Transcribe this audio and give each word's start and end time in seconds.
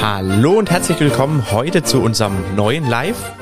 Hallo 0.00 0.52
und 0.52 0.70
herzlich 0.70 1.00
willkommen 1.00 1.50
heute 1.50 1.82
zu 1.82 2.00
unserem 2.00 2.54
neuen 2.54 2.88
Live. 2.88 3.32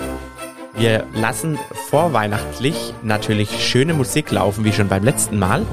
Wir 0.75 1.07
lassen 1.13 1.59
vorweihnachtlich 1.91 2.95
natürlich 3.03 3.63
schöne 3.63 3.93
Musik 3.93 4.31
laufen, 4.31 4.65
wie 4.65 4.73
schon 4.73 4.89
beim 4.89 5.05
letzten 5.05 5.39
Mal. 5.39 5.67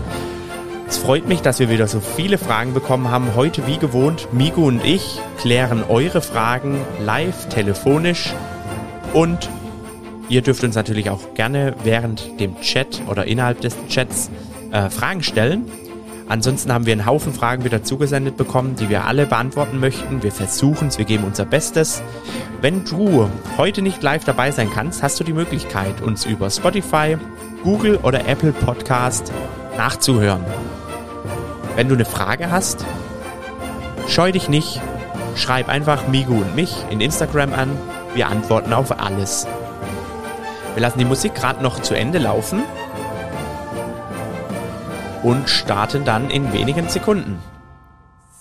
Es 0.86 0.98
freut 0.98 1.26
mich, 1.26 1.42
dass 1.42 1.60
wir 1.60 1.70
wieder 1.70 1.88
so 1.88 2.02
viele 2.02 2.38
Fragen 2.38 2.74
bekommen 2.74 3.10
haben. 3.10 3.34
Heute 3.34 3.66
wie 3.66 3.78
gewohnt, 3.78 4.28
Migo 4.34 4.66
und 4.68 4.84
ich 4.84 5.22
klären 5.38 5.86
eure 5.88 6.22
Fragen 6.22 6.82
live 7.00 7.48
telefonisch 7.48 8.34
und 9.14 9.50
ihr 10.28 10.42
dürft 10.42 10.66
uns 10.66 10.76
natürlich 10.76 11.10
auch 11.10 11.34
gerne 11.34 11.76
während 11.86 12.42
dem 12.42 12.60
Chat 12.60 13.02
oder 13.08 13.26
innerhalb 13.26 13.62
des 13.62 13.78
Chats 13.88 14.30
äh, 14.72 14.90
Fragen 14.90 15.24
stellen. 15.24 15.72
Ansonsten 16.28 16.72
haben 16.72 16.86
wir 16.86 16.94
einen 16.94 17.06
Haufen 17.06 17.34
Fragen 17.34 17.64
wieder 17.64 17.84
zugesendet 17.84 18.38
bekommen, 18.38 18.76
die 18.76 18.90
wir 18.90 19.06
alle 19.06 19.26
beantworten 19.26 19.80
möchten. 19.80 20.24
Wir 20.24 20.32
versuchen 20.32 20.88
es, 20.88 20.98
wir 20.98 21.06
geben 21.06 21.26
unser 21.26 21.46
Bestes. 21.46 22.02
Wenn 22.62 22.86
du 22.86 23.30
heute 23.58 23.82
nicht 23.82 24.02
live 24.02 24.24
dabei 24.24 24.52
sein 24.52 24.70
kannst, 24.74 25.04
hast 25.04 25.20
du 25.20 25.24
die 25.24 25.34
Möglichkeit, 25.34 26.02
uns 26.02 26.26
über 26.26 26.50
Spotify, 26.50 27.18
Google 27.64 27.98
oder 27.98 28.28
Apple 28.28 28.54
Podcast 28.54 29.32
nachzuhören. 29.78 30.46
Wenn 31.76 31.90
du 31.90 31.96
eine 31.96 32.06
Frage 32.06 32.52
hast, 32.52 32.86
scheu 34.08 34.32
dich 34.32 34.48
nicht, 34.48 34.82
schreib 35.36 35.68
einfach 35.68 36.08
Migu 36.08 36.36
und 36.36 36.56
mich 36.56 36.74
in 36.90 37.02
Instagram 37.02 37.54
an. 37.54 37.70
Wir 38.16 38.28
antworten 38.28 38.74
auf 38.74 38.98
alles. 39.00 39.48
Wir 40.76 40.82
lassen 40.82 41.00
die 41.00 41.06
Musik 41.06 41.36
gerade 41.36 41.62
noch 41.62 41.82
zu 41.82 41.96
Ende 41.96 42.20
laufen 42.20 42.64
und 45.24 45.50
starten 45.50 46.04
dann 46.04 46.30
in 46.30 46.52
wenigen 46.52 46.90
Sekunden. 46.90 47.40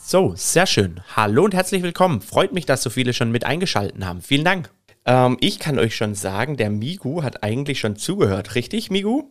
So, 0.03 0.35
sehr 0.35 0.67
schön. 0.67 1.01
Hallo 1.15 1.45
und 1.45 1.55
herzlich 1.55 1.83
willkommen. 1.83 2.21
Freut 2.21 2.53
mich, 2.53 2.67
dass 2.67 2.83
so 2.83 2.91
viele 2.91 3.15
schon 3.15 3.31
mit 3.31 3.47
eingeschalten 3.47 4.05
haben. 4.05 4.21
Vielen 4.21 4.45
Dank. 4.45 4.71
Ähm, 5.07 5.37
ich 5.41 5.61
kann 5.61 5.79
euch 5.79 5.95
schon 5.95 6.15
sagen, 6.15 6.57
der 6.57 6.71
Migu 6.71 7.23
hat 7.23 7.45
eigentlich 7.45 7.79
schon 7.79 7.97
zugehört, 7.97 8.57
richtig, 8.57 8.91
Migu? 8.91 9.31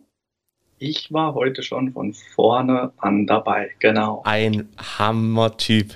Ich 0.84 1.12
war 1.12 1.34
heute 1.34 1.62
schon 1.62 1.92
von 1.92 2.12
vorne 2.12 2.90
an 2.96 3.24
dabei, 3.28 3.70
genau. 3.78 4.22
Ein 4.24 4.68
Hammer-Typ. 4.98 5.94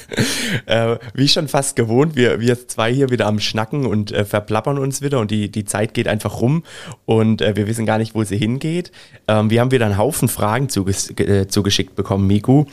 äh, 0.66 0.96
wie 1.12 1.28
schon 1.28 1.48
fast 1.48 1.76
gewohnt, 1.76 2.16
wir, 2.16 2.40
wir 2.40 2.66
zwei 2.66 2.90
hier 2.90 3.10
wieder 3.10 3.26
am 3.26 3.40
Schnacken 3.40 3.84
und 3.84 4.12
äh, 4.12 4.24
verplappern 4.24 4.78
uns 4.78 5.02
wieder 5.02 5.20
und 5.20 5.30
die, 5.30 5.50
die 5.50 5.66
Zeit 5.66 5.92
geht 5.92 6.08
einfach 6.08 6.40
rum 6.40 6.64
und 7.04 7.42
äh, 7.42 7.56
wir 7.56 7.66
wissen 7.66 7.84
gar 7.84 7.98
nicht, 7.98 8.14
wo 8.14 8.24
sie 8.24 8.38
hingeht. 8.38 8.90
Ähm, 9.28 9.50
wir 9.50 9.60
haben 9.60 9.70
wieder 9.70 9.84
einen 9.84 9.98
Haufen 9.98 10.28
Fragen 10.28 10.70
zuges 10.70 11.10
äh, 11.20 11.46
zugeschickt 11.46 11.94
bekommen, 11.94 12.26
Miku. 12.26 12.64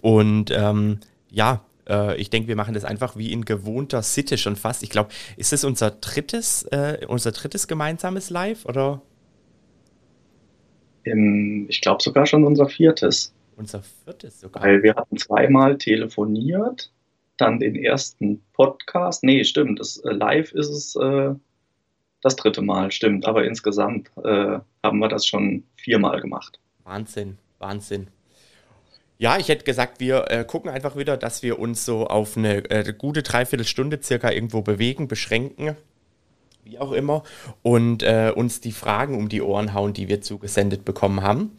Und 0.00 0.50
ähm, 0.50 0.98
ja, 1.30 1.60
äh, 1.88 2.16
ich 2.16 2.28
denke, 2.28 2.48
wir 2.48 2.56
machen 2.56 2.74
das 2.74 2.84
einfach 2.84 3.14
wie 3.14 3.30
in 3.30 3.44
gewohnter 3.44 4.02
Sitte 4.02 4.36
schon 4.36 4.56
fast. 4.56 4.82
Ich 4.82 4.90
glaube, 4.90 5.10
ist 5.36 5.52
das 5.52 5.62
unser 5.62 5.92
drittes, 5.92 6.64
äh, 6.72 7.06
unser 7.06 7.30
drittes 7.30 7.68
gemeinsames 7.68 8.30
Live 8.30 8.64
oder? 8.64 9.00
Im, 11.08 11.66
ich 11.68 11.80
glaube 11.80 12.02
sogar 12.02 12.26
schon 12.26 12.44
unser 12.44 12.68
viertes. 12.68 13.32
Unser 13.56 13.82
viertes 13.82 14.40
sogar. 14.40 14.62
Weil 14.62 14.82
wir 14.82 14.94
hatten 14.94 15.16
zweimal 15.16 15.78
telefoniert, 15.78 16.92
dann 17.36 17.58
den 17.58 17.74
ersten 17.76 18.42
Podcast. 18.52 19.24
Nee, 19.24 19.44
stimmt, 19.44 19.80
das, 19.80 19.98
äh, 19.98 20.10
live 20.10 20.52
ist 20.52 20.68
es 20.68 20.96
äh, 20.96 21.34
das 22.22 22.36
dritte 22.36 22.62
Mal, 22.62 22.90
stimmt. 22.90 23.26
Aber 23.26 23.44
insgesamt 23.44 24.10
äh, 24.24 24.58
haben 24.82 24.98
wir 24.98 25.08
das 25.08 25.26
schon 25.26 25.64
viermal 25.76 26.20
gemacht. 26.20 26.58
Wahnsinn, 26.84 27.38
Wahnsinn. 27.58 28.08
Ja, 29.18 29.36
ich 29.36 29.48
hätte 29.48 29.64
gesagt, 29.64 29.98
wir 29.98 30.30
äh, 30.30 30.44
gucken 30.44 30.70
einfach 30.70 30.96
wieder, 30.96 31.16
dass 31.16 31.42
wir 31.42 31.58
uns 31.58 31.84
so 31.84 32.06
auf 32.06 32.36
eine 32.36 32.70
äh, 32.70 32.92
gute 32.96 33.22
Dreiviertelstunde 33.22 34.00
circa 34.00 34.30
irgendwo 34.30 34.62
bewegen, 34.62 35.08
beschränken 35.08 35.76
wie 36.68 36.78
auch 36.78 36.92
immer, 36.92 37.22
und 37.62 38.02
äh, 38.02 38.32
uns 38.34 38.60
die 38.60 38.72
Fragen 38.72 39.16
um 39.16 39.28
die 39.28 39.42
Ohren 39.42 39.74
hauen, 39.74 39.92
die 39.92 40.08
wir 40.08 40.20
zugesendet 40.20 40.84
bekommen 40.84 41.22
haben. 41.22 41.52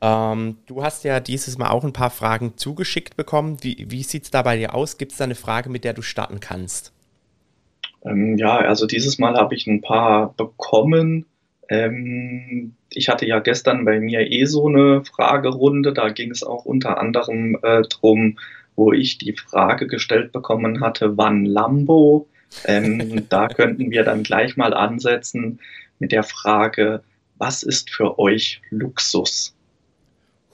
Ähm, 0.00 0.58
du 0.66 0.82
hast 0.82 1.04
ja 1.04 1.20
dieses 1.20 1.56
Mal 1.56 1.70
auch 1.70 1.84
ein 1.84 1.92
paar 1.92 2.10
Fragen 2.10 2.54
zugeschickt 2.56 3.16
bekommen. 3.16 3.58
Wie, 3.62 3.86
wie 3.88 4.02
sieht 4.02 4.24
es 4.24 4.30
da 4.30 4.42
bei 4.42 4.56
dir 4.56 4.74
aus? 4.74 4.98
Gibt 4.98 5.12
es 5.12 5.18
da 5.18 5.24
eine 5.24 5.34
Frage, 5.34 5.70
mit 5.70 5.84
der 5.84 5.94
du 5.94 6.02
starten 6.02 6.40
kannst? 6.40 6.92
Ähm, 8.04 8.36
ja, 8.36 8.58
also 8.58 8.86
dieses 8.86 9.18
Mal 9.18 9.36
habe 9.36 9.54
ich 9.54 9.66
ein 9.66 9.80
paar 9.80 10.34
bekommen. 10.34 11.26
Ähm, 11.68 12.74
ich 12.90 13.08
hatte 13.08 13.26
ja 13.26 13.38
gestern 13.38 13.84
bei 13.84 13.98
mir 14.00 14.30
eh 14.30 14.44
so 14.44 14.68
eine 14.68 15.04
Fragerunde. 15.04 15.92
Da 15.92 16.10
ging 16.10 16.30
es 16.30 16.42
auch 16.42 16.64
unter 16.64 16.98
anderem 16.98 17.58
äh, 17.62 17.82
drum, 17.82 18.38
wo 18.74 18.92
ich 18.92 19.18
die 19.18 19.32
Frage 19.32 19.86
gestellt 19.86 20.32
bekommen 20.32 20.80
hatte, 20.80 21.16
wann 21.16 21.46
Lambo 21.46 22.28
ähm, 22.64 23.28
da 23.28 23.48
könnten 23.48 23.90
wir 23.90 24.04
dann 24.04 24.22
gleich 24.22 24.56
mal 24.56 24.74
ansetzen 24.74 25.60
mit 25.98 26.12
der 26.12 26.22
Frage, 26.22 27.02
was 27.38 27.62
ist 27.62 27.90
für 27.90 28.18
euch 28.18 28.60
Luxus? 28.70 29.54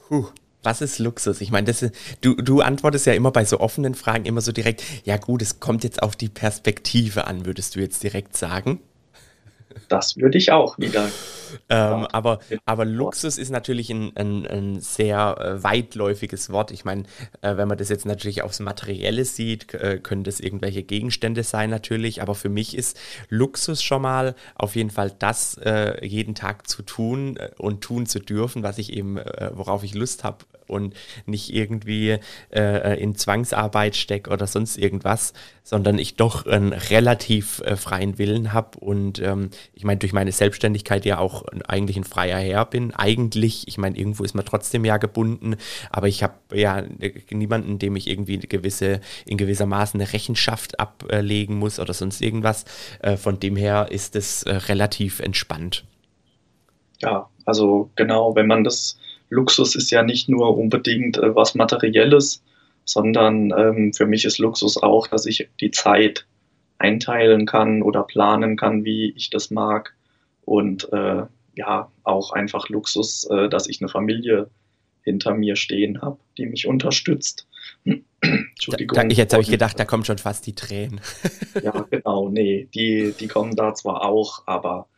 Puh. 0.09 0.27
Was 0.65 0.81
ist 0.81 1.01
Luxus? 1.01 1.41
Ich 1.41 1.51
meine, 1.51 1.67
das 1.67 1.83
ist, 1.83 1.95
du, 2.21 2.35
du 2.35 2.61
antwortest 2.61 3.07
ja 3.07 3.15
immer 3.15 3.33
bei 3.33 3.45
so 3.45 3.59
offenen 3.59 3.95
Fragen 3.95 4.27
immer 4.27 4.41
so 4.41 4.53
direkt, 4.53 4.85
ja 5.05 5.17
gut, 5.17 5.43
es 5.43 5.59
kommt 5.59 5.83
jetzt 5.83 6.03
auf 6.03 6.15
die 6.15 6.29
Perspektive 6.29 7.27
an, 7.27 7.47
würdest 7.47 7.75
du 7.75 7.81
jetzt 7.81 8.03
direkt 8.05 8.37
sagen? 8.37 8.81
Das 9.89 10.17
würde 10.17 10.39
ich 10.39 10.53
auch 10.53 10.79
wieder. 10.79 11.09
Ähm, 11.69 12.07
aber, 12.13 12.41
aber 12.65 12.85
Luxus 12.85 13.39
ist 13.39 13.51
natürlich 13.51 13.91
ein, 13.91 14.17
ein, 14.17 14.47
ein 14.47 14.81
sehr 14.81 15.37
äh, 15.39 15.63
weitläufiges 15.63 16.51
Wort. 16.51 16.71
Ich 16.71 16.85
meine, 16.85 17.05
äh, 17.41 17.57
wenn 17.57 17.69
man 17.69 17.79
das 17.79 17.89
jetzt 17.89 18.07
natürlich 18.07 18.43
aufs 18.43 18.61
Materielle 18.61 19.25
sieht, 19.25 19.75
äh, 19.75 19.99
können 20.03 20.25
das 20.25 20.41
irgendwelche 20.41 20.83
Gegenstände 20.83 21.43
sein 21.43 21.71
natürlich. 21.71 22.23
Aber 22.23 22.35
für 22.35 22.49
mich 22.49 22.77
ist 22.77 22.99
Luxus 23.29 23.83
schon 23.83 24.03
mal 24.03 24.35
auf 24.55 24.77
jeden 24.77 24.91
Fall 24.91 25.13
das, 25.19 25.59
äh, 25.59 26.05
jeden 26.07 26.35
Tag 26.35 26.69
zu 26.69 26.83
tun 26.83 27.37
äh, 27.37 27.51
und 27.59 27.83
tun 27.83 28.07
zu 28.07 28.19
dürfen, 28.19 28.63
was 28.63 28.79
ich 28.79 28.93
eben, 28.93 29.19
äh, 29.19 29.51
worauf 29.55 29.85
ich 29.85 29.95
Lust 29.95 30.25
habe 30.25 30.39
und 30.73 30.95
nicht 31.27 31.55
irgendwie 31.55 32.19
äh, 32.53 33.01
in 33.01 33.15
Zwangsarbeit 33.15 33.95
stecke 33.97 34.31
oder 34.31 34.47
sonst 34.47 34.79
irgendwas, 34.79 35.33
sondern 35.63 35.99
ich 35.99 36.17
doch 36.17 36.47
einen 36.47 36.73
relativ 36.73 37.61
äh, 37.61 37.77
freien 37.77 38.19
Willen 38.19 38.53
habe 38.53 38.79
und 38.79 39.21
ähm, 39.21 39.51
ich 39.75 39.85
meine, 39.85 39.99
durch 39.99 40.13
meine 40.13 40.33
Selbstständigkeit 40.33 41.05
ja 41.05 41.19
auch 41.19 41.45
eigentlich 41.69 41.97
ein 41.97 42.05
freier 42.05 42.39
Herr 42.39 42.65
bin. 42.65 42.93
Eigentlich, 42.95 43.69
ich 43.69 43.79
meine, 43.79 43.97
irgendwo 43.97 44.25
ist 44.25 44.35
man 44.35 44.45
trotzdem 44.45 44.85
ja 44.85 44.97
gebunden, 44.97 45.57
aber 45.91 46.09
ich 46.09 46.23
habe 46.23 46.35
ja 46.53 46.83
niemanden, 47.31 47.79
dem 47.79 47.97
ich 47.97 48.09
irgendwie 48.09 48.35
eine 48.35 48.47
gewisse, 48.47 49.01
in 49.25 49.37
gewisser 49.37 49.67
Maße 49.67 49.95
eine 49.95 50.13
Rechenschaft 50.13 50.81
ablegen 50.81 51.57
muss 51.57 51.79
oder 51.79 51.95
sonst 51.95 52.21
irgendwas. 52.21 52.65
Äh, 53.01 53.17
von 53.17 53.39
dem 53.39 53.57
her 53.57 53.89
ist 53.91 54.17
es 54.17 54.43
äh, 54.43 54.55
relativ 54.55 55.21
entspannt. 55.21 55.85
Ja, 57.01 57.29
also 57.45 57.91
genau, 57.97 58.35
wenn 58.35 58.47
man 58.47 58.65
das 58.65 58.97
Luxus 59.33 59.75
ist 59.75 59.91
ja 59.91 60.03
nicht 60.03 60.29
nur 60.29 60.57
unbedingt 60.57 61.17
äh, 61.17 61.35
was 61.35 61.55
Materielles, 61.55 62.43
sondern 62.85 63.53
ähm, 63.57 63.93
für 63.95 64.07
mich 64.07 64.25
ist 64.25 64.39
Luxus 64.39 64.77
auch, 64.77 65.07
dass 65.07 65.25
ich 65.27 65.49
die 65.61 65.71
Zeit 65.71 66.27
einteilen 66.79 67.47
kann 67.47 67.83
oder 67.83 68.03
planen 68.03 68.57
kann, 68.57 68.85
wie 68.85 69.13
ich 69.17 69.31
das 69.31 69.51
mag. 69.51 69.95
Und 70.45 70.93
äh, 70.93 71.23
ja, 71.55 71.91
auch 72.03 72.33
einfach 72.33 72.69
Luxus, 72.69 73.25
äh, 73.31 73.49
dass 73.49 73.69
ich 73.69 73.81
eine 73.81 73.89
Familie 73.89 74.51
hinter 75.03 75.35
mir 75.35 75.57
stehen 75.57 76.03
habe, 76.03 76.19
die 76.37 76.47
mich 76.47 76.67
unterstützt. 76.67 77.47
Entschuldigung. 78.21 78.97
Da, 78.97 79.15
jetzt 79.15 79.33
habe 79.33 79.43
ich 79.43 79.51
gedacht, 79.51 79.79
da 79.79 79.85
kommen 79.85 80.05
schon 80.05 80.19
fast 80.19 80.47
die 80.47 80.55
Tränen. 80.55 81.01
ja, 81.63 81.87
genau, 81.91 82.29
nee, 82.29 82.69
die, 82.75 83.15
die 83.19 83.29
kommen 83.29 83.57
da 83.57 83.75
zwar 83.75 84.05
auch, 84.05 84.43
aber 84.47 84.89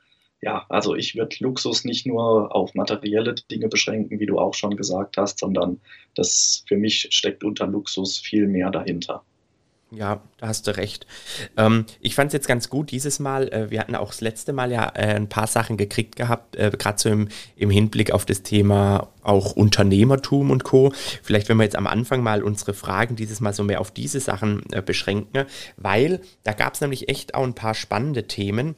ja, 0.45 0.67
also 0.69 0.95
ich 0.95 1.17
würde 1.17 1.37
Luxus 1.41 1.85
nicht 1.85 2.07
nur 2.07 2.55
auf 2.55 2.75
materielle 2.75 3.35
Dinge 3.35 3.69
beschränken, 3.69 4.21
wie 4.21 4.27
du 4.27 4.39
auch 4.39 4.53
schon 4.53 4.77
gesagt 4.77 5.17
hast, 5.17 5.39
sondern 5.39 5.81
das 6.15 6.65
für 6.69 6.77
mich 6.77 7.09
steckt 7.11 7.45
unter 7.45 7.67
Luxus 7.67 8.19
viel 8.19 8.47
mehr 8.47 8.71
dahinter. 8.71 9.23
Ja, 9.91 10.21
da 10.39 10.49
hast 10.49 10.67
du 10.67 10.77
recht. 10.77 11.07
Ähm, 11.57 11.87
ich 12.01 12.15
fand 12.15 12.29
es 12.29 12.33
jetzt 12.33 12.49
ganz 12.49 12.69
gut 12.69 12.91
dieses 12.91 13.21
Mal. 13.21 13.49
Äh, 13.49 13.71
wir 13.71 13.81
hatten 13.81 13.95
auch 13.95 14.09
das 14.09 14.21
letzte 14.21 14.53
Mal 14.53 14.71
ja 14.73 14.89
äh, 14.89 15.15
ein 15.15 15.29
paar 15.29 15.47
Sachen 15.47 15.77
gekriegt 15.77 16.17
gehabt, 16.17 16.57
äh, 16.57 16.71
gerade 16.77 16.99
so 16.99 17.09
im, 17.09 17.29
im, 17.57 17.71
Hinblick 17.71 18.11
auf 18.11 18.27
das 18.27 18.43
Thema 18.43 19.09
auch 19.23 19.57
Unternehmertum 19.57 20.51
und 20.51 20.65
Co. 20.65 20.93
Vielleicht, 21.23 21.49
wenn 21.49 21.59
wir 21.59 21.65
jetzt 21.65 21.77
am 21.77 21.87
Anfang 21.87 22.23
mal 22.23 22.43
unsere 22.43 22.75
Fragen 22.75 23.17
dieses 23.17 23.41
Mal 23.41 23.53
so 23.53 23.63
mehr 23.63 23.81
auf 23.81 23.93
diese 23.93 24.21
Sachen 24.21 24.65
äh, 24.73 24.83
beschränken, 24.83 25.47
weil 25.77 26.21
da 26.43 26.53
gab 26.53 26.75
es 26.75 26.81
nämlich 26.81 27.09
echt 27.09 27.35
auch 27.35 27.45
ein 27.45 27.55
paar 27.55 27.75
spannende 27.75 28.27
Themen. 28.27 28.75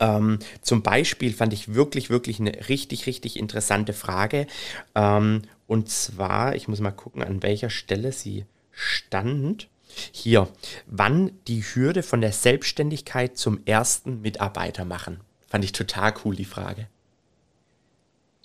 Ähm, 0.00 0.38
zum 0.60 0.82
Beispiel 0.82 1.32
fand 1.32 1.52
ich 1.52 1.74
wirklich, 1.74 2.10
wirklich 2.10 2.40
eine 2.40 2.68
richtig, 2.68 3.06
richtig 3.06 3.38
interessante 3.38 3.92
Frage. 3.92 4.46
Ähm, 4.94 5.42
und 5.66 5.88
zwar, 5.88 6.54
ich 6.54 6.68
muss 6.68 6.80
mal 6.80 6.90
gucken, 6.90 7.22
an 7.22 7.42
welcher 7.42 7.70
Stelle 7.70 8.12
sie 8.12 8.44
stand. 8.70 9.68
Hier, 10.12 10.48
wann 10.86 11.32
die 11.46 11.62
Hürde 11.62 12.02
von 12.02 12.20
der 12.20 12.32
Selbstständigkeit 12.32 13.36
zum 13.36 13.60
ersten 13.64 14.20
Mitarbeiter 14.20 14.84
machen. 14.84 15.20
Fand 15.46 15.64
ich 15.64 15.72
total 15.72 16.14
cool, 16.24 16.36
die 16.36 16.44
Frage. 16.44 16.86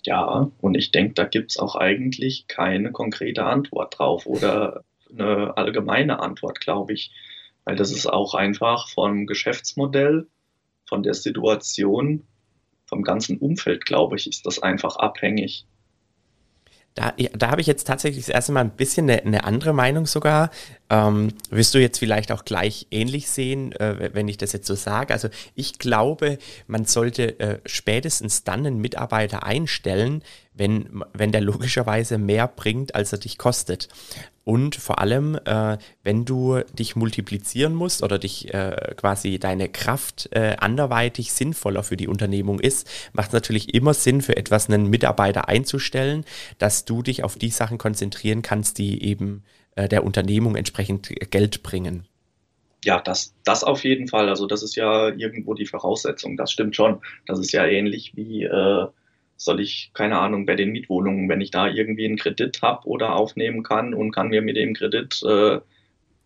Ja, 0.04 0.50
und 0.60 0.74
ich 0.74 0.90
denke, 0.90 1.14
da 1.14 1.24
gibt 1.24 1.52
es 1.52 1.58
auch 1.58 1.76
eigentlich 1.76 2.46
keine 2.46 2.92
konkrete 2.92 3.44
Antwort 3.44 3.98
drauf 3.98 4.26
oder 4.26 4.82
eine 5.10 5.56
allgemeine 5.56 6.20
Antwort, 6.20 6.60
glaube 6.60 6.92
ich. 6.92 7.12
Weil 7.64 7.76
das 7.76 7.90
ist 7.90 8.06
auch 8.06 8.34
einfach 8.34 8.88
vom 8.88 9.26
Geschäftsmodell, 9.26 10.26
von 10.86 11.02
der 11.02 11.14
Situation, 11.14 12.24
vom 12.86 13.02
ganzen 13.02 13.38
Umfeld, 13.38 13.86
glaube 13.86 14.16
ich, 14.16 14.28
ist 14.28 14.46
das 14.46 14.58
einfach 14.62 14.96
abhängig. 14.96 15.66
Da, 16.94 17.12
da 17.32 17.50
habe 17.50 17.60
ich 17.60 17.66
jetzt 17.66 17.86
tatsächlich 17.86 18.26
das 18.26 18.34
erste 18.34 18.52
Mal 18.52 18.60
ein 18.60 18.70
bisschen 18.70 19.10
eine, 19.10 19.22
eine 19.22 19.44
andere 19.44 19.72
Meinung 19.72 20.06
sogar. 20.06 20.50
Ähm, 20.90 21.32
wirst 21.48 21.74
du 21.74 21.78
jetzt 21.78 21.98
vielleicht 21.98 22.30
auch 22.30 22.44
gleich 22.44 22.86
ähnlich 22.90 23.30
sehen, 23.30 23.72
äh, 23.72 24.10
wenn 24.12 24.28
ich 24.28 24.36
das 24.36 24.52
jetzt 24.52 24.66
so 24.66 24.74
sage? 24.74 25.14
Also 25.14 25.28
ich 25.54 25.78
glaube, 25.78 26.38
man 26.66 26.84
sollte 26.84 27.38
äh, 27.40 27.58
spätestens 27.64 28.44
dann 28.44 28.66
einen 28.66 28.80
Mitarbeiter 28.80 29.44
einstellen, 29.44 30.22
wenn, 30.52 31.02
wenn 31.12 31.32
der 31.32 31.40
logischerweise 31.40 32.18
mehr 32.18 32.46
bringt, 32.48 32.94
als 32.94 33.12
er 33.12 33.18
dich 33.18 33.38
kostet. 33.38 33.88
Und 34.44 34.76
vor 34.76 34.98
allem, 34.98 35.38
äh, 35.46 35.78
wenn 36.02 36.26
du 36.26 36.60
dich 36.78 36.96
multiplizieren 36.96 37.74
musst 37.74 38.02
oder 38.02 38.18
dich 38.18 38.52
äh, 38.52 38.94
quasi 38.96 39.38
deine 39.38 39.70
Kraft 39.70 40.28
äh, 40.32 40.56
anderweitig 40.58 41.32
sinnvoller 41.32 41.82
für 41.82 41.96
die 41.96 42.08
Unternehmung 42.08 42.60
ist, 42.60 42.86
macht 43.14 43.28
es 43.28 43.32
natürlich 43.32 43.74
immer 43.74 43.94
Sinn, 43.94 44.20
für 44.20 44.36
etwas 44.36 44.68
einen 44.68 44.90
Mitarbeiter 44.90 45.48
einzustellen, 45.48 46.26
dass 46.58 46.84
du 46.84 47.02
dich 47.02 47.24
auf 47.24 47.36
die 47.36 47.50
Sachen 47.50 47.78
konzentrieren 47.78 48.42
kannst, 48.42 48.76
die 48.76 49.02
eben 49.02 49.44
der 49.76 50.04
Unternehmung 50.04 50.56
entsprechend 50.56 51.08
Geld 51.30 51.62
bringen. 51.62 52.06
Ja, 52.84 53.00
das, 53.00 53.34
das 53.44 53.64
auf 53.64 53.82
jeden 53.84 54.08
Fall. 54.08 54.28
Also 54.28 54.46
das 54.46 54.62
ist 54.62 54.76
ja 54.76 55.08
irgendwo 55.08 55.54
die 55.54 55.66
Voraussetzung. 55.66 56.36
Das 56.36 56.52
stimmt 56.52 56.76
schon. 56.76 57.00
Das 57.26 57.38
ist 57.38 57.52
ja 57.52 57.64
ähnlich 57.64 58.12
wie 58.14 58.44
äh, 58.44 58.86
soll 59.36 59.60
ich, 59.60 59.90
keine 59.94 60.18
Ahnung, 60.18 60.46
bei 60.46 60.54
den 60.54 60.70
Mietwohnungen, 60.70 61.28
wenn 61.28 61.40
ich 61.40 61.50
da 61.50 61.68
irgendwie 61.68 62.04
einen 62.04 62.16
Kredit 62.16 62.62
habe 62.62 62.86
oder 62.86 63.14
aufnehmen 63.14 63.62
kann 63.62 63.94
und 63.94 64.12
kann 64.12 64.28
mir 64.28 64.42
mit 64.42 64.56
dem 64.56 64.74
Kredit 64.74 65.22
äh, 65.22 65.60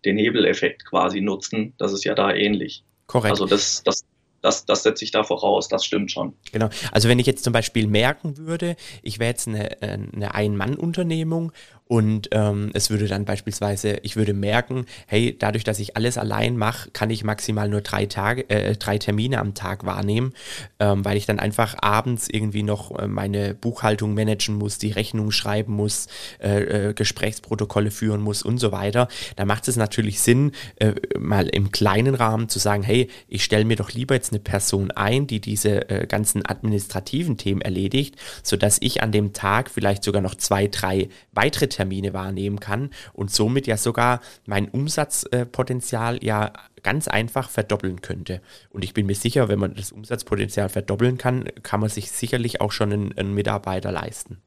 den 0.05 0.17
Hebeleffekt 0.17 0.85
quasi 0.85 1.21
nutzen, 1.21 1.73
das 1.77 1.93
ist 1.93 2.05
ja 2.05 2.15
da 2.15 2.33
ähnlich. 2.33 2.83
Korrekt. 3.07 3.31
Also 3.31 3.45
das, 3.45 3.83
das, 3.83 4.05
das, 4.41 4.65
das 4.65 4.83
setze 4.83 5.03
ich 5.03 5.11
da 5.11 5.23
voraus, 5.23 5.67
das 5.67 5.85
stimmt 5.85 6.11
schon. 6.11 6.33
Genau. 6.51 6.69
Also 6.91 7.09
wenn 7.09 7.19
ich 7.19 7.25
jetzt 7.25 7.43
zum 7.43 7.53
Beispiel 7.53 7.87
merken 7.87 8.37
würde, 8.37 8.75
ich 9.01 9.19
wäre 9.19 9.31
jetzt 9.31 9.47
eine, 9.47 9.81
eine 9.81 10.33
Ein-Mann-Unternehmung 10.33 11.51
und 11.91 12.29
ähm, 12.33 12.69
es 12.75 12.91
würde 12.91 13.07
dann 13.07 13.25
beispielsweise, 13.25 13.97
ich 14.03 14.15
würde 14.15 14.35
merken, 14.35 14.85
hey, 15.07 15.35
dadurch, 15.37 15.63
dass 15.63 15.79
ich 15.79 15.97
alles 15.97 16.19
allein 16.19 16.55
mache, 16.55 16.91
kann 16.91 17.09
ich 17.09 17.23
maximal 17.23 17.67
nur 17.67 17.81
drei 17.81 18.05
Tage, 18.05 18.47
äh, 18.47 18.75
drei 18.75 18.99
Termine 18.99 19.39
am 19.39 19.55
Tag 19.55 19.87
wahrnehmen, 19.87 20.33
ähm, 20.79 21.03
weil 21.03 21.17
ich 21.17 21.25
dann 21.25 21.39
einfach 21.39 21.75
abends 21.81 22.27
irgendwie 22.29 22.61
noch 22.61 22.95
äh, 22.99 23.07
meine 23.07 23.55
Buchhaltung 23.55 24.13
managen 24.13 24.53
muss, 24.53 24.77
die 24.77 24.91
Rechnung 24.91 25.31
schreiben 25.31 25.73
muss, 25.73 26.05
äh, 26.39 26.89
äh, 26.89 26.93
Gesprächsprotokolle 26.93 27.89
führen 27.89 28.21
muss 28.21 28.43
und 28.43 28.59
so 28.59 28.71
weiter. 28.71 29.07
Da 29.35 29.45
macht 29.45 29.67
es 29.67 29.75
natürlich 29.75 30.21
Sinn, 30.21 30.51
äh, 30.75 30.93
mal 31.17 31.47
im 31.47 31.71
kleinen 31.71 32.13
Rahmen 32.13 32.49
zu 32.49 32.59
sagen, 32.59 32.83
hey, 32.83 33.09
ich 33.27 33.43
stelle 33.43 33.65
mir 33.65 33.77
doch 33.77 33.91
lieber 33.91 34.13
jetzt 34.13 34.31
eine 34.31 34.39
Person 34.39 34.91
ein, 34.91 35.25
die 35.25 35.41
diese 35.41 35.89
äh, 35.89 36.05
ganzen 36.05 36.45
administrativen 36.45 37.37
Themen 37.37 37.61
erledigt, 37.61 38.15
sodass 38.43 38.77
ich 38.79 39.01
an 39.01 39.11
dem 39.11 39.33
Tag 39.33 39.71
vielleicht 39.71 40.03
sogar 40.03 40.21
noch 40.21 40.35
zwei, 40.35 40.67
drei 40.67 41.09
weitere 41.31 41.67
Termine 41.79 42.13
wahrnehmen 42.13 42.59
kann 42.59 42.89
und 43.13 43.31
somit 43.31 43.65
ja 43.65 43.77
sogar 43.77 44.19
mein 44.45 44.67
Umsatzpotenzial 44.67 46.21
ja 46.21 46.51
ganz 46.83 47.07
einfach 47.07 47.49
verdoppeln 47.49 48.01
könnte. 48.01 48.41
Und 48.69 48.83
ich 48.83 48.93
bin 48.93 49.05
mir 49.05 49.15
sicher, 49.15 49.47
wenn 49.47 49.59
man 49.59 49.75
das 49.75 49.93
Umsatzpotenzial 49.93 50.67
verdoppeln 50.67 51.17
kann, 51.17 51.45
kann 51.63 51.79
man 51.79 51.87
sich 51.87 52.11
sicherlich 52.11 52.59
auch 52.59 52.73
schon 52.73 52.91
einen, 52.91 53.17
einen 53.17 53.33
Mitarbeiter 53.33 53.93
leisten. 53.93 54.41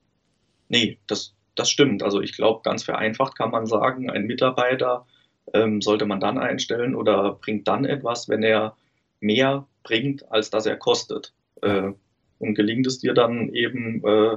Nee, 0.68 0.98
das, 1.06 1.34
das 1.54 1.70
stimmt. 1.70 2.02
Also 2.02 2.20
ich 2.20 2.36
glaube, 2.36 2.60
ganz 2.64 2.82
vereinfacht 2.82 3.34
kann 3.34 3.50
man 3.50 3.64
sagen, 3.64 4.10
ein 4.10 4.24
Mitarbeiter 4.26 5.06
ähm, 5.54 5.80
sollte 5.80 6.04
man 6.04 6.20
dann 6.20 6.36
einstellen 6.36 6.94
oder 6.94 7.38
bringt 7.40 7.66
dann 7.66 7.86
etwas, 7.86 8.28
wenn 8.28 8.42
er 8.42 8.76
mehr 9.20 9.66
bringt, 9.84 10.30
als 10.30 10.50
dass 10.50 10.66
er 10.66 10.76
kostet. 10.76 11.32
Äh, 11.62 11.92
und 12.38 12.54
gelingt 12.54 12.86
es 12.86 12.98
dir 12.98 13.14
dann 13.14 13.48
eben, 13.54 14.04
äh, 14.04 14.36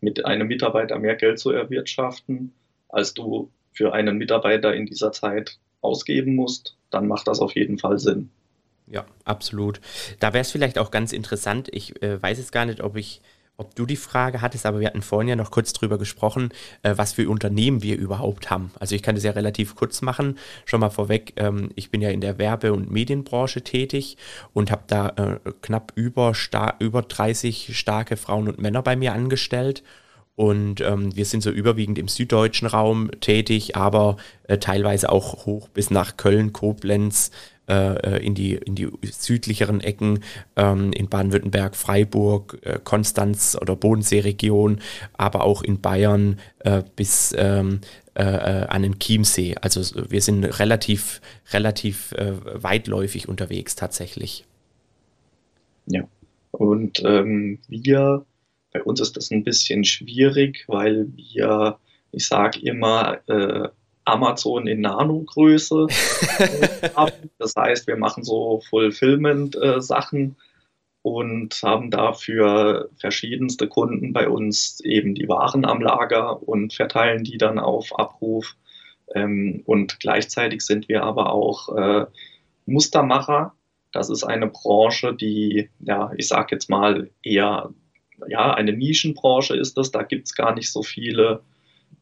mit 0.00 0.24
einem 0.24 0.48
Mitarbeiter 0.48 0.98
mehr 0.98 1.16
Geld 1.16 1.38
zu 1.38 1.50
erwirtschaften, 1.50 2.52
als 2.88 3.14
du 3.14 3.50
für 3.72 3.92
einen 3.92 4.16
Mitarbeiter 4.16 4.74
in 4.74 4.86
dieser 4.86 5.12
Zeit 5.12 5.58
ausgeben 5.80 6.34
musst, 6.34 6.76
dann 6.90 7.06
macht 7.08 7.28
das 7.28 7.40
auf 7.40 7.54
jeden 7.54 7.78
Fall 7.78 7.98
Sinn. 7.98 8.30
Ja, 8.86 9.04
absolut. 9.24 9.80
Da 10.20 10.32
wäre 10.32 10.42
es 10.42 10.50
vielleicht 10.50 10.78
auch 10.78 10.90
ganz 10.90 11.12
interessant, 11.12 11.68
ich 11.72 12.00
äh, 12.02 12.22
weiß 12.22 12.38
jetzt 12.38 12.52
gar 12.52 12.66
nicht, 12.66 12.80
ob 12.80 12.96
ich 12.96 13.20
ob 13.56 13.74
du 13.74 13.86
die 13.86 13.96
Frage 13.96 14.42
hattest, 14.42 14.66
aber 14.66 14.80
wir 14.80 14.86
hatten 14.86 15.02
vorhin 15.02 15.28
ja 15.28 15.36
noch 15.36 15.50
kurz 15.50 15.72
drüber 15.72 15.98
gesprochen, 15.98 16.50
äh, 16.82 16.94
was 16.96 17.14
für 17.14 17.28
Unternehmen 17.28 17.82
wir 17.82 17.96
überhaupt 17.96 18.50
haben. 18.50 18.70
Also 18.78 18.94
ich 18.94 19.02
kann 19.02 19.14
das 19.14 19.24
ja 19.24 19.32
relativ 19.32 19.74
kurz 19.74 20.02
machen. 20.02 20.38
Schon 20.64 20.80
mal 20.80 20.90
vorweg, 20.90 21.32
ähm, 21.36 21.70
ich 21.74 21.90
bin 21.90 22.02
ja 22.02 22.10
in 22.10 22.20
der 22.20 22.38
Werbe- 22.38 22.72
und 22.72 22.90
Medienbranche 22.90 23.62
tätig 23.62 24.16
und 24.52 24.70
habe 24.70 24.82
da 24.86 25.08
äh, 25.08 25.52
knapp 25.62 25.92
über, 25.94 26.32
über 26.78 27.02
30 27.02 27.76
starke 27.76 28.16
Frauen 28.16 28.48
und 28.48 28.60
Männer 28.60 28.82
bei 28.82 28.96
mir 28.96 29.12
angestellt. 29.12 29.82
Und 30.34 30.82
ähm, 30.82 31.16
wir 31.16 31.24
sind 31.24 31.42
so 31.42 31.50
überwiegend 31.50 31.98
im 31.98 32.08
süddeutschen 32.08 32.68
Raum 32.68 33.10
tätig, 33.22 33.74
aber 33.74 34.18
äh, 34.48 34.58
teilweise 34.58 35.10
auch 35.10 35.46
hoch 35.46 35.68
bis 35.68 35.90
nach 35.90 36.18
Köln, 36.18 36.52
Koblenz, 36.52 37.30
äh, 37.68 38.24
in, 38.24 38.34
die, 38.34 38.54
in 38.54 38.74
die 38.74 38.88
südlicheren 39.02 39.80
Ecken, 39.80 40.20
ähm, 40.56 40.92
in 40.92 41.08
Baden-Württemberg, 41.08 41.76
Freiburg, 41.76 42.58
äh, 42.62 42.78
Konstanz 42.82 43.56
oder 43.60 43.76
Bodenseeregion, 43.76 44.80
aber 45.14 45.44
auch 45.44 45.62
in 45.62 45.80
Bayern 45.80 46.38
äh, 46.60 46.82
bis 46.96 47.34
ähm, 47.36 47.80
äh, 48.14 48.22
äh, 48.22 48.66
an 48.68 48.82
den 48.82 48.98
Chiemsee. 48.98 49.56
Also 49.60 49.82
wir 50.10 50.22
sind 50.22 50.44
relativ, 50.44 51.20
relativ 51.52 52.12
äh, 52.12 52.32
weitläufig 52.62 53.28
unterwegs 53.28 53.76
tatsächlich. 53.76 54.44
Ja, 55.86 56.08
und 56.50 57.02
ähm, 57.04 57.58
wir, 57.68 58.24
bei 58.72 58.82
uns 58.82 59.00
ist 59.00 59.16
das 59.16 59.30
ein 59.30 59.44
bisschen 59.44 59.84
schwierig, 59.84 60.64
weil 60.66 61.08
wir, 61.14 61.78
ich 62.10 62.26
sage 62.26 62.58
immer, 62.60 63.18
äh, 63.28 63.68
Amazon 64.06 64.66
in 64.66 64.80
Nano-Größe 64.80 65.86
haben. 66.94 67.12
Das 67.38 67.54
heißt, 67.54 67.86
wir 67.86 67.96
machen 67.96 68.24
so 68.24 68.60
Fulfillment-Sachen 68.70 70.30
äh, 70.30 70.42
und 71.02 71.60
haben 71.62 71.90
dafür 71.90 72.88
verschiedenste 72.96 73.68
Kunden 73.68 74.12
bei 74.12 74.28
uns 74.28 74.80
eben 74.80 75.14
die 75.14 75.28
Waren 75.28 75.64
am 75.64 75.80
Lager 75.80 76.42
und 76.42 76.72
verteilen 76.72 77.24
die 77.24 77.38
dann 77.38 77.58
auf 77.58 77.96
Abruf. 77.98 78.56
Ähm, 79.14 79.62
und 79.66 80.00
gleichzeitig 80.00 80.62
sind 80.62 80.88
wir 80.88 81.02
aber 81.02 81.32
auch 81.32 81.76
äh, 81.76 82.06
Mustermacher. 82.64 83.54
Das 83.92 84.10
ist 84.10 84.24
eine 84.24 84.48
Branche, 84.48 85.14
die, 85.14 85.68
ja, 85.80 86.10
ich 86.16 86.28
sage 86.28 86.56
jetzt 86.56 86.68
mal 86.68 87.10
eher, 87.22 87.70
ja, 88.28 88.54
eine 88.54 88.72
Nischenbranche 88.72 89.56
ist 89.56 89.78
das. 89.78 89.90
Da 89.90 90.02
gibt 90.02 90.26
es 90.26 90.34
gar 90.34 90.54
nicht 90.54 90.72
so 90.72 90.82
viele 90.82 91.42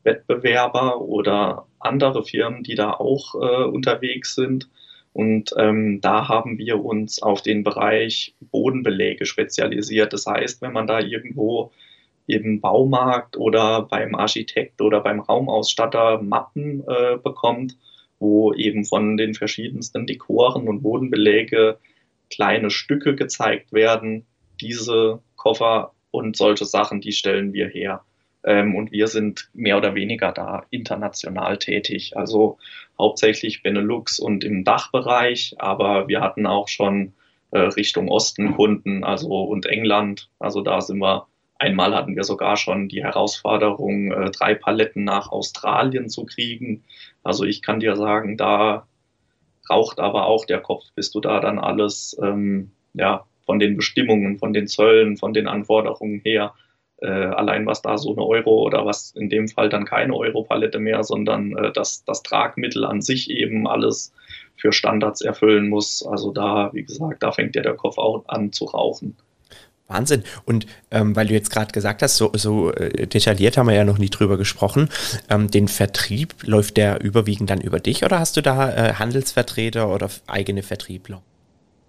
Wettbewerber 0.05 1.01
oder 1.01 1.67
andere 1.79 2.25
Firmen, 2.25 2.63
die 2.63 2.75
da 2.75 2.93
auch 2.93 3.35
äh, 3.35 3.65
unterwegs 3.65 4.35
sind. 4.35 4.69
Und 5.13 5.55
ähm, 5.59 6.01
da 6.01 6.29
haben 6.29 6.59
wir 6.59 6.85
uns 6.85 7.23
auf 7.23 7.43
den 7.43 7.63
Bereich 7.63 8.35
Bodenbeläge 8.41 9.27
spezialisiert. 9.27 10.13
Das 10.13 10.27
heißt, 10.27 10.61
wenn 10.61 10.73
man 10.73 10.87
da 10.87 11.01
irgendwo 11.01 11.71
im 12.27 12.61
Baumarkt 12.61 13.37
oder 13.37 13.83
beim 13.83 14.15
Architekt 14.15 14.81
oder 14.81 15.01
beim 15.01 15.21
Raumausstatter 15.21 16.23
Mappen 16.23 16.83
äh, 16.89 17.17
bekommt, 17.23 17.77
wo 18.19 18.53
eben 18.55 18.85
von 18.85 19.17
den 19.17 19.35
verschiedensten 19.35 20.07
Dekoren 20.07 20.69
und 20.69 20.83
Bodenbeläge 20.83 21.79
kleine 22.31 22.71
Stücke 22.71 23.15
gezeigt 23.15 23.73
werden, 23.73 24.27
diese 24.61 25.21
Koffer 25.37 25.93
und 26.11 26.37
solche 26.37 26.65
Sachen, 26.65 27.01
die 27.01 27.13
stellen 27.13 27.53
wir 27.53 27.69
her. 27.69 28.03
Ähm, 28.45 28.75
und 28.75 28.93
wir 28.93 29.09
sind 29.09 29.49
mehr 29.55 29.77
oder 29.77 29.95
weniger 29.95 30.33
da 30.33 30.65
international 30.71 31.59
tätig. 31.59 32.17
Also 32.17 32.59
hauptsächlich 32.99 33.63
Benelux 33.63 34.19
und 34.19 34.45
im 34.45 34.65
Dachbereich, 34.65 35.57
aber 35.59 36.09
wir 36.09 36.21
hatten 36.21 36.47
auch 36.47 36.69
schon 36.69 37.13
äh, 37.51 37.59
Richtung 37.59 38.09
Osten 38.09 38.55
Kunden, 38.55 39.05
also 39.05 39.43
und 39.43 39.67
England. 39.67 40.29
Also 40.39 40.61
da 40.61 40.81
sind 40.81 40.99
wir 40.99 41.27
Einmal 41.57 41.95
hatten 41.95 42.17
wir 42.17 42.25
sogar 42.25 42.57
schon 42.57 42.89
die 42.89 43.05
Herausforderung, 43.05 44.11
äh, 44.13 44.31
drei 44.31 44.55
Paletten 44.55 45.05
nach 45.05 45.31
Australien 45.31 46.11
zu 46.11 46.27
kriegen. 46.27 46.83
Also 47.23 47.45
ich 47.45 47.63
kann 47.63 47.81
dir 47.81 47.97
sagen, 47.97 48.37
da 48.37 48.87
raucht 49.71 49.99
aber 50.01 50.27
auch 50.27 50.45
der 50.45 50.61
Kopf, 50.61 50.85
bis 50.95 51.11
du 51.11 51.21
da 51.21 51.41
dann 51.41 51.59
alles 51.59 52.19
ähm, 52.21 52.73
ja, 52.93 53.25
von 53.47 53.59
den 53.59 53.77
Bestimmungen, 53.77 54.39
von 54.39 54.53
den 54.53 54.67
Zöllen, 54.67 55.17
von 55.17 55.33
den 55.33 55.47
Anforderungen 55.47 56.21
her 56.21 56.55
äh, 57.05 57.07
allein 57.09 57.67
was 57.67 57.83
da 57.83 57.99
so 57.99 58.13
eine 58.13 58.25
Euro 58.25 58.63
oder 58.63 58.87
was 58.87 59.13
in 59.13 59.29
dem 59.29 59.49
Fall 59.49 59.69
dann 59.69 59.85
keine 59.85 60.15
Euro-Palette 60.15 60.79
mehr, 60.79 61.05
sondern 61.05 61.57
äh, 61.57 61.73
dass 61.73 62.05
das 62.05 62.23
Tragmittel 62.23 62.85
an 62.85 63.03
sich 63.03 63.31
eben 63.31 63.69
alles 63.69 64.13
für 64.57 64.73
Standards 64.73 65.21
erfüllen 65.21 65.69
muss. 65.69 66.05
Also 66.07 66.33
da, 66.33 66.71
wie 66.73 66.85
gesagt, 66.85 67.23
da 67.23 67.33
fängt 67.33 67.55
ja 67.57 67.63
der 67.63 67.75
Kopf 67.75 67.99
auch 67.99 68.25
an 68.29 68.53
zu 68.53 68.65
rauchen. 68.65 69.17
Wahnsinn. 69.87 70.25
Und 70.47 70.67
ähm, 70.91 71.15
weil 71.15 71.27
du 71.27 71.35
jetzt 71.35 71.51
gerade 71.51 71.73
gesagt 71.73 72.03
hast, 72.03 72.17
so, 72.17 72.33
so 72.35 72.73
äh, 72.73 73.07
detailliert 73.07 73.59
haben 73.59 73.69
wir 73.69 73.75
ja 73.75 73.85
noch 73.85 73.99
nie 73.99 74.09
drüber 74.09 74.39
gesprochen. 74.39 74.89
Ähm, 75.29 75.51
den 75.51 75.69
Vertrieb, 75.69 76.35
läuft 76.43 76.79
der 76.79 77.03
überwiegend 77.03 77.51
dann 77.51 77.61
über 77.61 77.81
dich 77.81 78.05
oder 78.05 78.19
hast 78.19 78.37
du 78.37 78.41
da 78.41 78.71
äh, 78.71 78.95
Handelsvertreter 78.95 79.93
oder 79.93 80.09
eigene 80.27 80.63
Vertriebler? 80.63 81.23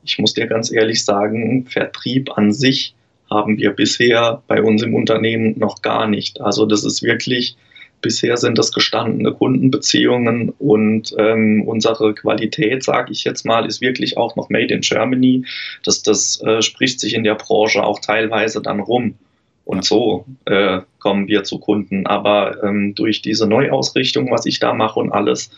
Ich 0.04 0.20
muss 0.20 0.34
dir 0.34 0.48
ganz 0.48 0.72
ehrlich 0.72 1.06
sagen, 1.06 1.66
Vertrieb 1.68 2.38
an 2.38 2.52
sich 2.52 2.94
haben 3.30 3.58
wir 3.58 3.72
bisher 3.72 4.42
bei 4.48 4.62
uns 4.62 4.84
im 4.84 4.94
Unternehmen 4.94 5.58
noch 5.58 5.82
gar 5.82 6.08
nicht. 6.08 6.42
Also 6.42 6.66
das 6.66 6.84
ist 6.84 7.04
wirklich 7.04 7.58
Bisher 8.06 8.38
sind 8.38 8.60
das 8.60 8.72
gestandene 8.72 9.34
Kundenbeziehungen 9.34 10.54
und 10.60 11.16
ähm, 11.18 11.64
unsere 11.66 12.14
Qualität, 12.14 12.84
sage 12.84 13.12
ich 13.12 13.24
jetzt 13.24 13.46
mal, 13.46 13.66
ist 13.66 13.82
wirklich 13.82 14.16
auch 14.16 14.36
noch 14.36 14.50
Made 14.50 14.72
in 14.72 14.82
Germany. 14.82 15.46
Das, 15.84 16.04
das 16.04 16.40
äh, 16.44 16.62
spricht 16.62 17.00
sich 17.00 17.16
in 17.16 17.24
der 17.24 17.34
Branche 17.34 17.84
auch 17.84 18.00
teilweise 18.00 18.62
dann 18.62 18.80
rum. 18.80 19.16
Und 19.64 19.86
so 19.86 20.26
äh, 20.46 20.82
kommen 21.00 21.28
wir 21.28 21.46
zu 21.46 21.58
Kunden. 21.58 22.06
Aber 22.06 22.64
ähm, 22.64 22.94
durch 22.94 23.24
diese 23.24 23.48
Neuausrichtung, 23.48 24.30
was 24.30 24.46
ich 24.46 24.60
da 24.60 24.76
mache 24.76 25.00
und 25.00 25.12
alles, 25.12 25.50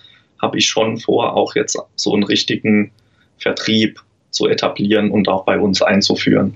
habe 0.42 0.58
ich 0.58 0.68
schon 0.68 1.00
vor, 1.00 1.36
auch 1.36 1.54
jetzt 1.54 1.78
so 1.96 2.14
einen 2.14 2.24
richtigen 2.24 2.92
Vertrieb 3.38 4.00
zu 4.30 4.48
etablieren 4.48 5.12
und 5.12 5.28
auch 5.28 5.44
bei 5.44 5.60
uns 5.60 5.82
einzuführen. 5.82 6.56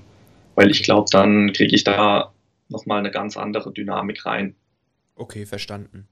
Weil 0.54 0.70
ich 0.70 0.82
glaube, 0.82 1.08
dann 1.10 1.52
kriege 1.52 1.74
ich 1.74 1.84
da 1.84 2.32
nochmal 2.68 2.98
eine 2.98 3.10
ganz 3.10 3.36
andere 3.36 3.72
Dynamik 3.72 4.26
rein. 4.26 4.54
Okay, 5.14 5.46
verstanden. 5.46 6.08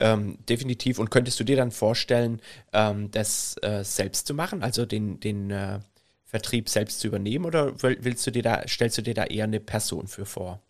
Ähm, 0.00 0.38
definitiv. 0.48 0.98
Und 0.98 1.10
könntest 1.10 1.38
du 1.38 1.44
dir 1.44 1.56
dann 1.56 1.70
vorstellen, 1.70 2.40
ähm, 2.72 3.10
das 3.10 3.56
äh, 3.62 3.84
selbst 3.84 4.26
zu 4.26 4.34
machen, 4.34 4.62
also 4.62 4.86
den, 4.86 5.20
den 5.20 5.50
äh, 5.50 5.80
Vertrieb 6.24 6.68
selbst 6.68 7.00
zu 7.00 7.08
übernehmen, 7.08 7.44
oder 7.44 7.72
willst 7.82 8.26
du 8.26 8.30
dir 8.30 8.42
da, 8.42 8.66
stellst 8.66 8.98
du 8.98 9.02
dir 9.02 9.14
da 9.14 9.24
eher 9.24 9.44
eine 9.44 9.60
Person 9.60 10.08
für 10.08 10.26
vor? 10.26 10.60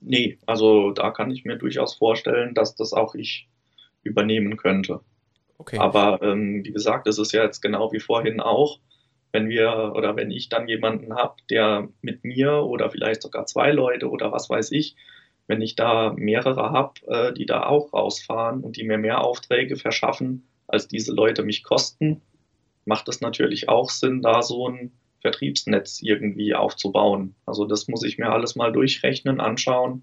Nee, 0.00 0.38
also 0.46 0.92
da 0.92 1.10
kann 1.10 1.30
ich 1.30 1.44
mir 1.44 1.56
durchaus 1.56 1.94
vorstellen, 1.94 2.54
dass 2.54 2.74
das 2.76 2.92
auch 2.92 3.14
ich 3.14 3.48
übernehmen 4.02 4.56
könnte. 4.56 5.00
Okay. 5.58 5.78
Aber 5.78 6.22
ähm, 6.22 6.64
wie 6.64 6.72
gesagt, 6.72 7.06
es 7.06 7.18
ist 7.18 7.32
ja 7.32 7.42
jetzt 7.42 7.60
genau 7.60 7.92
wie 7.92 8.00
vorhin 8.00 8.40
auch, 8.40 8.78
wenn 9.32 9.48
wir 9.48 9.92
oder 9.94 10.16
wenn 10.16 10.30
ich 10.30 10.48
dann 10.48 10.68
jemanden 10.68 11.14
habe, 11.14 11.36
der 11.50 11.88
mit 12.00 12.24
mir 12.24 12.62
oder 12.62 12.90
vielleicht 12.90 13.22
sogar 13.22 13.46
zwei 13.46 13.70
Leute 13.70 14.08
oder 14.08 14.32
was 14.32 14.48
weiß 14.48 14.72
ich, 14.72 14.96
wenn 15.46 15.60
ich 15.60 15.76
da 15.76 16.12
mehrere 16.16 16.70
habe, 16.70 16.94
äh, 17.06 17.32
die 17.32 17.46
da 17.46 17.64
auch 17.64 17.92
rausfahren 17.92 18.62
und 18.62 18.76
die 18.76 18.84
mir 18.84 18.98
mehr 18.98 19.22
Aufträge 19.22 19.76
verschaffen, 19.76 20.46
als 20.66 20.88
diese 20.88 21.12
Leute 21.12 21.42
mich 21.42 21.62
kosten, 21.62 22.22
macht 22.84 23.08
es 23.08 23.20
natürlich 23.20 23.68
auch 23.68 23.90
Sinn, 23.90 24.22
da 24.22 24.42
so 24.42 24.68
ein 24.68 24.92
Vertriebsnetz 25.20 26.00
irgendwie 26.02 26.54
aufzubauen. 26.54 27.34
Also 27.46 27.64
das 27.64 27.88
muss 27.88 28.04
ich 28.04 28.18
mir 28.18 28.30
alles 28.30 28.56
mal 28.56 28.72
durchrechnen, 28.72 29.40
anschauen, 29.40 30.02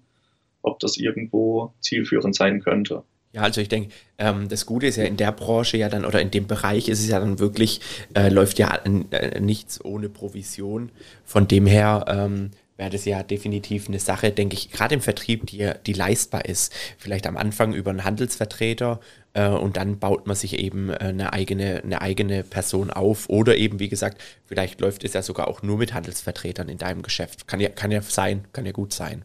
ob 0.62 0.80
das 0.80 0.96
irgendwo 0.96 1.74
zielführend 1.80 2.34
sein 2.34 2.60
könnte. 2.60 3.04
Ja, 3.34 3.42
also 3.42 3.60
ich 3.60 3.68
denke, 3.68 3.92
ähm, 4.16 4.48
das 4.48 4.64
Gute 4.64 4.86
ist 4.86 4.96
ja 4.96 5.04
in 5.04 5.16
der 5.16 5.32
Branche 5.32 5.76
ja 5.76 5.88
dann 5.88 6.04
oder 6.04 6.20
in 6.20 6.30
dem 6.30 6.46
Bereich 6.46 6.88
ist 6.88 7.00
es 7.00 7.08
ja 7.08 7.18
dann 7.18 7.40
wirklich, 7.40 7.80
äh, 8.14 8.28
läuft 8.28 8.60
ja 8.60 8.76
äh, 8.76 9.40
nichts 9.40 9.84
ohne 9.84 10.08
Provision. 10.08 10.92
Von 11.24 11.48
dem 11.48 11.66
her 11.66 12.04
ähm, 12.06 12.52
wäre 12.76 12.90
das 12.90 13.04
ja 13.04 13.24
definitiv 13.24 13.88
eine 13.88 13.98
Sache, 13.98 14.30
denke 14.30 14.54
ich, 14.54 14.70
gerade 14.70 14.94
im 14.94 15.00
Vertrieb, 15.00 15.46
die, 15.46 15.68
die 15.84 15.92
leistbar 15.92 16.44
ist. 16.44 16.72
Vielleicht 16.96 17.26
am 17.26 17.36
Anfang 17.36 17.72
über 17.72 17.90
einen 17.90 18.04
Handelsvertreter 18.04 19.00
äh, 19.32 19.48
und 19.48 19.76
dann 19.76 19.98
baut 19.98 20.28
man 20.28 20.36
sich 20.36 20.60
eben 20.60 20.90
äh, 20.90 20.98
eine, 20.98 21.32
eigene, 21.32 21.82
eine 21.82 22.02
eigene 22.02 22.44
Person 22.44 22.90
auf. 22.90 23.28
Oder 23.28 23.56
eben, 23.56 23.80
wie 23.80 23.88
gesagt, 23.88 24.22
vielleicht 24.46 24.80
läuft 24.80 25.02
es 25.02 25.12
ja 25.12 25.22
sogar 25.22 25.48
auch 25.48 25.60
nur 25.60 25.78
mit 25.78 25.92
Handelsvertretern 25.92 26.68
in 26.68 26.78
deinem 26.78 27.02
Geschäft. 27.02 27.48
Kann 27.48 27.58
ja, 27.58 27.68
kann 27.68 27.90
ja 27.90 28.00
sein, 28.00 28.44
kann 28.52 28.64
ja 28.64 28.70
gut 28.70 28.92
sein. 28.92 29.24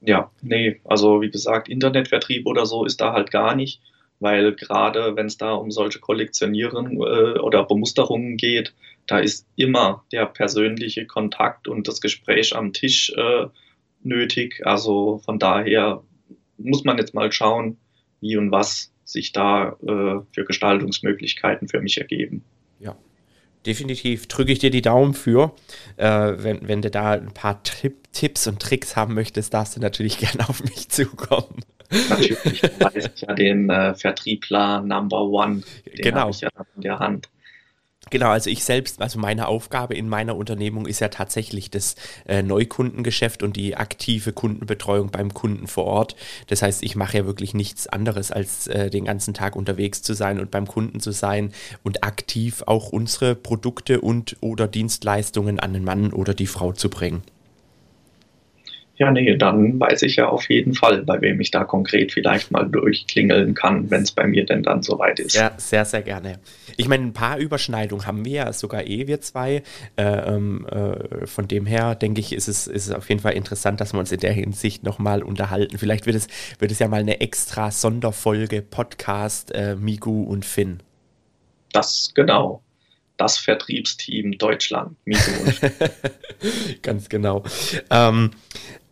Ja, 0.00 0.30
nee, 0.40 0.80
also 0.84 1.20
wie 1.20 1.30
gesagt, 1.30 1.68
Internetvertrieb 1.68 2.46
oder 2.46 2.66
so 2.66 2.84
ist 2.84 3.00
da 3.00 3.12
halt 3.12 3.30
gar 3.30 3.54
nicht, 3.54 3.80
weil 4.18 4.54
gerade 4.54 5.16
wenn 5.16 5.26
es 5.26 5.36
da 5.36 5.52
um 5.52 5.70
solche 5.70 6.00
Kollektionieren 6.00 6.96
äh, 6.96 7.38
oder 7.38 7.64
Bemusterungen 7.64 8.36
geht, 8.36 8.74
da 9.06 9.18
ist 9.18 9.46
immer 9.56 10.04
der 10.12 10.26
persönliche 10.26 11.06
Kontakt 11.06 11.68
und 11.68 11.88
das 11.88 12.00
Gespräch 12.00 12.54
am 12.54 12.72
Tisch 12.72 13.12
äh, 13.16 13.46
nötig. 14.02 14.62
Also 14.64 15.20
von 15.24 15.38
daher 15.38 16.02
muss 16.56 16.84
man 16.84 16.98
jetzt 16.98 17.14
mal 17.14 17.30
schauen, 17.32 17.76
wie 18.20 18.36
und 18.36 18.50
was 18.52 18.92
sich 19.04 19.32
da 19.32 19.76
äh, 19.82 20.20
für 20.32 20.44
Gestaltungsmöglichkeiten 20.44 21.68
für 21.68 21.80
mich 21.80 21.98
ergeben. 21.98 22.44
Ja, 22.78 22.96
definitiv 23.66 24.26
drücke 24.26 24.52
ich 24.52 24.58
dir 24.58 24.70
die 24.70 24.82
Daumen 24.82 25.14
für. 25.14 25.52
Äh, 25.96 26.32
wenn, 26.38 26.66
wenn 26.66 26.82
du 26.82 26.90
da 26.90 27.12
ein 27.12 27.32
paar 27.32 27.62
Tipp, 27.62 28.12
Tipps 28.12 28.46
und 28.46 28.60
Tricks 28.60 28.96
haben 28.96 29.14
möchtest, 29.14 29.54
darfst 29.54 29.76
du 29.76 29.80
natürlich 29.80 30.18
gerne 30.18 30.48
auf 30.48 30.62
mich 30.62 30.88
zukommen. 30.88 31.64
Natürlich 32.08 32.62
weiß 32.62 33.10
ich 33.14 33.20
ja 33.22 33.34
den 33.34 33.68
äh, 33.68 33.94
Vertriebler 33.94 34.80
Number 34.82 35.22
One. 35.22 35.62
Den 35.86 36.02
genau. 36.02 36.20
habe 36.20 36.30
ich 36.30 36.40
ja 36.40 36.48
in 36.76 36.82
der 36.82 36.98
Hand. 36.98 37.28
Genau, 38.08 38.30
also 38.30 38.48
ich 38.48 38.64
selbst, 38.64 39.02
also 39.02 39.18
meine 39.18 39.46
Aufgabe 39.46 39.94
in 39.94 40.08
meiner 40.08 40.34
Unternehmung 40.34 40.86
ist 40.86 41.00
ja 41.00 41.08
tatsächlich 41.08 41.70
das 41.70 41.96
äh, 42.26 42.42
Neukundengeschäft 42.42 43.42
und 43.42 43.56
die 43.56 43.76
aktive 43.76 44.32
Kundenbetreuung 44.32 45.10
beim 45.10 45.34
Kunden 45.34 45.66
vor 45.66 45.84
Ort. 45.84 46.16
Das 46.46 46.62
heißt, 46.62 46.82
ich 46.82 46.96
mache 46.96 47.18
ja 47.18 47.26
wirklich 47.26 47.52
nichts 47.52 47.86
anderes, 47.86 48.32
als 48.32 48.66
äh, 48.68 48.88
den 48.88 49.04
ganzen 49.04 49.34
Tag 49.34 49.54
unterwegs 49.54 50.00
zu 50.00 50.14
sein 50.14 50.40
und 50.40 50.50
beim 50.50 50.66
Kunden 50.66 51.00
zu 51.00 51.12
sein 51.12 51.52
und 51.82 52.02
aktiv 52.02 52.62
auch 52.66 52.88
unsere 52.88 53.34
Produkte 53.34 54.00
und 54.00 54.36
oder 54.40 54.66
Dienstleistungen 54.66 55.60
an 55.60 55.74
den 55.74 55.84
Mann 55.84 56.12
oder 56.14 56.32
die 56.32 56.46
Frau 56.46 56.72
zu 56.72 56.88
bringen. 56.88 57.22
Ja, 59.00 59.10
nee, 59.10 59.34
dann 59.34 59.80
weiß 59.80 60.02
ich 60.02 60.16
ja 60.16 60.28
auf 60.28 60.50
jeden 60.50 60.74
Fall, 60.74 61.04
bei 61.04 61.22
wem 61.22 61.40
ich 61.40 61.50
da 61.50 61.64
konkret 61.64 62.12
vielleicht 62.12 62.50
mal 62.50 62.68
durchklingeln 62.68 63.54
kann, 63.54 63.90
wenn 63.90 64.02
es 64.02 64.12
bei 64.12 64.26
mir 64.26 64.44
denn 64.44 64.62
dann 64.62 64.82
soweit 64.82 65.18
ist. 65.18 65.34
Ja, 65.34 65.52
sehr, 65.56 65.86
sehr 65.86 66.02
gerne. 66.02 66.38
Ich 66.76 66.86
meine, 66.86 67.04
ein 67.04 67.14
paar 67.14 67.38
Überschneidungen 67.38 68.06
haben 68.06 68.26
wir 68.26 68.32
ja 68.32 68.52
sogar 68.52 68.86
eh, 68.86 69.06
wir 69.06 69.22
zwei. 69.22 69.62
Äh, 69.96 70.02
ähm, 70.02 70.66
äh, 70.66 71.26
von 71.26 71.48
dem 71.48 71.64
her, 71.64 71.94
denke 71.94 72.20
ich, 72.20 72.34
ist 72.34 72.46
es, 72.46 72.66
ist 72.66 72.88
es 72.88 72.92
auf 72.92 73.08
jeden 73.08 73.22
Fall 73.22 73.32
interessant, 73.32 73.80
dass 73.80 73.94
wir 73.94 74.00
uns 74.00 74.12
in 74.12 74.20
der 74.20 74.34
Hinsicht 74.34 74.84
nochmal 74.84 75.22
unterhalten. 75.22 75.78
Vielleicht 75.78 76.04
wird 76.04 76.16
es, 76.16 76.26
wird 76.58 76.70
es 76.70 76.78
ja 76.78 76.86
mal 76.86 77.00
eine 77.00 77.22
extra 77.22 77.70
Sonderfolge 77.70 78.60
Podcast 78.60 79.50
äh, 79.54 79.76
Migu 79.76 80.24
und 80.24 80.44
Finn. 80.44 80.82
Das 81.72 82.12
genau 82.14 82.60
das 83.20 83.36
Vertriebsteam 83.36 84.38
Deutschland. 84.38 84.96
ganz 86.82 87.10
genau. 87.10 87.44
Ähm, 87.90 88.30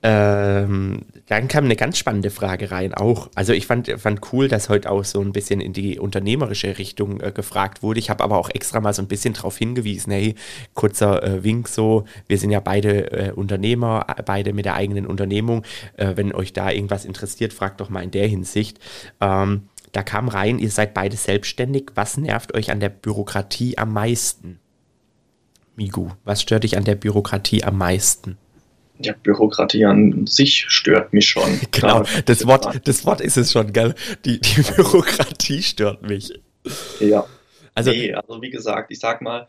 ähm, 0.02 1.02
dann 1.26 1.48
kam 1.48 1.64
eine 1.64 1.74
ganz 1.74 1.98
spannende 1.98 2.30
Frage 2.30 2.70
rein 2.70 2.94
auch. 2.94 3.30
Also 3.34 3.52
ich 3.52 3.66
fand, 3.66 3.88
fand 3.98 4.32
cool, 4.32 4.46
dass 4.46 4.68
heute 4.68 4.90
auch 4.90 5.04
so 5.04 5.20
ein 5.20 5.32
bisschen 5.32 5.60
in 5.60 5.72
die 5.72 5.98
unternehmerische 5.98 6.78
Richtung 6.78 7.20
äh, 7.20 7.32
gefragt 7.32 7.82
wurde. 7.82 7.98
Ich 7.98 8.08
habe 8.08 8.22
aber 8.22 8.38
auch 8.38 8.48
extra 8.48 8.80
mal 8.80 8.92
so 8.92 9.02
ein 9.02 9.08
bisschen 9.08 9.34
darauf 9.34 9.58
hingewiesen, 9.58 10.12
hey, 10.12 10.36
kurzer 10.74 11.22
äh, 11.24 11.42
Wink 11.42 11.68
so, 11.68 12.04
wir 12.28 12.38
sind 12.38 12.50
ja 12.50 12.60
beide 12.60 13.10
äh, 13.10 13.32
Unternehmer, 13.32 14.06
beide 14.24 14.52
mit 14.52 14.66
der 14.66 14.74
eigenen 14.74 15.04
Unternehmung. 15.04 15.64
Äh, 15.96 16.12
wenn 16.14 16.32
euch 16.32 16.52
da 16.52 16.70
irgendwas 16.70 17.04
interessiert, 17.04 17.52
fragt 17.52 17.80
doch 17.80 17.90
mal 17.90 18.04
in 18.04 18.12
der 18.12 18.28
Hinsicht. 18.28 18.78
Ähm, 19.20 19.68
da 19.90 20.02
kam 20.04 20.28
rein, 20.28 20.60
ihr 20.60 20.70
seid 20.70 20.94
beide 20.94 21.16
selbstständig. 21.16 21.90
Was 21.96 22.16
nervt 22.18 22.54
euch 22.54 22.70
an 22.70 22.78
der 22.78 22.90
Bürokratie 22.90 23.78
am 23.78 23.92
meisten? 23.92 24.60
Migu, 25.74 26.10
was 26.24 26.42
stört 26.42 26.64
dich 26.64 26.76
an 26.76 26.84
der 26.84 26.94
Bürokratie 26.94 27.64
am 27.64 27.78
meisten? 27.78 28.36
Ja, 29.00 29.14
Bürokratie 29.22 29.84
an 29.84 30.26
sich 30.26 30.66
stört 30.68 31.12
mich 31.12 31.28
schon. 31.28 31.60
Genau, 31.70 32.04
das 32.26 32.46
Wort, 32.46 32.86
das 32.86 33.04
Wort 33.04 33.20
ist 33.20 33.36
es 33.36 33.52
schon, 33.52 33.72
gell? 33.72 33.94
Die, 34.24 34.40
die 34.40 34.62
Bürokratie 34.76 35.62
stört 35.62 36.02
mich. 36.02 36.32
Ja. 37.00 37.26
Also, 37.74 37.90
nee, 37.90 38.12
also 38.12 38.42
wie 38.42 38.50
gesagt, 38.50 38.90
ich 38.90 38.98
sag 38.98 39.22
mal, 39.22 39.46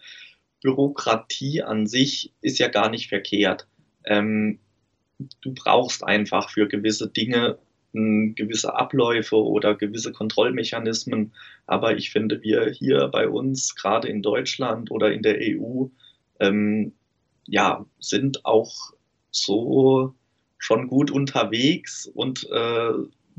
Bürokratie 0.62 1.64
an 1.64 1.88
sich 1.88 2.32
ist 2.42 2.60
ja 2.60 2.68
gar 2.68 2.90
nicht 2.90 3.10
verkehrt. 3.10 3.68
Ähm, 4.06 4.60
du 5.42 5.54
brauchst 5.54 6.04
einfach 6.04 6.50
für 6.50 6.68
gewisse 6.68 7.10
Dinge 7.10 7.58
m, 7.94 8.36
gewisse 8.36 8.76
Abläufe 8.76 9.36
oder 9.36 9.76
gewisse 9.76 10.12
Kontrollmechanismen. 10.12 11.34
Aber 11.66 11.96
ich 11.96 12.12
finde, 12.12 12.42
wir 12.42 12.70
hier 12.70 13.08
bei 13.08 13.28
uns, 13.28 13.76
gerade 13.76 14.08
in 14.08 14.22
Deutschland 14.22 14.92
oder 14.92 15.12
in 15.12 15.24
der 15.24 15.38
EU, 15.40 15.86
ähm, 16.40 16.94
ja, 17.46 17.86
sind 18.00 18.46
auch 18.46 18.94
so 19.32 20.14
schon 20.58 20.88
gut 20.88 21.12
unterwegs 21.12 22.06
und 22.06 22.50
äh, 22.52 22.92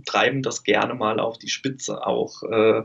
treiben 0.06 0.42
das 0.42 0.64
gerne 0.64 0.94
mal 0.94 1.20
auf 1.20 1.38
die 1.38 1.48
Spitze 1.48 2.06
auch. 2.06 2.42
Äh, 2.44 2.82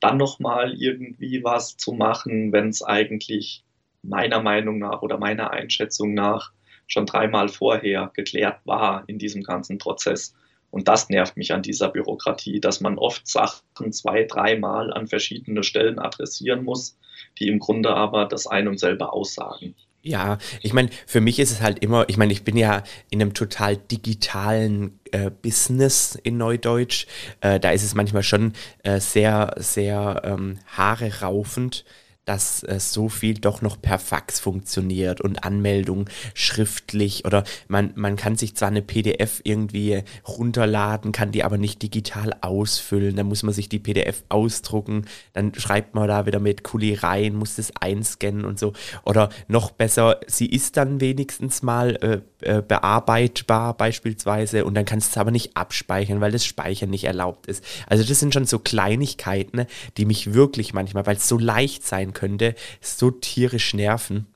dann 0.00 0.16
nochmal 0.16 0.74
irgendwie 0.74 1.44
was 1.44 1.76
zu 1.76 1.92
machen, 1.92 2.52
wenn 2.52 2.68
es 2.68 2.82
eigentlich 2.82 3.64
meiner 4.02 4.40
Meinung 4.40 4.78
nach 4.78 5.02
oder 5.02 5.18
meiner 5.18 5.50
Einschätzung 5.50 6.14
nach 6.14 6.52
schon 6.86 7.06
dreimal 7.06 7.48
vorher 7.48 8.10
geklärt 8.14 8.60
war 8.64 9.04
in 9.06 9.18
diesem 9.18 9.42
ganzen 9.42 9.78
Prozess. 9.78 10.34
Und 10.70 10.88
das 10.88 11.08
nervt 11.08 11.36
mich 11.36 11.52
an 11.52 11.62
dieser 11.62 11.88
Bürokratie, 11.88 12.60
dass 12.60 12.80
man 12.80 12.98
oft 12.98 13.26
Sachen 13.26 13.92
zwei, 13.92 14.24
dreimal 14.24 14.92
an 14.92 15.06
verschiedene 15.06 15.62
Stellen 15.62 15.98
adressieren 15.98 16.64
muss, 16.64 16.98
die 17.38 17.48
im 17.48 17.58
Grunde 17.58 17.90
aber 17.90 18.24
das 18.26 18.46
ein 18.46 18.68
und 18.68 18.78
selbe 18.78 19.12
aussagen. 19.12 19.74
Ja, 20.02 20.38
ich 20.62 20.72
meine, 20.72 20.88
für 21.06 21.20
mich 21.20 21.38
ist 21.38 21.50
es 21.50 21.60
halt 21.60 21.80
immer, 21.80 22.08
ich 22.08 22.16
meine, 22.16 22.32
ich 22.32 22.42
bin 22.42 22.56
ja 22.56 22.82
in 23.10 23.20
einem 23.20 23.34
total 23.34 23.76
digitalen 23.76 24.98
äh, 25.12 25.30
Business 25.30 26.18
in 26.22 26.38
Neudeutsch. 26.38 27.06
Äh, 27.42 27.60
da 27.60 27.70
ist 27.70 27.82
es 27.82 27.94
manchmal 27.94 28.22
schon 28.22 28.54
äh, 28.82 28.98
sehr, 28.98 29.54
sehr 29.58 30.22
ähm, 30.24 30.58
haare 30.68 31.20
raufend, 31.20 31.84
dass 32.30 32.62
äh, 32.62 32.78
so 32.78 33.08
viel 33.08 33.34
doch 33.34 33.60
noch 33.60 33.82
per 33.82 33.98
Fax 33.98 34.38
funktioniert 34.38 35.20
und 35.20 35.42
Anmeldung 35.42 36.08
schriftlich 36.32 37.24
oder 37.24 37.42
man, 37.66 37.90
man 37.96 38.14
kann 38.14 38.36
sich 38.36 38.54
zwar 38.54 38.68
eine 38.68 38.82
PDF 38.82 39.40
irgendwie 39.42 40.04
runterladen, 40.28 41.10
kann 41.10 41.32
die 41.32 41.42
aber 41.42 41.58
nicht 41.58 41.82
digital 41.82 42.36
ausfüllen, 42.40 43.16
dann 43.16 43.26
muss 43.26 43.42
man 43.42 43.52
sich 43.52 43.68
die 43.68 43.80
PDF 43.80 44.22
ausdrucken, 44.28 45.06
dann 45.32 45.52
schreibt 45.56 45.96
man 45.96 46.06
da 46.06 46.24
wieder 46.24 46.38
mit 46.38 46.62
Kuli 46.62 46.94
rein, 46.94 47.34
muss 47.34 47.56
das 47.56 47.72
einscannen 47.80 48.44
und 48.44 48.60
so. 48.60 48.74
Oder 49.04 49.30
noch 49.48 49.72
besser, 49.72 50.20
sie 50.28 50.46
ist 50.46 50.76
dann 50.76 51.00
wenigstens 51.00 51.64
mal 51.64 51.96
äh, 51.96 52.20
äh, 52.42 52.62
bearbeitbar 52.62 53.76
beispielsweise 53.76 54.64
und 54.64 54.74
dann 54.74 54.84
kannst 54.84 55.08
du 55.08 55.10
es 55.14 55.18
aber 55.18 55.32
nicht 55.32 55.56
abspeichern, 55.56 56.20
weil 56.20 56.30
das 56.30 56.44
Speichern 56.44 56.90
nicht 56.90 57.04
erlaubt 57.04 57.48
ist. 57.48 57.64
Also 57.88 58.04
das 58.04 58.20
sind 58.20 58.32
schon 58.32 58.46
so 58.46 58.60
Kleinigkeiten, 58.60 59.56
ne, 59.56 59.66
die 59.96 60.04
mich 60.04 60.32
wirklich 60.32 60.72
manchmal, 60.72 61.06
weil 61.06 61.16
es 61.16 61.26
so 61.26 61.36
leicht 61.36 61.84
sein 61.84 62.14
könnte, 62.20 62.54
so 62.80 63.10
tierisch 63.10 63.74
nerven. 63.74 64.26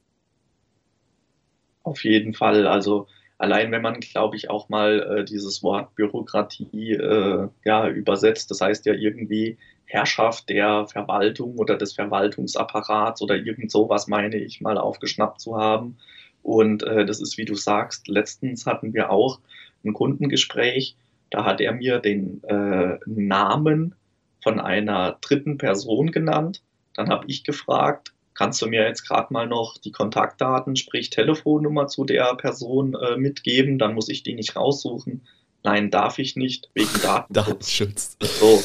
Auf 1.82 2.02
jeden 2.02 2.32
Fall. 2.32 2.66
Also 2.66 3.06
allein 3.38 3.70
wenn 3.70 3.82
man, 3.82 4.00
glaube 4.00 4.36
ich, 4.36 4.48
auch 4.48 4.68
mal 4.68 5.18
äh, 5.18 5.24
dieses 5.24 5.62
Wort 5.62 5.94
Bürokratie 5.94 6.92
äh, 6.92 7.48
ja, 7.64 7.88
übersetzt, 7.88 8.50
das 8.50 8.60
heißt 8.60 8.86
ja 8.86 8.94
irgendwie 8.94 9.58
Herrschaft 9.84 10.48
der 10.48 10.86
Verwaltung 10.86 11.56
oder 11.56 11.76
des 11.76 11.92
Verwaltungsapparats 11.92 13.20
oder 13.20 13.36
irgend 13.36 13.70
sowas, 13.70 14.08
meine 14.08 14.36
ich 14.36 14.62
mal 14.62 14.78
aufgeschnappt 14.78 15.40
zu 15.40 15.56
haben. 15.56 15.98
Und 16.42 16.82
äh, 16.82 17.04
das 17.04 17.20
ist, 17.20 17.36
wie 17.36 17.44
du 17.44 17.54
sagst, 17.54 18.08
letztens 18.08 18.66
hatten 18.66 18.94
wir 18.94 19.10
auch 19.10 19.40
ein 19.84 19.92
Kundengespräch, 19.92 20.96
da 21.30 21.44
hat 21.44 21.60
er 21.60 21.72
mir 21.72 21.98
den 21.98 22.42
äh, 22.44 22.98
Namen 23.06 23.94
von 24.42 24.60
einer 24.60 25.18
dritten 25.20 25.58
Person 25.58 26.12
genannt. 26.12 26.62
Dann 26.94 27.08
habe 27.08 27.26
ich 27.28 27.44
gefragt, 27.44 28.12
kannst 28.34 28.60
du 28.62 28.66
mir 28.66 28.82
jetzt 28.82 29.06
gerade 29.06 29.32
mal 29.32 29.46
noch 29.46 29.78
die 29.78 29.92
Kontaktdaten, 29.92 30.76
sprich 30.76 31.10
Telefonnummer 31.10 31.86
zu 31.86 32.04
der 32.04 32.34
Person 32.36 32.94
äh, 32.94 33.16
mitgeben? 33.16 33.78
Dann 33.78 33.94
muss 33.94 34.08
ich 34.08 34.22
die 34.22 34.34
nicht 34.34 34.56
raussuchen. 34.56 35.22
Nein, 35.62 35.90
darf 35.90 36.18
ich 36.18 36.36
nicht, 36.36 36.70
wegen 36.74 36.90
Datenschutz. 37.30 38.16
So, 38.20 38.62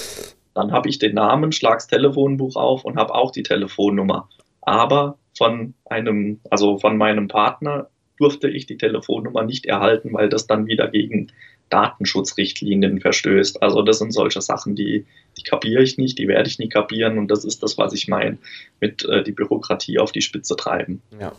dann 0.53 0.71
habe 0.71 0.89
ich 0.89 0.99
den 0.99 1.15
Namen, 1.15 1.51
schlag's 1.51 1.87
Telefonbuch 1.87 2.55
auf 2.55 2.83
und 2.83 2.97
habe 2.97 3.15
auch 3.15 3.31
die 3.31 3.43
Telefonnummer. 3.43 4.29
Aber 4.61 5.17
von 5.37 5.73
einem, 5.85 6.41
also 6.49 6.77
von 6.77 6.97
meinem 6.97 7.27
Partner 7.27 7.89
durfte 8.17 8.49
ich 8.49 8.65
die 8.65 8.77
Telefonnummer 8.77 9.43
nicht 9.43 9.65
erhalten, 9.65 10.13
weil 10.13 10.27
das 10.27 10.45
dann 10.45 10.67
wieder 10.67 10.89
gegen 10.89 11.31
Datenschutzrichtlinien 11.69 12.99
verstößt. 12.99 13.61
Also 13.61 13.81
das 13.81 13.99
sind 13.99 14.11
solche 14.11 14.41
Sachen, 14.41 14.75
die, 14.75 15.05
die 15.37 15.43
kapiere 15.43 15.83
ich 15.83 15.97
nicht, 15.97 16.17
die 16.17 16.27
werde 16.27 16.49
ich 16.49 16.59
nie 16.59 16.69
kapieren 16.69 17.17
und 17.17 17.29
das 17.29 17.45
ist 17.45 17.63
das, 17.63 17.77
was 17.77 17.93
ich 17.93 18.07
meine 18.07 18.37
mit 18.79 19.05
äh, 19.05 19.23
die 19.23 19.31
Bürokratie 19.31 19.99
auf 19.99 20.11
die 20.11 20.21
Spitze 20.21 20.55
treiben. 20.55 21.01
Ja. 21.19 21.33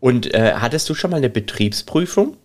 Und 0.00 0.32
äh, 0.34 0.54
hattest 0.56 0.88
du 0.88 0.94
schon 0.94 1.10
mal 1.10 1.18
eine 1.18 1.30
Betriebsprüfung? 1.30 2.36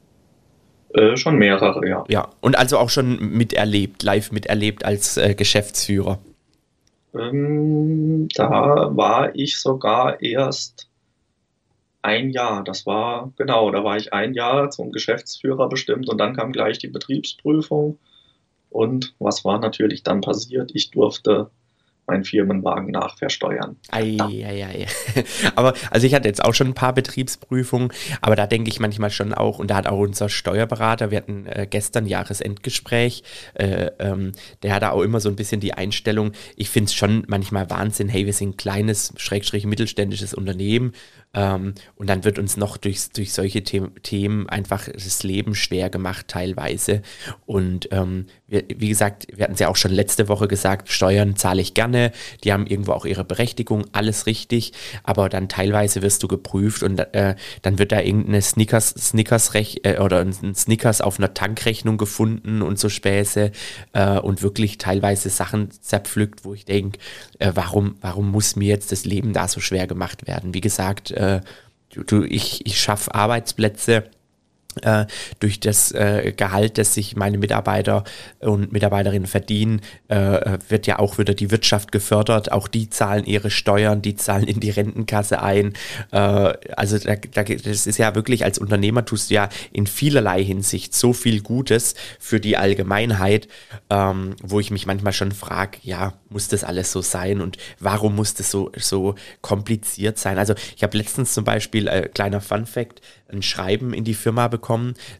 Äh, 0.93 1.17
schon 1.17 1.37
mehrere, 1.37 1.87
ja. 1.87 2.05
Ja, 2.07 2.29
und 2.41 2.57
also 2.57 2.77
auch 2.77 2.89
schon 2.89 3.17
miterlebt, 3.19 4.03
live 4.03 4.31
miterlebt 4.31 4.85
als 4.85 5.17
äh, 5.17 5.35
Geschäftsführer. 5.35 6.19
Ähm, 7.13 8.27
da 8.33 8.89
war 8.95 9.35
ich 9.35 9.57
sogar 9.57 10.21
erst 10.21 10.89
ein 12.05 12.29
Jahr. 12.29 12.63
Das 12.63 12.85
war, 12.85 13.33
genau, 13.35 13.71
da 13.71 13.83
war 13.83 13.97
ich 13.97 14.13
ein 14.13 14.33
Jahr 14.33 14.69
zum 14.69 14.91
Geschäftsführer 14.91 15.67
bestimmt 15.67 16.07
und 16.07 16.19
dann 16.19 16.35
kam 16.35 16.51
gleich 16.51 16.77
die 16.77 16.87
Betriebsprüfung. 16.87 17.97
Und 18.69 19.15
was 19.19 19.43
war 19.43 19.59
natürlich 19.59 20.03
dann 20.03 20.21
passiert? 20.21 20.71
Ich 20.73 20.91
durfte 20.91 21.49
meinen 22.07 22.23
Firmenwagen 22.23 22.91
nachversteuern. 22.91 23.77
Ei, 23.89 24.17
ei, 24.21 24.65
ei. 24.65 24.87
Aber 25.55 25.73
also 25.89 26.05
ich 26.05 26.13
hatte 26.13 26.27
jetzt 26.27 26.43
auch 26.43 26.53
schon 26.53 26.67
ein 26.67 26.73
paar 26.73 26.93
Betriebsprüfungen, 26.93 27.91
aber 28.21 28.35
da 28.35 28.45
denke 28.45 28.69
ich 28.69 28.79
manchmal 28.79 29.09
schon 29.09 29.33
auch, 29.33 29.59
und 29.59 29.71
da 29.71 29.75
hat 29.75 29.87
auch 29.87 29.97
unser 29.97 30.29
Steuerberater, 30.29 31.11
wir 31.11 31.17
hatten 31.17 31.47
äh, 31.47 31.67
gestern 31.67 32.05
Jahresendgespräch, 32.05 33.23
äh, 33.55 33.91
ähm, 33.99 34.33
der 34.61 34.75
hat 34.75 34.83
da 34.83 34.91
auch 34.91 35.01
immer 35.01 35.19
so 35.19 35.29
ein 35.29 35.35
bisschen 35.35 35.61
die 35.61 35.73
Einstellung, 35.73 36.33
ich 36.55 36.69
finde 36.69 36.89
es 36.89 36.93
schon 36.93 37.23
manchmal 37.27 37.69
Wahnsinn, 37.69 38.09
hey, 38.09 38.25
wir 38.25 38.33
sind 38.33 38.49
ein 38.49 38.57
kleines, 38.57 39.13
schrägstrich 39.17 39.65
mittelständisches 39.65 40.33
Unternehmen 40.33 40.93
ähm, 41.35 41.75
und 41.95 42.09
dann 42.09 42.23
wird 42.23 42.39
uns 42.39 42.57
noch 42.57 42.77
durch, 42.77 43.09
durch 43.11 43.33
solche 43.33 43.61
The 43.65 43.83
Themen 44.01 44.49
einfach 44.49 44.87
das 44.91 45.23
Leben 45.23 45.53
schwer 45.53 45.89
gemacht 45.89 46.29
teilweise. 46.29 47.01
Und 47.45 47.89
ähm, 47.91 48.27
wir, 48.47 48.63
wie 48.75 48.89
gesagt, 48.89 49.27
wir 49.35 49.43
hatten 49.43 49.53
es 49.53 49.59
ja 49.59 49.67
auch 49.67 49.75
schon 49.75 49.91
letzte 49.91 50.29
Woche 50.29 50.47
gesagt, 50.47 50.89
Steuern 50.89 51.35
zahle 51.35 51.61
ich 51.61 51.73
gerne. 51.73 52.11
Die 52.43 52.53
haben 52.53 52.65
irgendwo 52.65 52.93
auch 52.93 53.05
ihre 53.05 53.25
Berechtigung, 53.25 53.85
alles 53.91 54.25
richtig, 54.25 54.71
aber 55.03 55.29
dann 55.29 55.49
teilweise 55.49 56.01
wirst 56.01 56.23
du 56.23 56.27
geprüft 56.27 56.83
und 56.83 56.99
äh, 56.99 57.35
dann 57.61 57.79
wird 57.79 57.91
da 57.91 57.99
irgendeine 57.99 58.41
Snickers, 58.41 58.89
Snickers 58.91 59.53
äh, 59.53 59.99
oder 59.99 60.21
ein 60.21 60.55
Snickers 60.55 61.01
auf 61.01 61.19
einer 61.19 61.33
Tankrechnung 61.33 61.97
gefunden 61.97 62.61
und 62.61 62.79
so 62.79 62.87
Späße 62.87 63.51
äh, 63.93 64.19
und 64.19 64.41
wirklich 64.41 64.77
teilweise 64.77 65.29
Sachen 65.29 65.69
zerpflückt, 65.71 66.45
wo 66.45 66.53
ich 66.53 66.63
denke, 66.63 66.99
äh, 67.39 67.51
warum, 67.55 67.95
warum 67.99 68.31
muss 68.31 68.55
mir 68.55 68.69
jetzt 68.69 68.91
das 68.91 69.03
Leben 69.03 69.33
da 69.33 69.47
so 69.47 69.59
schwer 69.59 69.87
gemacht 69.87 70.27
werden? 70.27 70.53
Wie 70.53 70.61
gesagt, 70.61 71.11
äh, 71.25 71.41
du, 71.93 72.03
du, 72.03 72.23
ich, 72.23 72.65
ich 72.65 72.79
schaffe 72.79 73.13
Arbeitsplätze 73.13 74.03
durch 75.39 75.59
das 75.59 75.91
äh, 75.91 76.33
Gehalt, 76.35 76.77
das 76.77 76.93
sich 76.93 77.15
meine 77.15 77.37
Mitarbeiter 77.37 78.03
und 78.39 78.71
Mitarbeiterinnen 78.71 79.27
verdienen, 79.27 79.81
äh, 80.07 80.57
wird 80.67 80.87
ja 80.87 80.99
auch 80.99 81.17
wieder 81.17 81.33
die 81.33 81.51
Wirtschaft 81.51 81.91
gefördert. 81.91 82.51
Auch 82.51 82.67
die 82.67 82.89
zahlen 82.89 83.25
ihre 83.25 83.49
Steuern, 83.49 84.01
die 84.01 84.15
zahlen 84.15 84.47
in 84.47 84.59
die 84.59 84.69
Rentenkasse 84.69 85.41
ein. 85.41 85.73
Äh, 86.11 86.17
also 86.75 86.97
da, 86.97 87.15
da, 87.15 87.43
das 87.43 87.87
ist 87.87 87.97
ja 87.97 88.15
wirklich 88.15 88.43
als 88.43 88.57
Unternehmer 88.57 89.05
tust 89.05 89.29
du 89.29 89.35
ja 89.35 89.49
in 89.71 89.87
vielerlei 89.87 90.43
Hinsicht 90.43 90.93
so 90.93 91.13
viel 91.13 91.41
Gutes 91.41 91.95
für 92.19 92.39
die 92.39 92.57
Allgemeinheit, 92.57 93.47
ähm, 93.89 94.35
wo 94.41 94.59
ich 94.59 94.71
mich 94.71 94.85
manchmal 94.85 95.13
schon 95.13 95.31
frage, 95.31 95.77
ja, 95.83 96.13
muss 96.29 96.47
das 96.47 96.63
alles 96.63 96.91
so 96.91 97.01
sein 97.01 97.41
und 97.41 97.57
warum 97.79 98.15
muss 98.15 98.33
das 98.33 98.51
so, 98.51 98.71
so 98.77 99.15
kompliziert 99.41 100.17
sein? 100.17 100.37
Also 100.37 100.53
ich 100.75 100.83
habe 100.83 100.97
letztens 100.97 101.33
zum 101.33 101.43
Beispiel, 101.43 101.87
äh, 101.87 102.09
kleiner 102.09 102.41
Fun 102.41 102.65
Fact, 102.65 103.01
ein 103.31 103.41
Schreiben 103.41 103.93
in 103.93 104.03
die 104.03 104.13
Firma 104.13 104.47
bekommen, 104.47 104.64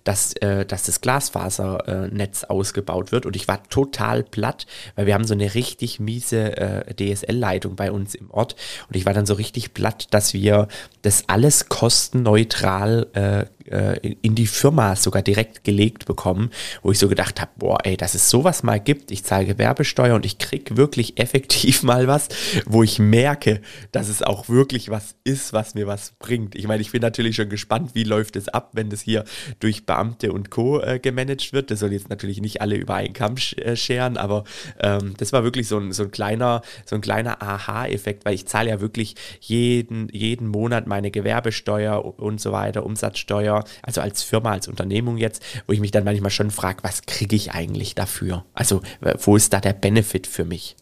dass, 0.03 0.33
äh, 0.33 0.65
dass 0.65 0.83
das 0.83 1.01
Glasfasernetz 1.01 2.43
äh, 2.43 2.47
ausgebaut 2.47 3.11
wird. 3.11 3.25
Und 3.25 3.35
ich 3.35 3.47
war 3.47 3.63
total 3.69 4.23
platt, 4.23 4.65
weil 4.95 5.05
wir 5.05 5.13
haben 5.13 5.25
so 5.25 5.33
eine 5.33 5.53
richtig 5.53 5.99
miese 5.99 6.57
äh, 6.57 6.93
DSL-Leitung 6.93 7.75
bei 7.75 7.91
uns 7.91 8.15
im 8.15 8.31
Ort. 8.31 8.55
Und 8.87 8.95
ich 8.95 9.05
war 9.05 9.13
dann 9.13 9.25
so 9.25 9.33
richtig 9.35 9.73
platt, 9.73 10.07
dass 10.11 10.33
wir 10.33 10.67
das 11.01 11.23
alles 11.27 11.69
kostenneutral 11.69 13.07
äh, 13.13 13.54
in 13.65 14.35
die 14.35 14.47
Firma 14.47 14.95
sogar 14.95 15.21
direkt 15.21 15.63
gelegt 15.63 16.05
bekommen, 16.05 16.51
wo 16.83 16.91
ich 16.91 16.99
so 16.99 17.07
gedacht 17.07 17.41
habe, 17.41 17.51
boah, 17.57 17.77
ey, 17.83 17.97
dass 17.97 18.13
es 18.13 18.29
sowas 18.29 18.63
mal 18.63 18.79
gibt, 18.79 19.11
ich 19.11 19.23
zahle 19.23 19.45
Gewerbesteuer 19.45 20.15
und 20.15 20.25
ich 20.25 20.37
krieg 20.37 20.77
wirklich 20.77 21.19
effektiv 21.25 21.83
mal 21.83 22.07
was, 22.07 22.29
wo 22.65 22.83
ich 22.83 22.99
merke, 22.99 23.61
dass 23.91 24.09
es 24.09 24.21
auch 24.21 24.49
wirklich 24.49 24.89
was 24.89 25.15
ist, 25.23 25.53
was 25.53 25.75
mir 25.75 25.87
was 25.87 26.13
bringt. 26.19 26.55
Ich 26.55 26.67
meine, 26.67 26.81
ich 26.81 26.91
bin 26.91 27.01
natürlich 27.01 27.35
schon 27.35 27.49
gespannt, 27.49 27.91
wie 27.93 28.03
läuft 28.03 28.35
es 28.35 28.49
ab, 28.49 28.71
wenn 28.73 28.89
das 28.89 29.01
hier 29.01 29.23
durch 29.59 29.85
Beamte 29.85 30.31
und 30.31 30.51
Co. 30.51 30.79
Äh, 30.79 30.99
gemanagt 30.99 31.53
wird. 31.53 31.71
Das 31.71 31.79
soll 31.79 31.93
jetzt 31.93 32.09
natürlich 32.09 32.41
nicht 32.41 32.61
alle 32.61 32.75
über 32.75 32.95
einen 32.95 33.13
Kamm 33.13 33.35
äh, 33.57 33.75
scheren, 33.75 34.17
aber 34.17 34.43
ähm, 34.79 35.13
das 35.17 35.33
war 35.33 35.43
wirklich 35.43 35.67
so 35.67 35.77
ein, 35.77 35.91
so 35.91 36.03
ein 36.03 36.11
kleiner, 36.11 36.61
so 36.85 36.95
ein 36.95 37.01
kleiner 37.01 37.41
Aha-Effekt, 37.41 38.25
weil 38.25 38.35
ich 38.35 38.45
zahle 38.45 38.69
ja 38.69 38.81
wirklich 38.81 39.15
jeden, 39.39 40.09
jeden 40.09 40.47
Monat 40.47 40.87
meine 40.87 41.11
Gewerbesteuer 41.11 42.03
und 42.19 42.39
so 42.41 42.51
weiter, 42.51 42.85
Umsatzsteuer 42.85 43.54
also 43.81 44.01
als 44.01 44.23
Firma, 44.23 44.51
als 44.51 44.67
Unternehmung 44.67 45.17
jetzt, 45.17 45.43
wo 45.67 45.73
ich 45.73 45.79
mich 45.79 45.91
dann 45.91 46.03
manchmal 46.03 46.31
schon 46.31 46.51
frage, 46.51 46.83
was 46.83 47.03
kriege 47.03 47.35
ich 47.35 47.51
eigentlich 47.51 47.95
dafür? 47.95 48.45
Also 48.53 48.81
wo 49.19 49.35
ist 49.35 49.53
da 49.53 49.59
der 49.59 49.73
Benefit 49.73 50.27
für 50.27 50.45
mich? 50.45 50.75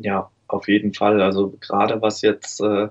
Ja, 0.00 0.30
auf 0.48 0.68
jeden 0.68 0.94
Fall. 0.94 1.22
Also 1.22 1.56
gerade 1.60 2.02
was 2.02 2.22
jetzt 2.22 2.60
äh, 2.60 2.88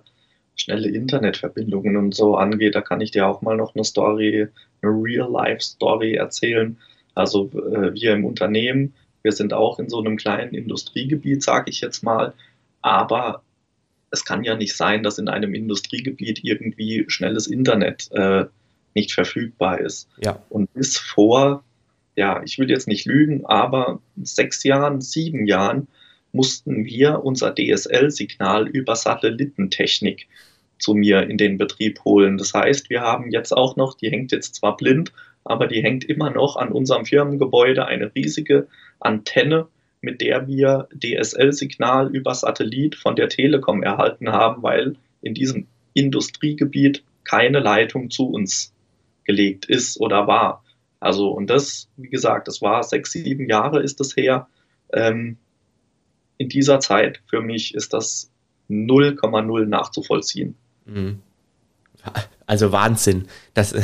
schnelle 0.55 0.89
Internetverbindungen 0.89 1.97
und 1.97 2.15
so 2.15 2.35
angeht, 2.35 2.75
da 2.75 2.81
kann 2.81 3.01
ich 3.01 3.11
dir 3.11 3.27
auch 3.27 3.41
mal 3.41 3.57
noch 3.57 3.75
eine 3.75 3.83
Story, 3.83 4.47
eine 4.81 4.91
Real-Life-Story 4.91 6.15
erzählen. 6.15 6.77
Also 7.15 7.49
äh, 7.53 7.93
wir 7.93 8.13
im 8.13 8.25
Unternehmen, 8.25 8.93
wir 9.23 9.31
sind 9.31 9.53
auch 9.53 9.79
in 9.79 9.89
so 9.89 9.99
einem 9.99 10.17
kleinen 10.17 10.53
Industriegebiet, 10.53 11.43
sage 11.43 11.69
ich 11.69 11.81
jetzt 11.81 12.03
mal, 12.03 12.33
aber 12.81 13.41
es 14.11 14.25
kann 14.25 14.43
ja 14.43 14.55
nicht 14.55 14.75
sein, 14.75 15.03
dass 15.03 15.17
in 15.17 15.27
einem 15.27 15.53
Industriegebiet 15.53 16.43
irgendwie 16.43 17.05
schnelles 17.07 17.47
Internet 17.47 18.09
äh, 18.11 18.45
nicht 18.93 19.13
verfügbar 19.13 19.79
ist. 19.79 20.09
Ja. 20.23 20.41
Und 20.49 20.73
bis 20.73 20.97
vor, 20.97 21.63
ja, 22.15 22.41
ich 22.43 22.57
will 22.59 22.69
jetzt 22.69 22.87
nicht 22.87 23.05
lügen, 23.05 23.45
aber 23.45 24.01
sechs 24.21 24.63
Jahren, 24.63 25.01
sieben 25.01 25.45
Jahren 25.45 25.87
mussten 26.31 26.85
wir 26.85 27.23
unser 27.23 27.53
DSL-Signal 27.55 28.67
über 28.67 28.95
Satellitentechnik 28.95 30.27
zu 30.77 30.93
mir 30.93 31.23
in 31.23 31.37
den 31.37 31.57
Betrieb 31.57 32.03
holen. 32.05 32.37
Das 32.37 32.53
heißt, 32.53 32.89
wir 32.89 33.01
haben 33.01 33.31
jetzt 33.31 33.51
auch 33.51 33.75
noch, 33.75 33.95
die 33.95 34.09
hängt 34.09 34.31
jetzt 34.31 34.55
zwar 34.55 34.77
blind, 34.77 35.11
aber 35.43 35.67
die 35.67 35.81
hängt 35.81 36.03
immer 36.03 36.29
noch 36.29 36.55
an 36.55 36.71
unserem 36.71 37.05
Firmengebäude 37.05 37.85
eine 37.85 38.13
riesige 38.15 38.67
Antenne, 38.99 39.67
mit 40.01 40.21
der 40.21 40.47
wir 40.47 40.87
DSL-Signal 40.93 42.15
über 42.15 42.33
Satellit 42.33 42.95
von 42.95 43.15
der 43.15 43.29
Telekom 43.29 43.83
erhalten 43.83 44.31
haben, 44.31 44.63
weil 44.63 44.95
in 45.21 45.33
diesem 45.33 45.67
Industriegebiet 45.93 47.03
keine 47.23 47.59
Leitung 47.59 48.09
zu 48.09 48.29
uns 48.29 48.73
gelegt 49.29 49.65
ist 49.65 50.01
oder 50.01 50.25
war. 50.25 50.63
Also, 50.99 51.29
und 51.29 51.51
das, 51.51 51.87
wie 51.97 52.09
gesagt, 52.09 52.47
das 52.47 52.63
war 52.63 52.81
sechs, 52.81 53.11
sieben 53.11 53.47
Jahre 53.47 53.79
ist 53.83 54.01
es 54.01 54.15
her. 54.17 54.47
Ähm, 54.91 55.37
in 56.39 56.49
dieser 56.49 56.79
Zeit 56.79 57.21
für 57.27 57.39
mich 57.39 57.75
ist 57.75 57.93
das 57.93 58.31
0,0 58.71 59.65
nachzuvollziehen. 59.65 60.55
Mhm. 60.85 61.21
Also 62.49 62.71
Wahnsinn. 62.71 63.27
Das 63.53 63.75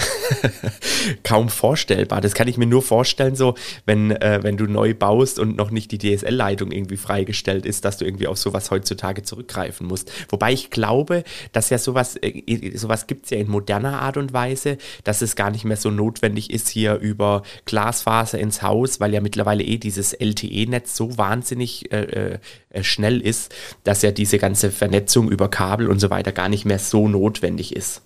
kaum 1.23 1.49
vorstellbar. 1.49 2.19
Das 2.19 2.33
kann 2.33 2.47
ich 2.47 2.57
mir 2.57 2.65
nur 2.65 2.81
vorstellen, 2.81 3.35
so 3.35 3.53
wenn, 3.85 4.09
äh, 4.09 4.39
wenn 4.41 4.57
du 4.57 4.65
neu 4.65 4.95
baust 4.95 5.37
und 5.37 5.55
noch 5.55 5.69
nicht 5.69 5.91
die 5.91 5.99
DSL-Leitung 5.99 6.71
irgendwie 6.71 6.97
freigestellt 6.97 7.67
ist, 7.67 7.85
dass 7.85 7.97
du 7.97 8.05
irgendwie 8.05 8.25
auf 8.25 8.39
sowas 8.39 8.71
heutzutage 8.71 9.21
zurückgreifen 9.21 9.85
musst. 9.85 10.11
Wobei 10.29 10.51
ich 10.51 10.71
glaube, 10.71 11.23
dass 11.51 11.69
ja 11.69 11.77
sowas, 11.77 12.17
äh, 12.23 12.75
sowas 12.75 13.05
gibt 13.05 13.25
es 13.25 13.29
ja 13.29 13.37
in 13.37 13.51
moderner 13.51 14.01
Art 14.01 14.17
und 14.17 14.33
Weise, 14.33 14.79
dass 15.03 15.21
es 15.21 15.35
gar 15.35 15.51
nicht 15.51 15.63
mehr 15.63 15.77
so 15.77 15.91
notwendig 15.91 16.49
ist, 16.49 16.67
hier 16.67 16.95
über 16.95 17.43
Glasfaser 17.65 18.39
ins 18.39 18.63
Haus, 18.63 18.99
weil 18.99 19.13
ja 19.13 19.21
mittlerweile 19.21 19.63
eh 19.63 19.77
dieses 19.77 20.13
LTE-Netz 20.13 20.95
so 20.95 21.19
wahnsinnig 21.19 21.91
äh, 21.91 22.39
äh, 22.71 22.83
schnell 22.83 23.21
ist, 23.21 23.53
dass 23.83 24.01
ja 24.01 24.09
diese 24.09 24.39
ganze 24.39 24.71
Vernetzung 24.71 25.29
über 25.29 25.49
Kabel 25.49 25.87
und 25.87 25.99
so 25.99 26.09
weiter 26.09 26.31
gar 26.31 26.49
nicht 26.49 26.65
mehr 26.65 26.79
so 26.79 27.07
notwendig 27.07 27.75
ist. 27.75 28.01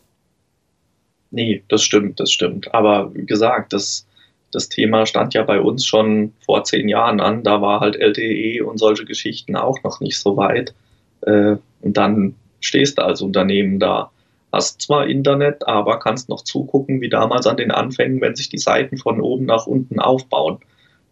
Nee, 1.32 1.64
das 1.68 1.84
stimmt, 1.84 2.20
das 2.20 2.32
stimmt. 2.32 2.74
Aber 2.74 3.14
wie 3.14 3.26
gesagt, 3.26 3.74
das, 3.74 4.08
das 4.52 4.70
Thema 4.70 5.06
stand 5.06 5.34
ja 5.34 5.44
bei 5.44 5.60
uns 5.60 5.86
schon 5.86 6.34
vor 6.44 6.64
zehn 6.64 6.90
Jahren 6.90 7.20
an. 7.20 7.44
Da 7.44 7.62
war 7.62 7.80
halt 7.80 7.96
LTE 7.96 8.66
und 8.66 8.80
solche 8.80 9.06
Geschichten 9.06 9.56
auch 9.56 9.84
noch 9.84 10.00
nicht 10.00 10.20
so 10.20 10.38
weit. 10.38 10.74
Äh, 11.22 11.58
und 11.82 11.98
dann 11.98 12.36
stehst 12.62 12.98
du 12.98 13.04
als 13.04 13.22
Unternehmen 13.22 13.80
da. 13.80 14.12
Hast 14.52 14.82
zwar 14.82 15.06
Internet, 15.08 15.68
aber 15.68 16.00
kannst 16.00 16.28
noch 16.30 16.44
zugucken, 16.44 17.02
wie 17.02 17.10
damals 17.10 17.46
an 17.46 17.58
den 17.58 17.70
Anfängen, 17.70 18.20
wenn 18.20 18.36
sich 18.36 18.50
die 18.50 18.58
Seiten 18.58 18.98
von 18.98 19.22
oben 19.22 19.46
nach 19.46 19.68
unten 19.68 20.00
aufbauen. 20.00 20.58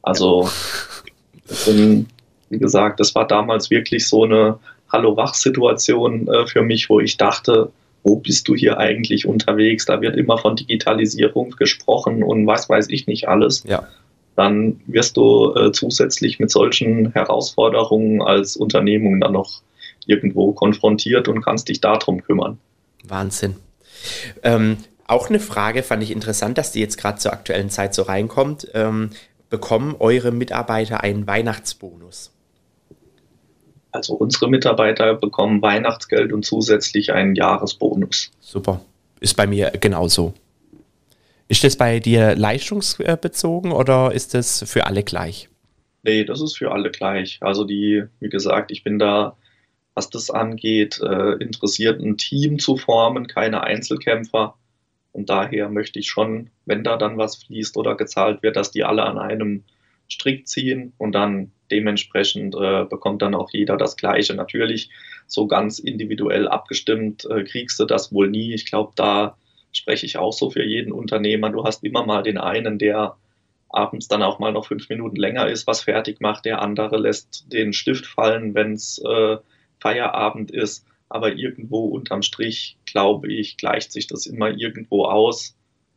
Also, 0.01 0.49
sind, 1.45 2.07
wie 2.49 2.57
gesagt, 2.57 2.99
das 2.99 3.13
war 3.13 3.27
damals 3.27 3.69
wirklich 3.69 4.07
so 4.07 4.23
eine 4.23 4.57
Hallo-Wach-Situation 4.91 6.27
äh, 6.27 6.47
für 6.47 6.63
mich, 6.63 6.89
wo 6.89 6.99
ich 6.99 7.17
dachte, 7.17 7.71
wo 8.07 8.15
bist 8.15 8.47
du 8.47 8.55
hier 8.55 8.77
eigentlich 8.77 9.27
unterwegs? 9.27 9.85
Da 9.85 10.01
wird 10.01 10.15
immer 10.15 10.37
von 10.37 10.55
Digitalisierung 10.55 11.51
gesprochen 11.51 12.23
und 12.23 12.47
was 12.47 12.69
weiß 12.69 12.87
ich 12.89 13.05
nicht 13.05 13.27
alles. 13.27 13.63
Ja. 13.67 13.87
Dann 14.35 14.79
wirst 14.85 15.17
du 15.17 15.53
äh, 15.55 15.71
zusätzlich 15.71 16.39
mit 16.39 16.49
solchen 16.49 17.11
Herausforderungen 17.11 18.21
als 18.21 18.55
Unternehmung 18.55 19.19
dann 19.19 19.33
noch 19.33 19.61
irgendwo 20.05 20.53
konfrontiert 20.53 21.27
und 21.27 21.41
kannst 21.43 21.67
dich 21.67 21.81
darum 21.81 22.23
kümmern. 22.23 22.59
Wahnsinn. 23.03 23.55
Ähm, 24.41 24.77
auch 25.05 25.29
eine 25.29 25.39
Frage 25.39 25.83
fand 25.83 26.01
ich 26.03 26.11
interessant, 26.11 26.57
dass 26.57 26.71
die 26.71 26.79
jetzt 26.79 26.97
gerade 26.97 27.17
zur 27.17 27.33
aktuellen 27.33 27.69
Zeit 27.69 27.93
so 27.93 28.03
reinkommt. 28.03 28.69
Ähm, 28.73 29.09
bekommen 29.49 29.95
eure 29.99 30.31
Mitarbeiter 30.31 31.01
einen 31.03 31.27
Weihnachtsbonus? 31.27 32.31
Also 33.91 34.13
unsere 34.13 34.49
Mitarbeiter 34.49 35.15
bekommen 35.15 35.61
Weihnachtsgeld 35.61 36.33
und 36.33 36.45
zusätzlich 36.45 37.13
einen 37.13 37.35
Jahresbonus. 37.35 38.31
Super. 38.39 38.81
Ist 39.19 39.35
bei 39.35 39.47
mir 39.47 39.71
genauso. 39.71 40.33
Ist 41.47 41.63
das 41.63 41.77
bei 41.77 41.99
dir 41.99 42.35
leistungsbezogen 42.35 43.71
oder 43.71 44.11
ist 44.11 44.33
das 44.33 44.63
für 44.67 44.85
alle 44.85 45.03
gleich? 45.03 45.49
Nee, 46.03 46.25
das 46.25 46.41
ist 46.41 46.57
für 46.57 46.71
alle 46.71 46.91
gleich. 46.91 47.39
Also 47.41 47.63
die, 47.63 48.03
wie 48.19 48.29
gesagt, 48.29 48.71
ich 48.71 48.83
bin 48.83 48.99
da, 48.99 49.37
was 49.93 50.09
das 50.09 50.29
angeht, 50.29 50.99
äh, 51.01 51.33
interessiert, 51.33 52.01
ein 52.01 52.17
Team 52.17 52.59
zu 52.59 52.77
formen, 52.77 53.27
keine 53.27 53.63
Einzelkämpfer. 53.63 54.55
Und 55.13 55.29
daher 55.29 55.69
möchte 55.69 55.99
ich 55.99 56.09
schon, 56.09 56.49
wenn 56.65 56.83
da 56.83 56.97
dann 56.97 57.17
was 57.17 57.37
fließt 57.37 57.77
oder 57.77 57.95
gezahlt 57.95 58.43
wird, 58.43 58.55
dass 58.55 58.71
die 58.71 58.83
alle 58.83 59.03
an 59.03 59.17
einem 59.17 59.63
Strick 60.07 60.47
ziehen 60.47 60.93
und 60.97 61.13
dann 61.13 61.51
dementsprechend 61.71 62.55
äh, 62.55 62.85
bekommt 62.85 63.21
dann 63.21 63.35
auch 63.35 63.49
jeder 63.51 63.77
das 63.77 63.97
Gleiche. 63.97 64.33
Natürlich 64.33 64.89
so 65.27 65.47
ganz 65.47 65.79
individuell 65.79 66.47
abgestimmt 66.47 67.25
äh, 67.25 67.43
kriegst 67.43 67.79
du 67.79 67.85
das 67.85 68.13
wohl 68.13 68.29
nie. 68.29 68.53
Ich 68.53 68.65
glaube, 68.65 68.93
da 68.95 69.37
spreche 69.71 70.05
ich 70.05 70.17
auch 70.17 70.33
so 70.33 70.49
für 70.49 70.63
jeden 70.63 70.91
Unternehmer. 70.91 71.49
Du 71.49 71.63
hast 71.63 71.83
immer 71.83 72.05
mal 72.05 72.23
den 72.23 72.37
einen, 72.37 72.79
der 72.79 73.17
abends 73.69 74.07
dann 74.07 74.23
auch 74.23 74.39
mal 74.39 74.51
noch 74.51 74.67
fünf 74.67 74.89
Minuten 74.89 75.17
länger 75.17 75.47
ist, 75.47 75.67
was 75.67 75.81
fertig 75.81 76.21
macht. 76.21 76.45
Der 76.45 76.61
andere 76.61 76.97
lässt 76.97 77.51
den 77.51 77.73
Stift 77.73 78.05
fallen, 78.05 78.55
wenn 78.55 78.73
es 78.73 78.99
äh, 78.99 79.37
Feierabend 79.79 80.51
ist. 80.51 80.85
Aber 81.09 81.33
irgendwo 81.33 81.85
unterm 81.85 82.21
Strich, 82.21 82.77
glaube 82.85 83.31
ich, 83.31 83.57
gleicht 83.57 83.91
sich 83.91 84.07
das 84.07 84.25
immer 84.25 84.49
irgendwo 84.49 85.05
aus. 85.05 85.55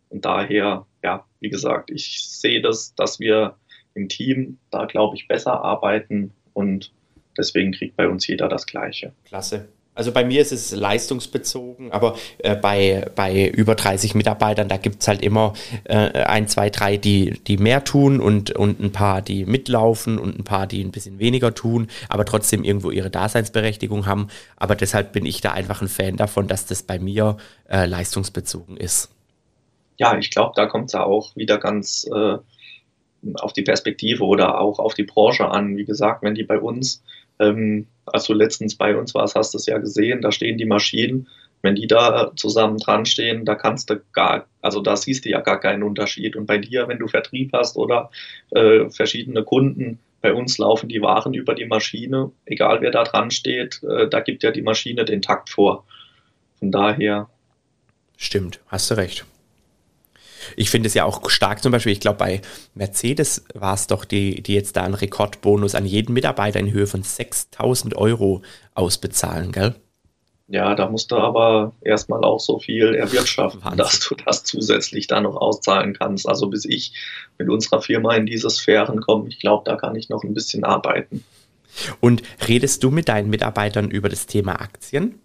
Und 0.08 0.24
daher, 0.24 0.86
ja, 1.02 1.24
wie 1.40 1.50
gesagt, 1.50 1.90
ich 1.90 2.24
sehe 2.28 2.60
das, 2.60 2.94
dass 2.94 3.18
wir 3.18 3.56
im 3.94 4.08
Team 4.08 4.58
da, 4.70 4.84
glaube 4.84 5.16
ich, 5.16 5.28
besser 5.28 5.62
arbeiten 5.64 6.32
und 6.52 6.92
deswegen 7.36 7.72
kriegt 7.72 7.96
bei 7.96 8.08
uns 8.08 8.26
jeder 8.26 8.48
das 8.48 8.66
Gleiche. 8.66 9.12
Klasse. 9.24 9.68
Also 9.92 10.12
bei 10.12 10.24
mir 10.24 10.40
ist 10.40 10.52
es 10.52 10.70
leistungsbezogen, 10.70 11.90
aber 11.90 12.16
äh, 12.38 12.54
bei, 12.54 13.10
bei 13.16 13.48
über 13.48 13.74
30 13.74 14.14
Mitarbeitern, 14.14 14.68
da 14.68 14.76
gibt 14.76 15.02
es 15.02 15.08
halt 15.08 15.20
immer 15.20 15.52
äh, 15.84 16.24
ein, 16.24 16.46
zwei, 16.46 16.70
drei, 16.70 16.96
die, 16.96 17.38
die 17.46 17.56
mehr 17.56 17.82
tun 17.82 18.20
und, 18.20 18.52
und 18.52 18.80
ein 18.80 18.92
paar, 18.92 19.20
die 19.20 19.44
mitlaufen 19.44 20.18
und 20.18 20.38
ein 20.38 20.44
paar, 20.44 20.68
die 20.68 20.82
ein 20.82 20.92
bisschen 20.92 21.18
weniger 21.18 21.54
tun, 21.54 21.88
aber 22.08 22.24
trotzdem 22.24 22.62
irgendwo 22.62 22.92
ihre 22.92 23.10
Daseinsberechtigung 23.10 24.06
haben. 24.06 24.28
Aber 24.56 24.76
deshalb 24.76 25.12
bin 25.12 25.26
ich 25.26 25.40
da 25.40 25.52
einfach 25.52 25.82
ein 25.82 25.88
Fan 25.88 26.16
davon, 26.16 26.46
dass 26.46 26.66
das 26.66 26.84
bei 26.84 26.98
mir 27.00 27.36
äh, 27.68 27.84
leistungsbezogen 27.84 28.76
ist. 28.76 29.10
Ja, 29.98 30.16
ich 30.16 30.30
glaube, 30.30 30.52
da 30.54 30.66
kommt 30.66 30.86
es 30.86 30.92
ja 30.92 31.02
auch 31.02 31.36
wieder 31.36 31.58
ganz 31.58 32.08
äh, 32.14 32.38
auf 33.34 33.52
die 33.52 33.62
Perspektive 33.62 34.24
oder 34.24 34.60
auch 34.60 34.78
auf 34.78 34.94
die 34.94 35.04
Branche 35.04 35.48
an. 35.48 35.76
Wie 35.76 35.84
gesagt, 35.84 36.22
wenn 36.22 36.34
die 36.34 36.44
bei 36.44 36.58
uns, 36.58 37.02
ähm, 37.38 37.86
als 38.06 38.24
du 38.24 38.32
letztens 38.32 38.74
bei 38.74 38.96
uns 38.96 39.14
warst, 39.14 39.34
hast 39.34 39.54
du 39.54 39.58
es 39.58 39.66
ja 39.66 39.78
gesehen, 39.78 40.22
da 40.22 40.32
stehen 40.32 40.58
die 40.58 40.66
Maschinen. 40.66 41.28
Wenn 41.62 41.74
die 41.74 41.86
da 41.86 42.32
zusammen 42.36 42.78
dran 42.78 43.04
stehen, 43.04 43.44
da 43.44 43.54
kannst 43.54 43.90
du 43.90 44.00
gar, 44.12 44.46
also 44.62 44.80
da 44.80 44.96
siehst 44.96 45.26
du 45.26 45.28
ja 45.28 45.40
gar 45.40 45.60
keinen 45.60 45.82
Unterschied. 45.82 46.34
Und 46.34 46.46
bei 46.46 46.56
dir, 46.56 46.88
wenn 46.88 46.98
du 46.98 47.06
Vertrieb 47.06 47.50
hast 47.52 47.76
oder 47.76 48.10
äh, 48.50 48.88
verschiedene 48.88 49.44
Kunden, 49.44 49.98
bei 50.22 50.32
uns 50.32 50.58
laufen 50.58 50.88
die 50.88 51.02
Waren 51.02 51.34
über 51.34 51.54
die 51.54 51.66
Maschine, 51.66 52.30
egal 52.46 52.80
wer 52.80 52.90
da 52.90 53.04
dran 53.04 53.30
steht, 53.30 53.82
äh, 53.82 54.08
da 54.08 54.20
gibt 54.20 54.42
ja 54.42 54.50
die 54.50 54.62
Maschine 54.62 55.04
den 55.04 55.22
Takt 55.22 55.50
vor. 55.50 55.84
Von 56.58 56.70
daher. 56.70 57.28
Stimmt, 58.16 58.60
hast 58.68 58.90
du 58.90 58.96
recht. 58.96 59.24
Ich 60.56 60.70
finde 60.70 60.86
es 60.86 60.94
ja 60.94 61.04
auch 61.04 61.28
stark 61.30 61.62
zum 61.62 61.72
Beispiel, 61.72 61.92
ich 61.92 62.00
glaube 62.00 62.18
bei 62.18 62.42
Mercedes 62.74 63.44
war 63.54 63.74
es 63.74 63.86
doch, 63.86 64.04
die, 64.04 64.42
die 64.42 64.54
jetzt 64.54 64.76
da 64.76 64.82
einen 64.82 64.94
Rekordbonus 64.94 65.74
an 65.74 65.86
jeden 65.86 66.12
Mitarbeiter 66.12 66.60
in 66.60 66.72
Höhe 66.72 66.86
von 66.86 67.02
6000 67.02 67.96
Euro 67.96 68.42
ausbezahlen, 68.74 69.52
gell? 69.52 69.74
Ja, 70.52 70.74
da 70.74 70.88
musst 70.88 71.12
du 71.12 71.16
aber 71.16 71.72
erstmal 71.80 72.24
auch 72.24 72.40
so 72.40 72.58
viel 72.58 72.94
erwirtschaften, 72.96 73.62
Wahnsinn. 73.62 73.78
dass 73.78 74.00
du 74.00 74.16
das 74.16 74.42
zusätzlich 74.42 75.06
da 75.06 75.20
noch 75.20 75.36
auszahlen 75.36 75.94
kannst. 75.96 76.28
Also 76.28 76.48
bis 76.48 76.64
ich 76.64 76.92
mit 77.38 77.48
unserer 77.48 77.80
Firma 77.80 78.16
in 78.16 78.26
diese 78.26 78.50
Sphären 78.50 79.00
komme, 79.00 79.28
ich 79.28 79.38
glaube, 79.38 79.62
da 79.64 79.76
kann 79.76 79.94
ich 79.94 80.08
noch 80.08 80.24
ein 80.24 80.34
bisschen 80.34 80.64
arbeiten. 80.64 81.24
Und 82.00 82.24
redest 82.48 82.82
du 82.82 82.90
mit 82.90 83.08
deinen 83.08 83.30
Mitarbeitern 83.30 83.92
über 83.92 84.08
das 84.08 84.26
Thema 84.26 84.60
Aktien? 84.60 85.20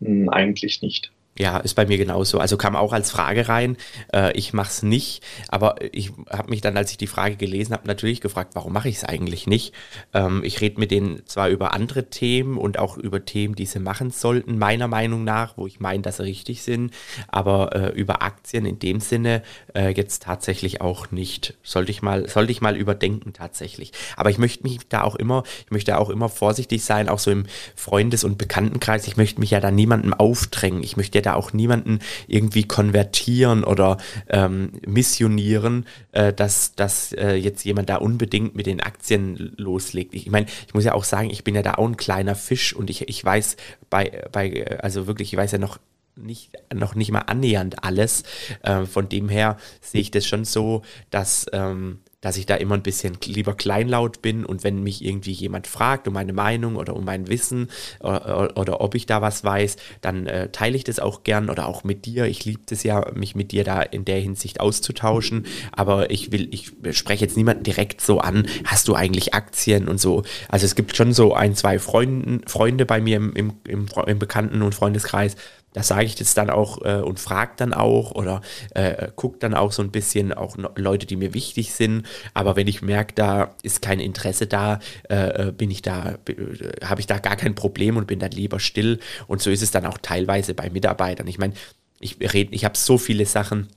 Hm, 0.00 0.28
eigentlich 0.28 0.80
nicht. 0.80 1.10
Ja, 1.38 1.58
ist 1.58 1.74
bei 1.74 1.86
mir 1.86 1.98
genauso. 1.98 2.40
Also 2.40 2.56
kam 2.56 2.74
auch 2.74 2.92
als 2.92 3.12
Frage 3.12 3.48
rein. 3.48 3.76
Äh, 4.12 4.36
ich 4.36 4.52
mache 4.52 4.70
es 4.70 4.82
nicht, 4.82 5.22
aber 5.48 5.76
ich 5.92 6.12
habe 6.30 6.50
mich 6.50 6.60
dann, 6.60 6.76
als 6.76 6.90
ich 6.90 6.98
die 6.98 7.06
Frage 7.06 7.36
gelesen 7.36 7.72
habe, 7.72 7.86
natürlich 7.86 8.20
gefragt, 8.20 8.50
warum 8.54 8.72
mache 8.72 8.88
ich 8.88 8.96
es 8.96 9.04
eigentlich 9.04 9.46
nicht? 9.46 9.72
Ähm, 10.12 10.42
ich 10.44 10.60
rede 10.60 10.80
mit 10.80 10.90
denen 10.90 11.24
zwar 11.26 11.48
über 11.48 11.74
andere 11.74 12.10
Themen 12.10 12.58
und 12.58 12.78
auch 12.78 12.96
über 12.96 13.24
Themen, 13.24 13.54
die 13.54 13.66
sie 13.66 13.78
machen 13.78 14.10
sollten, 14.10 14.58
meiner 14.58 14.88
Meinung 14.88 15.22
nach, 15.22 15.56
wo 15.56 15.68
ich 15.68 15.78
meine, 15.78 16.02
dass 16.02 16.16
sie 16.16 16.24
richtig 16.24 16.62
sind, 16.62 16.92
aber 17.28 17.74
äh, 17.74 17.88
über 17.90 18.22
Aktien 18.22 18.66
in 18.66 18.80
dem 18.80 18.98
Sinne 18.98 19.42
äh, 19.74 19.90
jetzt 19.90 20.24
tatsächlich 20.24 20.80
auch 20.80 21.12
nicht. 21.12 21.54
Sollte 21.62 21.92
ich 21.92 22.02
mal, 22.02 22.28
sollte 22.28 22.50
ich 22.50 22.60
mal 22.60 22.76
überdenken 22.76 23.32
tatsächlich. 23.32 23.92
Aber 24.16 24.30
ich 24.30 24.38
möchte 24.38 24.64
mich 24.64 24.80
da 24.88 25.02
auch 25.02 25.14
immer, 25.14 25.44
ich 25.66 25.70
möchte 25.70 25.98
auch 25.98 26.10
immer 26.10 26.28
vorsichtig 26.28 26.84
sein, 26.84 27.08
auch 27.08 27.20
so 27.20 27.30
im 27.30 27.46
Freundes- 27.76 28.24
und 28.24 28.38
Bekanntenkreis. 28.38 29.06
Ich 29.06 29.16
möchte 29.16 29.38
mich 29.38 29.52
ja 29.52 29.60
da 29.60 29.70
niemandem 29.70 30.14
aufdrängen. 30.14 30.82
Ich 30.82 30.96
möchte 30.96 31.18
ja 31.18 31.22
da 31.28 31.34
auch 31.34 31.52
niemanden 31.52 32.00
irgendwie 32.26 32.64
konvertieren 32.64 33.64
oder 33.64 33.98
ähm, 34.28 34.72
missionieren, 34.86 35.86
äh, 36.12 36.32
dass, 36.32 36.74
dass 36.74 37.12
äh, 37.12 37.34
jetzt 37.34 37.64
jemand 37.64 37.88
da 37.88 37.96
unbedingt 37.96 38.54
mit 38.54 38.66
den 38.66 38.80
Aktien 38.80 39.52
loslegt. 39.56 40.14
Ich 40.14 40.30
meine, 40.30 40.46
ich 40.66 40.74
muss 40.74 40.84
ja 40.84 40.94
auch 40.94 41.04
sagen, 41.04 41.30
ich 41.30 41.44
bin 41.44 41.54
ja 41.54 41.62
da 41.62 41.74
auch 41.74 41.86
ein 41.86 41.96
kleiner 41.96 42.34
Fisch 42.34 42.74
und 42.74 42.90
ich, 42.90 43.08
ich 43.08 43.24
weiß 43.24 43.56
bei, 43.90 44.24
bei, 44.32 44.78
also 44.80 45.06
wirklich, 45.06 45.32
ich 45.32 45.38
weiß 45.38 45.52
ja 45.52 45.58
noch 45.58 45.78
nicht, 46.16 46.50
noch 46.74 46.94
nicht 46.94 47.12
mal 47.12 47.20
annähernd 47.20 47.84
alles. 47.84 48.24
Äh, 48.62 48.86
von 48.86 49.08
dem 49.08 49.28
her 49.28 49.56
sehe 49.80 50.00
ich 50.00 50.10
das 50.10 50.26
schon 50.26 50.44
so, 50.44 50.82
dass, 51.10 51.46
ähm, 51.52 52.00
dass 52.20 52.36
ich 52.36 52.46
da 52.46 52.56
immer 52.56 52.74
ein 52.74 52.82
bisschen 52.82 53.16
lieber 53.24 53.54
kleinlaut 53.54 54.22
bin 54.22 54.44
und 54.44 54.64
wenn 54.64 54.82
mich 54.82 55.04
irgendwie 55.04 55.30
jemand 55.30 55.68
fragt 55.68 56.08
um 56.08 56.14
meine 56.14 56.32
Meinung 56.32 56.74
oder 56.74 56.96
um 56.96 57.04
mein 57.04 57.28
Wissen 57.28 57.68
oder, 58.00 58.56
oder 58.56 58.80
ob 58.80 58.96
ich 58.96 59.06
da 59.06 59.22
was 59.22 59.44
weiß, 59.44 59.76
dann 60.00 60.26
äh, 60.26 60.50
teile 60.50 60.76
ich 60.76 60.82
das 60.82 60.98
auch 60.98 61.22
gern 61.22 61.48
oder 61.48 61.68
auch 61.68 61.84
mit 61.84 62.06
dir. 62.06 62.26
Ich 62.26 62.44
liebe 62.44 62.62
es 62.70 62.82
ja, 62.82 63.08
mich 63.14 63.36
mit 63.36 63.52
dir 63.52 63.62
da 63.62 63.82
in 63.82 64.04
der 64.04 64.18
Hinsicht 64.18 64.58
auszutauschen, 64.60 65.46
aber 65.70 66.10
ich 66.10 66.32
will, 66.32 66.48
ich 66.50 66.72
spreche 66.90 67.24
jetzt 67.24 67.36
niemanden 67.36 67.62
direkt 67.62 68.00
so 68.00 68.18
an, 68.18 68.48
hast 68.64 68.88
du 68.88 68.94
eigentlich 68.94 69.34
Aktien 69.34 69.86
und 69.86 70.00
so. 70.00 70.24
Also 70.48 70.66
es 70.66 70.74
gibt 70.74 70.96
schon 70.96 71.12
so 71.12 71.34
ein, 71.34 71.54
zwei 71.54 71.78
Freunden, 71.78 72.42
Freunde 72.48 72.84
bei 72.84 73.00
mir 73.00 73.18
im, 73.18 73.32
im, 73.34 73.52
im, 73.68 73.86
im 74.06 74.18
Bekannten- 74.18 74.62
und 74.62 74.74
Freundeskreis, 74.74 75.36
da 75.74 75.82
sage 75.82 76.06
ich 76.06 76.14
das 76.14 76.34
dann 76.34 76.50
auch 76.50 76.82
äh, 76.82 77.00
und 77.02 77.20
frage 77.20 77.52
dann 77.56 77.74
auch 77.74 78.12
oder 78.12 78.40
äh, 78.74 79.08
gucke 79.14 79.38
dann 79.38 79.54
auch 79.54 79.70
so 79.70 79.82
ein 79.82 79.90
bisschen 79.90 80.32
auch 80.32 80.56
Leute, 80.76 81.06
die 81.06 81.16
mir 81.16 81.34
wichtig 81.34 81.74
sind. 81.74 82.06
Aber 82.34 82.56
wenn 82.56 82.66
ich 82.66 82.82
merke, 82.82 83.14
da 83.14 83.54
ist 83.62 83.82
kein 83.82 84.00
Interesse 84.00 84.46
da, 84.46 84.80
äh, 85.08 85.48
äh 85.48 85.52
bin 85.52 85.70
ich 85.70 85.82
da, 85.82 86.18
äh, 86.28 86.84
habe 86.84 87.00
ich 87.00 87.06
da 87.06 87.18
gar 87.18 87.36
kein 87.36 87.54
Problem 87.54 87.96
und 87.96 88.06
bin 88.06 88.18
dann 88.18 88.32
lieber 88.32 88.60
still. 88.60 89.00
Und 89.26 89.42
so 89.42 89.50
ist 89.50 89.62
es 89.62 89.70
dann 89.70 89.86
auch 89.86 89.98
teilweise 89.98 90.54
bei 90.54 90.70
Mitarbeitern. 90.70 91.26
Ich 91.26 91.38
meine, 91.38 91.54
ich 92.00 92.16
rede, 92.20 92.54
ich 92.54 92.64
habe 92.64 92.76
so 92.76 92.98
viele 92.98 93.26
Sachen 93.26 93.68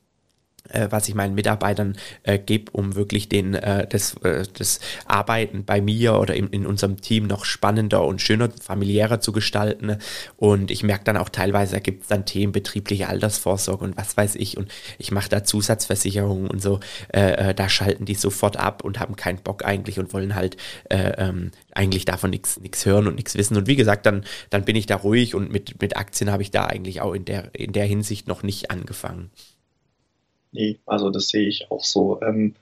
äh, 0.73 0.87
was 0.89 1.07
ich 1.07 1.15
meinen 1.15 1.35
Mitarbeitern 1.35 1.97
äh, 2.23 2.39
gebe, 2.39 2.71
um 2.71 2.95
wirklich 2.95 3.29
den, 3.29 3.53
äh, 3.53 3.87
das, 3.87 4.15
äh, 4.23 4.43
das 4.57 4.79
Arbeiten 5.05 5.65
bei 5.65 5.81
mir 5.81 6.15
oder 6.15 6.35
in, 6.35 6.47
in 6.47 6.65
unserem 6.65 7.01
Team 7.01 7.27
noch 7.27 7.45
spannender 7.45 8.03
und 8.05 8.21
schöner, 8.21 8.49
familiärer 8.61 9.19
zu 9.19 9.31
gestalten. 9.31 9.97
Und 10.37 10.71
ich 10.71 10.83
merke 10.83 11.03
dann 11.03 11.17
auch 11.17 11.29
teilweise, 11.29 11.73
da 11.73 11.79
gibt 11.79 12.03
es 12.03 12.07
dann 12.07 12.25
Themen 12.25 12.51
betriebliche 12.51 13.07
Altersvorsorge 13.07 13.83
und 13.83 13.97
was 13.97 14.17
weiß 14.17 14.35
ich. 14.35 14.57
Und 14.57 14.71
ich 14.97 15.11
mache 15.11 15.29
da 15.29 15.43
Zusatzversicherungen 15.43 16.47
und 16.47 16.61
so. 16.61 16.79
Äh, 17.13 17.49
äh, 17.49 17.53
da 17.53 17.69
schalten 17.69 18.05
die 18.05 18.15
sofort 18.15 18.57
ab 18.57 18.83
und 18.83 18.99
haben 18.99 19.15
keinen 19.15 19.39
Bock 19.39 19.65
eigentlich 19.65 19.99
und 19.99 20.13
wollen 20.13 20.35
halt 20.35 20.57
äh, 20.89 21.13
ähm, 21.17 21.51
eigentlich 21.73 22.05
davon 22.05 22.29
nichts 22.31 22.85
hören 22.85 23.07
und 23.07 23.15
nichts 23.15 23.35
wissen. 23.35 23.57
Und 23.57 23.67
wie 23.67 23.75
gesagt, 23.75 24.05
dann, 24.05 24.25
dann 24.49 24.65
bin 24.65 24.75
ich 24.75 24.85
da 24.85 24.95
ruhig 24.95 25.35
und 25.35 25.51
mit, 25.51 25.81
mit 25.81 25.97
Aktien 25.97 26.31
habe 26.31 26.43
ich 26.43 26.51
da 26.51 26.65
eigentlich 26.65 27.01
auch 27.01 27.13
in 27.13 27.25
der, 27.25 27.53
in 27.53 27.73
der 27.73 27.85
Hinsicht 27.85 28.27
noch 28.27 28.43
nicht 28.43 28.71
angefangen. 28.71 29.31
Nee, 30.51 30.79
also 30.85 31.09
das 31.09 31.29
sehe 31.29 31.47
ich 31.47 31.71
auch 31.71 31.83
so. 31.83 32.21
Ähm, 32.21 32.55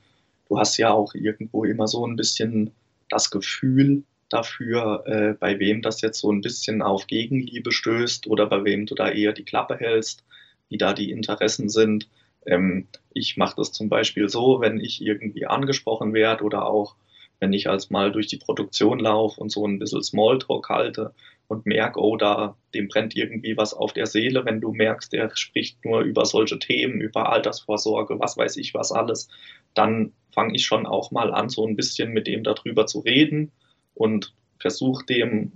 du 0.47 0.59
hast 0.59 0.77
ja 0.77 0.91
auch 0.91 1.13
irgendwo 1.15 1.63
immer 1.65 1.87
so 1.87 2.05
ein 2.05 2.15
bisschen 2.15 2.71
das 3.09 3.31
Gefühl 3.31 4.03
dafür, 4.29 5.03
äh, 5.07 5.33
bei 5.33 5.57
wem 5.59 5.81
das 5.81 6.01
jetzt 6.01 6.19
so 6.19 6.31
ein 6.31 6.41
bisschen 6.41 6.81
auf 6.83 7.07
Gegenliebe 7.07 7.71
stößt 7.71 8.27
oder 8.27 8.45
bei 8.45 8.63
wem 8.63 8.85
du 8.85 8.93
da 8.95 9.09
eher 9.09 9.33
die 9.33 9.43
Klappe 9.43 9.75
hältst, 9.77 10.23
wie 10.69 10.77
da 10.77 10.93
die 10.93 11.09
Interessen 11.11 11.69
sind. 11.69 12.07
Ähm, 12.45 12.87
ich 13.13 13.37
mache 13.37 13.55
das 13.57 13.71
zum 13.71 13.89
Beispiel 13.89 14.29
so, 14.29 14.61
wenn 14.61 14.79
ich 14.79 15.01
irgendwie 15.01 15.47
angesprochen 15.47 16.13
werde 16.13 16.43
oder 16.43 16.65
auch 16.67 16.95
wenn 17.39 17.53
ich 17.53 17.69
als 17.69 17.89
mal 17.89 18.11
durch 18.11 18.27
die 18.27 18.37
Produktion 18.37 18.99
laufe 18.99 19.39
und 19.41 19.51
so 19.51 19.65
ein 19.65 19.79
bisschen 19.79 20.03
Smalltalk 20.03 20.69
halte 20.69 21.13
und 21.49 21.65
merke, 21.65 21.99
oh, 21.99 22.15
da, 22.15 22.55
dem 22.75 22.87
brennt 22.87 23.15
irgendwie 23.15 23.57
was 23.57 23.73
auf 23.73 23.91
der 23.91 24.05
Seele, 24.05 24.45
wenn 24.45 24.61
du 24.61 24.71
merkst, 24.71 25.11
der 25.11 25.35
spricht 25.35 25.83
nur 25.83 26.01
über 26.01 26.25
solche 26.25 26.59
Themen, 26.59 27.01
über 27.01 27.31
Altersvorsorge, 27.31 28.19
was 28.19 28.37
weiß 28.37 28.55
ich, 28.57 28.75
was 28.75 28.91
alles, 28.91 29.29
dann 29.73 30.13
fange 30.31 30.55
ich 30.55 30.65
schon 30.65 30.85
auch 30.85 31.09
mal 31.09 31.33
an, 31.33 31.49
so 31.49 31.65
ein 31.65 31.75
bisschen 31.75 32.11
mit 32.11 32.27
dem 32.27 32.43
darüber 32.43 32.85
zu 32.85 32.99
reden 32.99 33.51
und 33.95 34.35
versuche 34.59 35.03
dem 35.07 35.51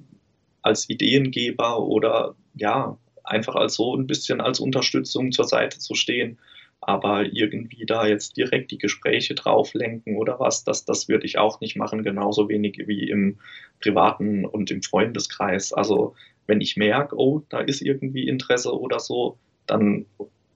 als 0.63 0.89
Ideengeber 0.89 1.79
oder 1.79 2.36
ja, 2.56 2.97
einfach 3.23 3.56
als 3.56 3.75
so 3.75 3.95
ein 3.95 4.08
bisschen 4.08 4.41
als 4.41 4.60
Unterstützung 4.60 5.32
zur 5.32 5.45
Seite 5.45 5.77
zu 5.77 5.93
stehen 5.93 6.39
aber 6.87 7.25
irgendwie 7.25 7.85
da 7.85 8.05
jetzt 8.05 8.37
direkt 8.37 8.71
die 8.71 8.77
Gespräche 8.77 9.35
drauf 9.35 9.73
lenken 9.73 10.17
oder 10.17 10.39
was, 10.39 10.63
das, 10.63 10.85
das 10.85 11.09
würde 11.09 11.25
ich 11.25 11.37
auch 11.37 11.59
nicht 11.59 11.75
machen, 11.75 12.03
genauso 12.03 12.49
wenig 12.49 12.83
wie 12.87 13.09
im 13.09 13.39
privaten 13.81 14.45
und 14.45 14.71
im 14.71 14.81
Freundeskreis. 14.81 15.73
Also 15.73 16.15
wenn 16.47 16.61
ich 16.61 16.77
merke, 16.77 17.17
oh, 17.17 17.41
da 17.49 17.59
ist 17.59 17.81
irgendwie 17.81 18.27
Interesse 18.27 18.77
oder 18.77 18.99
so, 18.99 19.37
dann 19.65 20.05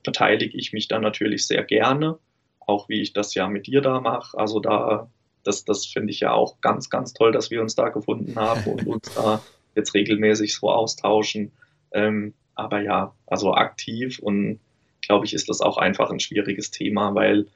beteilige 0.04 0.58
ich 0.58 0.74
mich 0.74 0.88
da 0.88 1.00
natürlich 1.00 1.48
sehr 1.48 1.64
gerne, 1.64 2.18
auch 2.60 2.90
wie 2.90 3.02
ich 3.02 3.14
das 3.14 3.34
ja 3.34 3.48
mit 3.48 3.68
dir 3.68 3.82
da 3.82 4.00
mache. 4.00 4.38
Also 4.38 4.60
da, 4.60 5.10
das, 5.44 5.66
das 5.66 5.86
finde 5.86 6.12
ich 6.12 6.20
ja 6.20 6.34
auch 6.34 6.60
ganz, 6.62 6.90
ganz 6.90 7.14
toll, 7.14 7.32
dass 7.32 7.52
wir 7.52 7.62
uns 7.62 7.76
da 7.76 7.90
gefunden 7.90 8.36
haben 8.36 8.64
und 8.66 8.88
uns 8.88 9.14
da 9.14 9.42
jetzt 9.76 9.94
regelmäßig 9.94 10.56
so 10.56 10.70
austauschen. 10.70 11.52
Ähm, 11.92 12.34
aber 12.56 12.82
ja, 12.82 13.14
also 13.28 13.54
aktiv 13.54 14.20
und 14.20 14.60
glaube 15.08 15.26
ich, 15.26 15.34
ist 15.34 15.50
das 15.50 15.62
auch 15.62 15.78
einfach 15.78 16.10
ein 16.10 16.20
schwieriges 16.20 16.72
Thema, 16.72 17.16
weil 17.16 17.48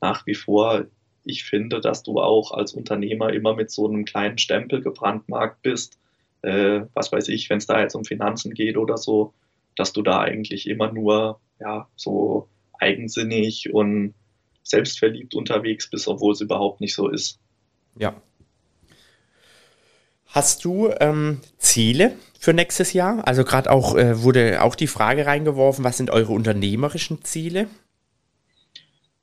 nach 0.00 0.26
wie 0.26 0.34
vor 0.34 0.86
ich 1.24 1.44
finde, 1.44 1.80
dass 1.80 2.02
du 2.02 2.20
auch 2.20 2.52
als 2.52 2.72
Unternehmer 2.72 3.32
immer 3.32 3.54
mit 3.54 3.70
so 3.70 3.86
einem 3.86 4.04
kleinen 4.04 4.38
Stempel 4.38 4.80
gebrandmarkt 4.80 5.62
bist. 5.62 5.98
Äh, 6.42 6.82
was 6.94 7.12
weiß 7.12 7.28
ich, 7.28 7.50
wenn 7.50 7.58
es 7.58 7.66
da 7.66 7.80
jetzt 7.80 7.94
um 7.94 8.04
Finanzen 8.04 8.54
geht 8.54 8.76
oder 8.76 8.96
so, 8.96 9.34
dass 9.76 9.92
du 9.92 10.02
da 10.02 10.20
eigentlich 10.20 10.68
immer 10.68 10.92
nur 10.92 11.40
ja 11.60 11.88
so 11.96 12.48
eigensinnig 12.78 13.72
und 13.72 14.14
selbstverliebt 14.62 15.34
unterwegs 15.34 15.90
bist, 15.90 16.08
obwohl 16.08 16.32
es 16.32 16.40
überhaupt 16.40 16.80
nicht 16.80 16.94
so 16.94 17.08
ist. 17.08 17.40
Ja. 17.98 18.20
Hast 20.28 20.64
du 20.64 20.90
ähm, 21.00 21.40
Ziele 21.56 22.12
für 22.38 22.52
nächstes 22.52 22.92
Jahr? 22.92 23.26
Also 23.26 23.44
gerade 23.44 23.70
auch 23.70 23.96
äh, 23.96 24.22
wurde 24.22 24.62
auch 24.62 24.74
die 24.74 24.86
Frage 24.86 25.26
reingeworfen, 25.26 25.84
was 25.84 25.96
sind 25.96 26.10
eure 26.10 26.32
unternehmerischen 26.32 27.22
Ziele? 27.24 27.68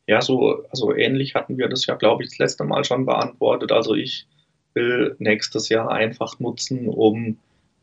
Ja, 0.08 0.22
so 0.22 0.64
also 0.70 0.94
ähnlich 0.94 1.36
hatten 1.36 1.58
wir 1.58 1.68
das 1.68 1.86
ja, 1.86 1.96
glaube 1.96 2.24
ich, 2.24 2.30
das 2.30 2.40
letzte 2.40 2.64
Mal 2.64 2.84
schon 2.84 3.06
beantwortet. 3.06 3.72
Also 3.72 3.94
ich 3.94 4.28
will 4.74 5.16
nächstes 5.20 5.70
Jahr 5.70 5.92
einfach 5.92 6.40
nutzen, 6.40 6.90
um 6.90 7.38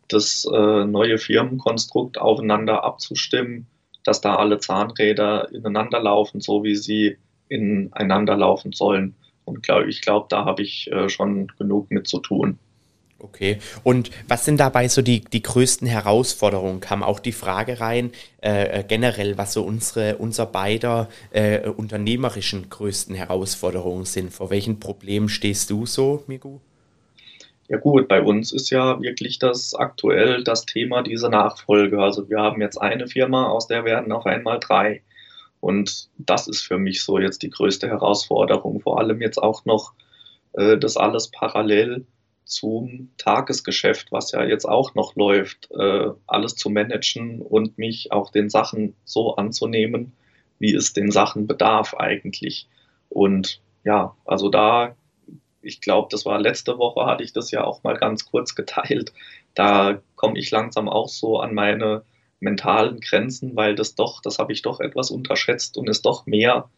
das 0.08 0.46
äh, 0.52 0.85
neue 0.85 1.18
Firmenkonstrukt 1.18 2.18
aufeinander 2.18 2.85
abzustimmen, 2.85 3.66
dass 4.04 4.20
da 4.20 4.37
alle 4.37 4.58
Zahnräder 4.58 5.50
ineinander 5.52 6.00
laufen, 6.00 6.40
so 6.40 6.64
wie 6.64 6.76
sie 6.76 7.16
ineinander 7.48 8.37
laufen 8.37 8.72
sollen. 8.72 9.14
Und 9.44 9.62
glaub, 9.62 9.87
ich 9.87 10.02
glaube, 10.02 10.26
da 10.28 10.44
habe 10.44 10.62
ich 10.62 10.90
äh, 10.92 11.08
schon 11.08 11.48
genug 11.58 11.90
mit 11.90 12.06
zu 12.06 12.18
tun. 12.18 12.58
Okay. 13.22 13.58
Und 13.85 14.11
was 14.26 14.44
sind 14.44 14.58
dabei 14.58 14.88
so 14.88 15.00
die, 15.00 15.20
die 15.20 15.42
größten 15.42 15.87
Herausforderungen? 15.87 16.80
Kam 16.80 17.04
auch 17.04 17.20
die 17.20 17.32
Frage 17.32 17.78
rein, 17.80 18.11
äh, 18.42 18.80
äh, 18.80 18.85
generell, 18.87 19.38
was 19.38 19.52
so 19.52 19.62
unsere, 19.62 20.16
unser 20.16 20.44
beider 20.44 21.08
äh, 21.30 21.68
unternehmerischen 21.68 22.68
größten 22.68 23.14
Herausforderungen 23.14 24.06
sind. 24.06 24.32
Vor 24.32 24.50
welchen 24.50 24.80
Problemen 24.80 25.28
stehst 25.28 25.70
du 25.70 25.87
so, 25.87 26.24
Migu? 26.26 26.58
Ja 27.68 27.78
gut, 27.78 28.08
bei 28.08 28.20
uns 28.20 28.52
ist 28.52 28.70
ja 28.70 29.00
wirklich 29.00 29.38
das 29.38 29.72
aktuell 29.74 30.42
das 30.42 30.66
Thema 30.66 31.02
diese 31.02 31.30
Nachfolge. 31.30 32.02
Also 32.02 32.28
wir 32.28 32.38
haben 32.38 32.61
jetzt 32.61 32.76
eine 32.76 33.06
Firma, 33.06 33.46
aus 33.48 33.68
der 33.68 33.85
werden 33.85 34.11
auf 34.11 34.26
einmal 34.26 34.58
drei. 34.58 35.02
Und 35.61 36.08
das 36.18 36.48
ist 36.48 36.62
für 36.62 36.76
mich 36.76 37.04
so 37.04 37.20
jetzt 37.20 37.42
die 37.42 37.50
größte 37.50 37.87
Herausforderung. 37.87 38.80
Vor 38.80 38.98
allem 38.98 39.22
jetzt 39.22 39.38
auch 39.38 39.64
noch 39.64 39.92
äh, 40.54 40.76
das 40.76 40.96
alles 40.96 41.28
parallel 41.28 42.04
zum 42.44 43.11
Tagesgeschäft, 43.18 44.12
was 44.12 44.33
ja 44.33 44.44
jetzt 44.44 44.64
auch 44.64 44.94
noch 44.94 45.14
läuft, 45.16 45.70
äh, 45.72 46.11
alles 46.26 46.57
zu 46.57 46.70
managen 46.70 47.40
und 47.40 47.78
mich 47.78 48.12
auch 48.12 48.31
den 48.31 48.50
Sachen 48.50 48.94
so 49.05 49.37
anzunehmen, 49.37 50.12
wie 50.59 50.74
es 50.74 50.92
den 50.92 51.11
Sachen 51.11 51.46
bedarf 51.46 51.94
eigentlich. 51.94 52.68
Und 53.09 53.61
ja, 53.85 54.16
also 54.24 54.48
da, 54.48 54.96
ich 55.61 55.81
glaube, 55.81 56.09
das 56.11 56.26
war 56.26 56.40
letzte 56.40 56.78
Woche, 56.78 57.07
hatte 57.07 57.24
ich 57.24 57.33
das 57.33 57.50
ja 57.50 57.64
auch 57.64 57.83
mal 57.83 57.96
ganz 57.96 58.24
kurz 58.24 58.55
geteilt. 58.55 59.12
Da 59.55 60.00
komme 60.16 60.38
ich 60.38 60.50
langsam 60.50 60.88
auch 60.88 61.09
so 61.09 61.38
an 61.40 61.55
meine 61.55 62.02
mentalen 62.40 63.00
Grenzen, 63.00 63.55
weil 63.57 63.74
das 63.74 63.94
doch, 63.94 64.20
das 64.20 64.38
habe 64.38 64.52
ich 64.52 64.62
doch 64.62 64.81
etwas 64.81 65.11
unterschätzt 65.11 65.76
und 65.76 65.88
ist 65.88 66.07
doch 66.07 66.26
mehr, 66.26 66.68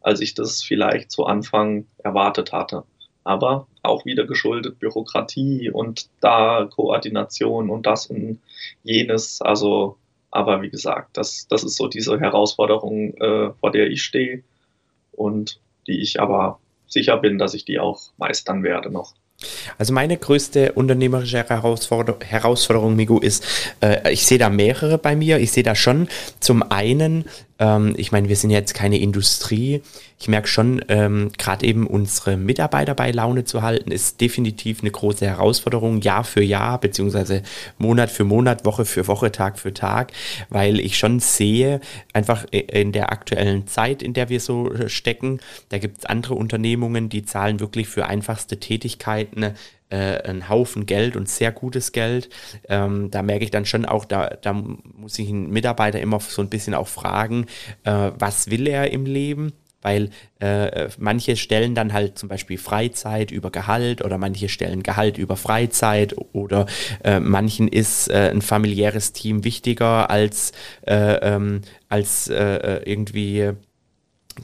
als 0.00 0.20
ich 0.20 0.34
das 0.34 0.62
vielleicht 0.62 1.10
zu 1.10 1.26
Anfang 1.26 1.86
erwartet 1.98 2.52
hatte 2.52 2.84
aber 3.24 3.66
auch 3.90 4.04
wieder 4.04 4.26
geschuldet 4.26 4.78
Bürokratie 4.78 5.70
und 5.70 6.08
da 6.20 6.68
Koordination 6.70 7.70
und 7.70 7.86
das 7.86 8.06
und 8.06 8.40
jenes. 8.82 9.42
Also, 9.42 9.96
aber 10.30 10.62
wie 10.62 10.70
gesagt, 10.70 11.16
das, 11.16 11.46
das 11.48 11.64
ist 11.64 11.76
so 11.76 11.88
diese 11.88 12.18
Herausforderung, 12.18 13.14
äh, 13.14 13.50
vor 13.60 13.70
der 13.72 13.88
ich 13.88 14.02
stehe 14.02 14.42
und 15.12 15.60
die 15.86 16.00
ich 16.00 16.20
aber 16.20 16.60
sicher 16.86 17.16
bin, 17.16 17.38
dass 17.38 17.54
ich 17.54 17.64
die 17.64 17.78
auch 17.78 18.00
meistern 18.16 18.62
werde 18.62 18.90
noch. 18.90 19.14
Also 19.78 19.92
meine 19.92 20.18
größte 20.18 20.72
unternehmerische 20.72 21.38
Herausforder 21.38 22.16
Herausforderung, 22.22 22.96
Migu, 22.96 23.18
ist, 23.18 23.44
äh, 23.80 24.12
ich 24.12 24.26
sehe 24.26 24.38
da 24.38 24.50
mehrere 24.50 24.98
bei 24.98 25.16
mir. 25.16 25.38
Ich 25.38 25.52
sehe 25.52 25.62
da 25.62 25.74
schon 25.74 26.08
zum 26.40 26.62
einen, 26.70 27.24
ähm, 27.60 27.94
ich 27.96 28.10
meine, 28.10 28.28
wir 28.28 28.36
sind 28.36 28.50
jetzt 28.50 28.74
keine 28.74 28.98
Industrie. 28.98 29.82
Ich 30.18 30.28
merke 30.28 30.48
schon, 30.48 30.82
ähm, 30.88 31.30
gerade 31.38 31.64
eben 31.66 31.86
unsere 31.86 32.36
Mitarbeiter 32.36 32.94
bei 32.94 33.10
Laune 33.10 33.44
zu 33.44 33.62
halten, 33.62 33.92
ist 33.92 34.20
definitiv 34.20 34.80
eine 34.80 34.90
große 34.90 35.26
Herausforderung, 35.26 36.00
Jahr 36.00 36.24
für 36.24 36.42
Jahr, 36.42 36.80
beziehungsweise 36.80 37.42
Monat 37.78 38.10
für 38.10 38.24
Monat, 38.24 38.64
Woche 38.64 38.84
für 38.86 39.06
Woche, 39.06 39.30
Tag 39.30 39.58
für 39.58 39.74
Tag, 39.74 40.12
weil 40.48 40.80
ich 40.80 40.98
schon 40.98 41.20
sehe, 41.20 41.80
einfach 42.12 42.46
in 42.50 42.92
der 42.92 43.12
aktuellen 43.12 43.66
Zeit, 43.66 44.02
in 44.02 44.14
der 44.14 44.30
wir 44.30 44.40
so 44.40 44.72
stecken, 44.88 45.40
da 45.68 45.78
gibt 45.78 45.98
es 45.98 46.06
andere 46.06 46.34
Unternehmungen, 46.34 47.10
die 47.10 47.24
zahlen 47.24 47.60
wirklich 47.60 47.88
für 47.88 48.06
einfachste 48.06 48.58
Tätigkeiten 48.58 49.54
äh, 49.90 50.22
einen 50.22 50.48
Haufen 50.48 50.86
Geld 50.86 51.16
und 51.16 51.28
sehr 51.28 51.52
gutes 51.52 51.92
Geld. 51.92 52.30
Ähm, 52.68 53.10
da 53.10 53.22
merke 53.22 53.44
ich 53.44 53.50
dann 53.50 53.66
schon 53.66 53.84
auch, 53.84 54.04
da, 54.04 54.28
da 54.40 54.52
muss 54.52 55.18
ich 55.18 55.28
einen 55.28 55.50
Mitarbeiter 55.50 56.00
immer 56.00 56.20
so 56.20 56.42
ein 56.42 56.48
bisschen 56.48 56.74
auch 56.74 56.88
fragen, 56.88 57.46
äh, 57.84 58.10
was 58.18 58.50
will 58.50 58.66
er 58.66 58.90
im 58.92 59.04
Leben? 59.04 59.52
Weil 59.82 60.10
äh, 60.40 60.88
manche 60.98 61.36
stellen 61.36 61.74
dann 61.74 61.94
halt 61.94 62.18
zum 62.18 62.28
Beispiel 62.28 62.58
Freizeit 62.58 63.30
über 63.30 63.50
Gehalt 63.50 64.04
oder 64.04 64.18
manche 64.18 64.50
stellen 64.50 64.82
Gehalt 64.82 65.16
über 65.16 65.36
Freizeit 65.36 66.14
oder 66.32 66.66
äh, 67.02 67.18
manchen 67.18 67.66
ist 67.66 68.08
äh, 68.10 68.30
ein 68.30 68.42
familiäres 68.42 69.12
Team 69.12 69.42
wichtiger 69.42 70.10
als, 70.10 70.52
äh, 70.86 71.14
ähm, 71.22 71.62
als 71.88 72.28
äh, 72.28 72.82
irgendwie 72.84 73.54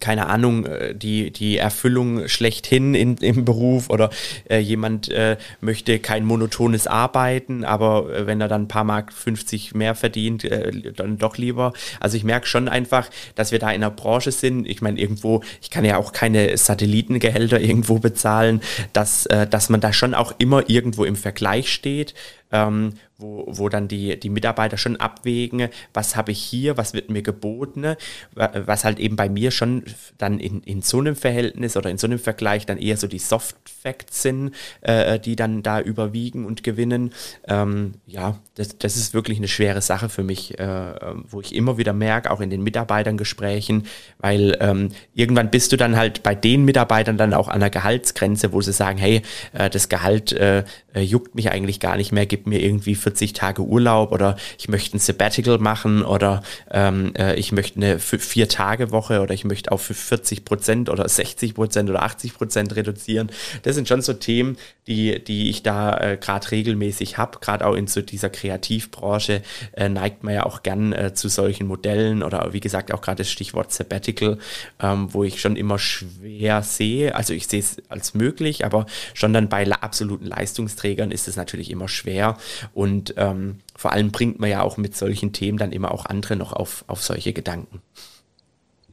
keine 0.01 0.27
Ahnung, 0.27 0.67
äh, 0.67 0.95
die, 0.95 1.31
die 1.31 1.59
Erfüllung 1.59 2.29
schlechthin 2.29 2.95
in, 2.95 3.17
im 3.19 3.45
Beruf 3.45 3.91
oder 3.91 4.11
äh, 4.49 4.59
jemand 4.59 5.09
äh, 5.09 5.37
möchte 5.61 5.99
kein 5.99 6.25
monotones 6.25 6.87
Arbeiten, 6.87 7.65
aber 7.65 8.13
äh, 8.13 8.27
wenn 8.27 8.41
er 8.41 8.49
dann 8.49 8.63
ein 8.63 8.69
paar 8.69 8.85
Mark 8.85 9.13
50 9.13 9.75
mehr 9.75 9.95
verdient, 9.95 10.45
äh, 10.45 10.93
dann 10.93 11.19
doch 11.19 11.39
lieber. 11.39 11.73
Also 12.01 12.17
ich 12.17 12.25
merke 12.25 12.47
schon 12.47 12.69
einfach, 12.69 13.09
dass 13.35 13.53
wir 13.53 13.59
da 13.59 13.71
in 13.71 13.77
einer 13.77 13.91
Branche 13.91 14.33
sind. 14.33 14.67
Ich 14.67 14.83
meine, 14.83 15.01
irgendwo, 15.01 15.43
ich 15.63 15.71
kann 15.71 15.85
ja 15.85 15.97
auch 15.97 16.13
keine 16.13 16.57
Satellitengehälter 16.57 17.61
irgendwo 17.67 17.99
bezahlen, 17.99 18.61
dass, 18.93 19.27
äh, 19.27 19.47
dass 19.47 19.69
man 19.69 19.81
da 19.81 19.93
schon 19.93 20.15
auch 20.15 20.35
immer 20.39 20.69
irgendwo 20.69 21.05
im 21.05 21.17
Vergleich 21.17 21.73
steht 21.73 22.15
ähm, 22.53 22.95
wo, 23.19 23.45
wo 23.49 23.69
dann 23.69 23.89
die, 23.89 24.19
die 24.19 24.29
Mitarbeiter 24.29 24.77
schon 24.77 24.97
abwägen, 24.97 25.69
was 25.95 26.17
habe 26.17 26.33
ich 26.33 26.39
hier, 26.39 26.77
was 26.77 26.93
wird 26.93 27.11
mir 27.11 27.23
geboten, 27.23 27.97
was 28.35 28.85
halt 28.85 28.99
eben 28.99 29.17
bei 29.17 29.29
mir 29.29 29.51
schon 29.51 29.85
dann 30.19 30.39
in, 30.39 30.61
in 30.63 30.83
so 30.83 30.99
einem 30.99 31.17
Verhältnis 31.17 31.77
oder 31.77 31.91
in 31.91 31.99
so 31.99 32.07
einem 32.07 32.19
Vergleich 32.19 32.67
dann 32.67 32.79
eher 32.79 32.97
so 32.97 33.07
die 33.07 33.19
Soft 33.19 33.57
Facts 33.87 34.23
sind, 34.23 34.53
äh, 34.83 35.19
die 35.19 35.37
dann 35.37 35.63
da 35.63 35.81
überwiegen 35.81 36.45
und 36.45 36.63
gewinnen. 36.63 37.13
Ähm, 37.47 37.95
ja, 38.07 38.39
das, 38.55 38.77
das 38.79 38.97
ist 38.97 39.15
wirklich 39.15 39.39
eine 39.39 39.49
schwere 39.49 39.81
Sache 39.81 40.09
für 40.09 40.23
mich, 40.23 40.59
äh, 40.59 40.95
wo 41.29 41.41
ich 41.41 41.55
immer 41.55 41.79
wieder 41.79 41.93
merke, 41.93 42.31
auch 42.31 42.41
in 42.41 42.51
den 42.51 42.63
Mitarbeitergesprächen, 42.63 43.87
weil 44.19 44.57
ähm, 44.61 44.91
irgendwann 45.15 45.51
bist 45.51 45.73
du 45.73 45.77
dann 45.77 45.97
halt 45.97 46.23
bei 46.23 46.35
den 46.35 46.65
Mitarbeitern 46.65 47.17
dann 47.17 47.33
auch 47.33 47.49
an 47.49 47.61
der 47.61 47.71
Gehaltsgrenze, 47.71 48.53
wo 48.53 48.61
sie 48.61 48.73
sagen, 48.73 48.99
hey, 48.99 49.23
äh, 49.53 49.71
das 49.71 49.89
Gehalt 49.89 50.33
äh, 50.33 50.65
äh 50.93 51.01
juckt 51.01 51.35
mich 51.35 51.51
eigentlich 51.51 51.81
gar 51.81 51.97
nicht 51.97 52.13
mehr, 52.13 52.27
gib 52.37 52.47
mir 52.47 52.61
irgendwie 52.61 52.95
40 52.95 53.33
Tage 53.33 53.63
Urlaub 53.63 54.13
oder 54.13 54.37
ich 54.59 54.69
möchte 54.69 54.97
ein 54.97 55.01
Sabbatical 55.01 55.57
machen 55.57 56.03
oder 56.03 56.43
ähm, 56.71 57.15
äh, 57.17 57.35
ich 57.37 57.51
möchte 57.51 57.77
eine 57.77 57.99
Vier-Tage-Woche 57.99 59.23
oder 59.23 59.33
ich 59.33 59.47
möchte 59.47 59.73
auf 59.73 59.83
40 59.83 60.45
Prozent 60.45 60.91
oder 60.91 61.09
60 61.09 61.55
Prozent 61.55 61.89
oder 61.89 62.03
80 62.03 62.35
Prozent 62.35 62.77
reduzieren. 62.77 63.31
Das 63.63 63.75
sind 63.75 63.89
schon 63.89 64.03
so 64.03 64.13
Themen, 64.13 64.59
die, 64.87 65.25
die 65.25 65.49
ich 65.49 65.63
da 65.63 65.97
äh, 65.97 66.19
gerade 66.21 66.51
regelmäßig 66.51 67.17
habe. 67.17 67.39
Gerade 67.41 67.67
auch 67.67 67.75
in 67.75 67.87
so 67.87 68.03
dieser 68.03 68.29
Kreativbranche 68.29 69.43
äh, 69.73 69.89
neigt 69.89 70.23
man 70.23 70.35
ja 70.35 70.45
auch 70.45 70.63
gern 70.63 70.93
äh, 70.93 71.15
zu 71.15 71.29
solchen 71.29 71.67
Modellen 71.67 72.23
oder 72.23 72.53
wie 72.53 72.61
gesagt 72.61 72.93
auch 72.93 73.01
gerade 73.01 73.23
das 73.23 73.31
Stichwort 73.31 73.73
Sabbatical, 73.73 74.39
ähm, 74.81 75.13
wo 75.15 75.25
ich 75.25 75.41
schon 75.41 75.57
immer 75.57 75.79
schwer 75.79 76.63
sehe. 76.63 77.15
Also 77.15 77.33
ich 77.33 77.47
sehe 77.47 77.61
es 77.61 77.83
als 77.89 78.13
möglich, 78.13 78.67
aber 78.67 78.85
schon 79.15 79.33
dann 79.33 79.49
bei 79.49 79.67
absoluten 79.73 80.27
Leistungsträgern 80.27 81.11
ist 81.11 81.29
es 81.29 81.37
natürlich 81.37 81.71
immer 81.71 81.89
schwer 81.89 82.26
mehr. 82.27 82.39
Und 82.75 83.15
ähm, 83.17 83.61
vor 83.75 83.93
allem 83.93 84.11
bringt 84.11 84.39
man 84.39 84.51
ja 84.51 84.63
auch 84.63 84.77
mit 84.77 84.97
solchen 84.97 85.33
Themen 85.33 85.59
dann 85.59 85.73
immer 85.73 85.93
auch 85.93 86.07
andere 86.07 86.37
noch 86.37 86.53
auf, 86.53 86.85
auf 86.87 87.03
solche 87.03 87.33
Gedanken. 87.33 87.83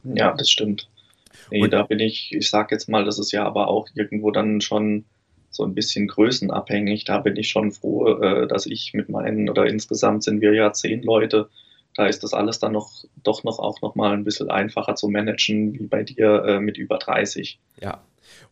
Ja, 0.04 0.34
das 0.34 0.50
stimmt. 0.50 0.88
Nee, 1.50 1.62
und, 1.62 1.72
da 1.72 1.82
bin 1.82 2.00
ich, 2.00 2.32
ich 2.32 2.48
sage 2.48 2.74
jetzt 2.74 2.88
mal, 2.88 3.04
das 3.04 3.18
ist 3.18 3.32
ja 3.32 3.44
aber 3.44 3.68
auch 3.68 3.88
irgendwo 3.94 4.30
dann 4.30 4.60
schon 4.60 5.04
so 5.50 5.64
ein 5.64 5.74
bisschen 5.74 6.08
größenabhängig. 6.08 7.04
Da 7.04 7.18
bin 7.18 7.36
ich 7.36 7.48
schon 7.48 7.72
froh, 7.72 8.08
äh, 8.08 8.46
dass 8.46 8.66
ich 8.66 8.92
mit 8.92 9.08
meinen, 9.08 9.48
oder 9.48 9.66
insgesamt 9.66 10.24
sind 10.24 10.40
wir 10.40 10.52
ja 10.52 10.72
zehn 10.72 11.02
Leute, 11.02 11.48
da 11.96 12.06
ist 12.06 12.24
das 12.24 12.34
alles 12.34 12.58
dann 12.58 12.72
noch 12.72 13.04
doch 13.22 13.44
noch 13.44 13.60
auch 13.60 13.80
noch 13.80 13.94
mal 13.94 14.12
ein 14.12 14.24
bisschen 14.24 14.50
einfacher 14.50 14.96
zu 14.96 15.08
managen 15.08 15.78
wie 15.78 15.86
bei 15.86 16.02
dir 16.02 16.44
äh, 16.44 16.60
mit 16.60 16.76
über 16.76 16.98
30. 16.98 17.60
Ja, 17.80 18.00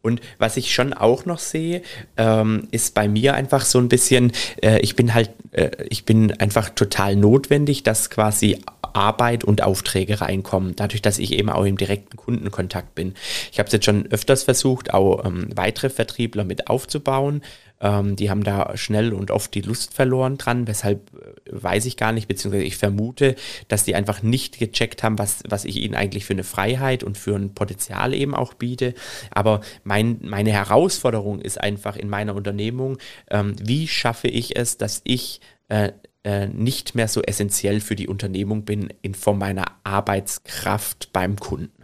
und 0.02 0.20
was 0.38 0.56
ich 0.56 0.74
schon 0.74 0.92
auch 0.92 1.24
noch 1.24 1.38
sehe, 1.38 1.82
ähm, 2.16 2.68
ist 2.70 2.94
bei 2.94 3.08
mir 3.08 3.34
einfach 3.34 3.64
so 3.64 3.78
ein 3.78 3.88
bisschen, 3.88 4.32
äh, 4.62 4.80
ich 4.80 4.96
bin 4.96 5.14
halt, 5.14 5.30
äh, 5.52 5.70
ich 5.88 6.04
bin 6.04 6.32
einfach 6.40 6.70
total 6.70 7.16
notwendig, 7.16 7.82
dass 7.82 8.10
quasi 8.10 8.58
Arbeit 8.94 9.44
und 9.44 9.62
Aufträge 9.62 10.20
reinkommen, 10.20 10.74
dadurch, 10.76 11.02
dass 11.02 11.18
ich 11.18 11.32
eben 11.32 11.48
auch 11.48 11.64
im 11.64 11.76
direkten 11.78 12.16
Kundenkontakt 12.16 12.94
bin. 12.94 13.14
Ich 13.50 13.58
habe 13.58 13.68
es 13.68 13.72
jetzt 13.72 13.84
schon 13.84 14.06
öfters 14.10 14.42
versucht, 14.42 14.92
auch 14.92 15.24
ähm, 15.24 15.48
weitere 15.54 15.88
Vertriebler 15.88 16.44
mit 16.44 16.68
aufzubauen. 16.68 17.42
Ähm, 17.82 18.16
die 18.16 18.30
haben 18.30 18.44
da 18.44 18.76
schnell 18.76 19.12
und 19.12 19.30
oft 19.30 19.52
die 19.54 19.60
Lust 19.60 19.92
verloren 19.92 20.38
dran, 20.38 20.66
weshalb 20.66 21.12
äh, 21.14 21.32
weiß 21.50 21.84
ich 21.86 21.96
gar 21.96 22.12
nicht, 22.12 22.28
beziehungsweise 22.28 22.64
ich 22.64 22.76
vermute, 22.76 23.34
dass 23.68 23.84
die 23.84 23.94
einfach 23.94 24.22
nicht 24.22 24.58
gecheckt 24.58 25.02
haben, 25.02 25.18
was, 25.18 25.42
was 25.48 25.64
ich 25.64 25.76
ihnen 25.76 25.96
eigentlich 25.96 26.24
für 26.24 26.32
eine 26.32 26.44
Freiheit 26.44 27.02
und 27.02 27.18
für 27.18 27.34
ein 27.34 27.54
Potenzial 27.54 28.14
eben 28.14 28.34
auch 28.34 28.54
biete. 28.54 28.94
Aber 29.30 29.60
mein, 29.82 30.18
meine 30.22 30.52
Herausforderung 30.52 31.40
ist 31.40 31.60
einfach 31.60 31.96
in 31.96 32.08
meiner 32.08 32.34
Unternehmung, 32.36 32.98
ähm, 33.30 33.56
wie 33.60 33.88
schaffe 33.88 34.28
ich 34.28 34.56
es, 34.56 34.78
dass 34.78 35.00
ich 35.04 35.40
äh, 35.68 35.92
äh, 36.24 36.46
nicht 36.46 36.94
mehr 36.94 37.08
so 37.08 37.20
essentiell 37.20 37.80
für 37.80 37.96
die 37.96 38.06
Unternehmung 38.06 38.64
bin 38.64 38.92
in 39.02 39.14
Form 39.14 39.38
meiner 39.38 39.64
Arbeitskraft 39.82 41.12
beim 41.12 41.36
Kunden. 41.36 41.81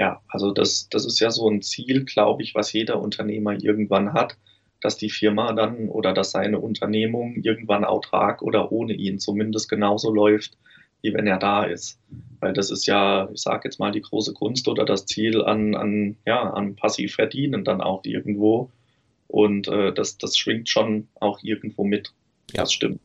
Ja, 0.00 0.22
also 0.28 0.50
das, 0.50 0.88
das 0.88 1.04
ist 1.04 1.20
ja 1.20 1.30
so 1.30 1.46
ein 1.46 1.60
Ziel, 1.60 2.06
glaube 2.06 2.42
ich, 2.42 2.54
was 2.54 2.72
jeder 2.72 3.02
Unternehmer 3.02 3.62
irgendwann 3.62 4.14
hat, 4.14 4.38
dass 4.80 4.96
die 4.96 5.10
Firma 5.10 5.52
dann 5.52 5.90
oder 5.90 6.14
dass 6.14 6.30
seine 6.30 6.58
Unternehmung 6.58 7.36
irgendwann 7.36 7.84
autark 7.84 8.40
oder 8.40 8.72
ohne 8.72 8.94
ihn 8.94 9.18
zumindest 9.18 9.68
genauso 9.68 10.10
läuft, 10.10 10.56
wie 11.02 11.12
wenn 11.12 11.26
er 11.26 11.38
da 11.38 11.64
ist. 11.64 12.00
Weil 12.40 12.54
das 12.54 12.70
ist 12.70 12.86
ja, 12.86 13.28
ich 13.30 13.42
sage 13.42 13.68
jetzt 13.68 13.78
mal, 13.78 13.92
die 13.92 14.00
große 14.00 14.32
Kunst 14.32 14.68
oder 14.68 14.86
das 14.86 15.04
Ziel 15.04 15.44
an, 15.44 15.74
an, 15.74 16.16
ja, 16.24 16.50
an 16.50 16.76
passiv 16.76 17.16
verdienen 17.16 17.62
dann 17.62 17.82
auch 17.82 18.02
irgendwo. 18.04 18.70
Und 19.28 19.68
äh, 19.68 19.92
das, 19.92 20.16
das 20.16 20.38
schwingt 20.38 20.70
schon 20.70 21.08
auch 21.20 21.40
irgendwo 21.42 21.84
mit. 21.84 22.14
Ja. 22.52 22.62
Das 22.62 22.72
stimmt. 22.72 23.00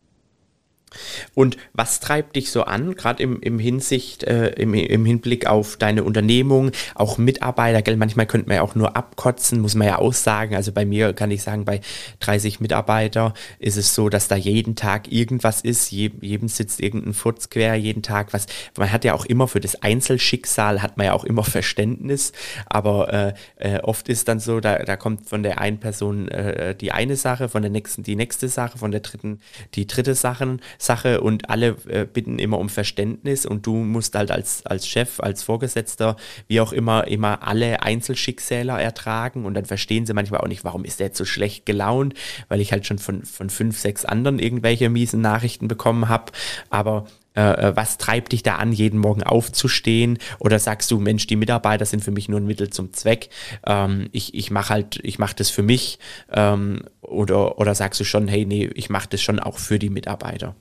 Und 1.34 1.58
was 1.74 2.00
treibt 2.00 2.36
dich 2.36 2.52
so 2.52 2.64
an, 2.64 2.96
gerade 2.96 3.22
im, 3.22 3.40
im 3.42 3.60
Hinsicht, 3.60 4.24
äh, 4.24 4.50
im, 4.50 4.74
im 4.74 5.06
Hinblick 5.06 5.48
auf 5.48 5.78
deine 5.78 6.04
Unternehmung, 6.04 6.72
auch 6.94 7.18
Mitarbeiter, 7.18 7.82
gell? 7.82 7.98
manchmal 7.98 8.26
könnte 8.26 8.48
man 8.48 8.58
ja 8.58 8.62
auch 8.62 8.76
nur 8.76 8.96
abkotzen, 8.96 9.60
muss 9.60 9.76
man 9.76 9.88
ja 9.88 10.00
auch 10.00 10.14
sagen. 10.14 10.56
Also 10.56 10.72
bei 10.72 10.86
mir 10.86 11.14
kann 11.14 11.32
ich 11.32 11.44
sagen, 11.44 11.66
bei 11.66 11.82
30 12.20 12.60
Mitarbeiter 12.60 13.34
ist 13.60 13.78
es 13.78 13.96
so, 13.96 14.10
dass 14.10 14.28
da 14.28 14.36
jeden 14.36 14.76
Tag 14.76 15.12
irgendwas 15.12 15.62
ist, 15.62 15.92
Je, 15.92 16.12
jedem 16.22 16.48
sitzt 16.48 16.80
irgendein 16.80 17.14
Furz 17.14 17.50
quer, 17.50 17.76
jeden 17.76 18.04
Tag 18.04 18.34
was. 18.34 18.48
Man 18.78 18.92
hat 18.92 19.04
ja 19.04 19.14
auch 19.14 19.26
immer 19.26 19.48
für 19.48 19.60
das 19.60 19.82
Einzelschicksal 19.82 20.82
hat 20.82 20.98
man 20.98 21.08
ja 21.08 21.14
auch 21.14 21.24
immer 21.24 21.44
Verständnis, 21.44 22.32
aber 22.66 23.14
äh, 23.14 23.34
äh, 23.58 23.80
oft 23.80 24.10
ist 24.10 24.28
dann 24.28 24.40
so, 24.40 24.60
da, 24.60 24.80
da 24.80 24.96
kommt 24.96 25.30
von 25.30 25.44
der 25.44 25.60
einen 25.60 25.80
Person 25.80 26.28
äh, 26.28 26.76
die 26.76 26.92
eine 26.92 27.16
Sache, 27.16 27.50
von 27.50 27.62
der 27.62 27.72
nächsten 27.72 28.04
die 28.04 28.16
nächste 28.16 28.48
Sache, 28.48 28.78
von 28.78 28.92
der 28.92 29.02
dritten 29.02 29.40
die 29.74 29.88
dritte 29.88 30.16
Sache 30.16 30.58
Sache 30.86 31.22
und 31.22 31.50
alle 31.50 31.76
äh, 31.88 32.06
bitten 32.06 32.40
immer 32.40 32.60
um 32.60 32.70
Verständnis 32.70 33.46
und 33.46 33.66
du 33.66 33.76
musst 33.76 34.16
halt 34.16 34.32
als, 34.32 34.66
als 34.66 34.88
Chef, 34.88 35.20
als 35.20 35.44
Vorgesetzter, 35.44 36.16
wie 36.48 36.62
auch 36.62 36.74
immer, 36.74 37.08
immer 37.08 37.44
alle 37.44 37.82
Einzelschicksäler 37.84 38.80
ertragen 38.80 39.46
und 39.46 39.54
dann 39.54 39.66
verstehen 39.66 40.06
sie 40.06 40.14
manchmal 40.14 40.42
auch 40.42 40.48
nicht, 40.48 40.64
warum 40.64 40.86
ist 40.86 41.00
der 41.00 41.08
jetzt 41.08 41.18
so 41.18 41.26
schlecht 41.26 41.66
gelaunt, 41.66 42.14
weil 42.48 42.62
ich 42.62 42.72
halt 42.72 42.86
schon 42.86 43.00
von, 43.00 43.24
von 43.24 43.50
fünf, 43.50 43.80
sechs 43.80 44.06
anderen 44.06 44.40
irgendwelche 44.40 44.90
miesen 44.90 45.22
Nachrichten 45.22 45.68
bekommen 45.68 46.10
habe, 46.10 46.32
aber 46.70 47.06
äh, 47.36 47.42
äh, 47.42 47.76
was 47.76 47.98
treibt 47.98 48.32
dich 48.32 48.44
da 48.44 48.56
an, 48.56 48.72
jeden 48.72 49.00
Morgen 49.00 49.24
aufzustehen? 49.24 50.18
Oder 50.40 50.58
sagst 50.60 50.90
du, 50.90 51.00
Mensch, 51.00 51.28
die 51.28 51.36
Mitarbeiter 51.36 51.86
sind 51.86 52.04
für 52.04 52.12
mich 52.12 52.30
nur 52.30 52.40
ein 52.40 52.46
Mittel 52.46 52.70
zum 52.70 52.94
Zweck. 52.94 53.30
Ähm, 53.68 54.08
ich 54.12 54.34
ich 54.34 54.52
mache 54.52 54.70
halt, 54.70 55.00
ich 55.04 55.20
mache 55.20 55.36
das 55.36 55.50
für 55.50 55.64
mich. 55.64 56.00
Ähm, 56.32 56.84
oder, 57.02 57.60
oder 57.60 57.76
sagst 57.76 58.00
du 58.00 58.04
schon, 58.06 58.28
hey, 58.28 58.46
nee, 58.46 58.70
ich 58.74 58.90
mache 58.90 59.10
das 59.10 59.22
schon 59.22 59.40
auch 59.40 59.60
für 59.60 59.80
die 59.80 59.90
Mitarbeiter? 59.90 60.56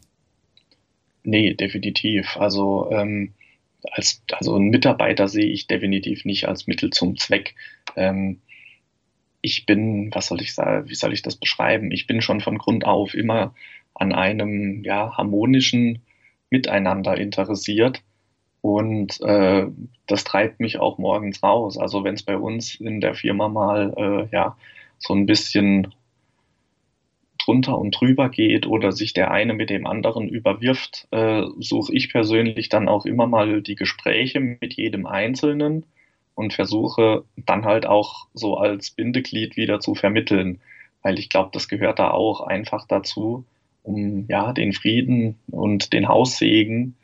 Nee, 1.25 1.55
definitiv. 1.55 2.37
Also, 2.37 2.91
ähm, 2.93 3.35
als, 3.91 4.23
also 4.33 4.55
einen 4.55 4.71
Mitarbeiter 4.71 5.29
sehe 5.29 5.47
ich 5.47 5.67
definitiv 5.67 6.25
nicht 6.25 6.47
als 6.49 6.67
Mittel 6.67 6.91
zum 6.91 7.17
Zweck. 7.17 7.55
Ähm, 7.97 8.41
ich 9.41 9.67
bin, 9.67 10.15
was 10.15 10.29
soll 10.29 10.41
ich 10.41 10.55
sagen, 10.55 10.89
wie 10.89 10.95
soll 10.95 11.13
ich 11.13 11.23
das 11.23 11.37
beschreiben? 11.37 11.91
Ich 11.91 12.07
bin 12.07 12.23
schon 12.23 12.41
von 12.41 12.59
Grund 12.59 12.87
auf 12.87 13.15
immer 13.15 13.55
an 13.95 14.13
einem 14.13 14.85
ja, 14.85 15.17
harmonischen 15.17 16.03
Miteinander 16.51 17.17
interessiert. 17.17 18.03
Und 18.61 19.21
äh, 19.23 19.67
das 20.07 20.25
treibt 20.25 20.61
mich 20.61 20.79
auch 20.79 20.99
morgens 20.99 21.43
raus. 21.43 21.77
Also 21.79 22.05
wenn 22.05 22.15
es 22.15 22.23
bei 22.23 22.37
uns 22.39 22.77
in 22.77 23.01
der 23.01 23.15
Firma 23.15 23.49
mal 23.49 23.93
äh, 23.97 24.35
ja 24.35 24.57
so 24.99 25.15
ein 25.15 25.27
bisschen 25.27 25.95
drunter 27.45 27.79
und 27.79 27.91
drüber 27.93 28.29
geht 28.29 28.67
oder 28.67 28.93
sich 28.93 29.13
der 29.13 29.31
eine 29.31 29.55
mit 29.55 29.71
dem 29.71 29.87
anderen 29.87 30.29
überwirft, 30.29 31.07
äh, 31.11 31.43
suche 31.59 31.95
ich 31.95 32.11
persönlich 32.11 32.69
dann 32.69 32.89
auch 32.89 33.07
immer 33.07 33.27
mal 33.27 33.63
die 33.63 33.75
Gespräche 33.75 34.41
mit 34.41 34.75
jedem 34.75 35.07
Einzelnen 35.07 35.85
und 36.35 36.53
versuche 36.53 37.25
dann 37.37 37.65
halt 37.65 37.87
auch 37.87 38.27
so 38.35 38.57
als 38.57 38.91
Bindeglied 38.91 39.57
wieder 39.57 39.81
zu 39.81 39.95
vermitteln, 39.95 40.61
weil 41.03 41.19
ich 41.19 41.29
glaube, 41.29 41.51
das 41.53 41.69
gehört 41.69 41.99
da 41.99 42.11
auch 42.11 42.41
einfach 42.41 42.87
dazu, 42.87 43.45
um 43.83 44.27
ja 44.29 44.53
den 44.53 44.73
Frieden 44.73 45.39
und 45.49 45.93
den 45.93 46.09
Haussegen 46.09 46.97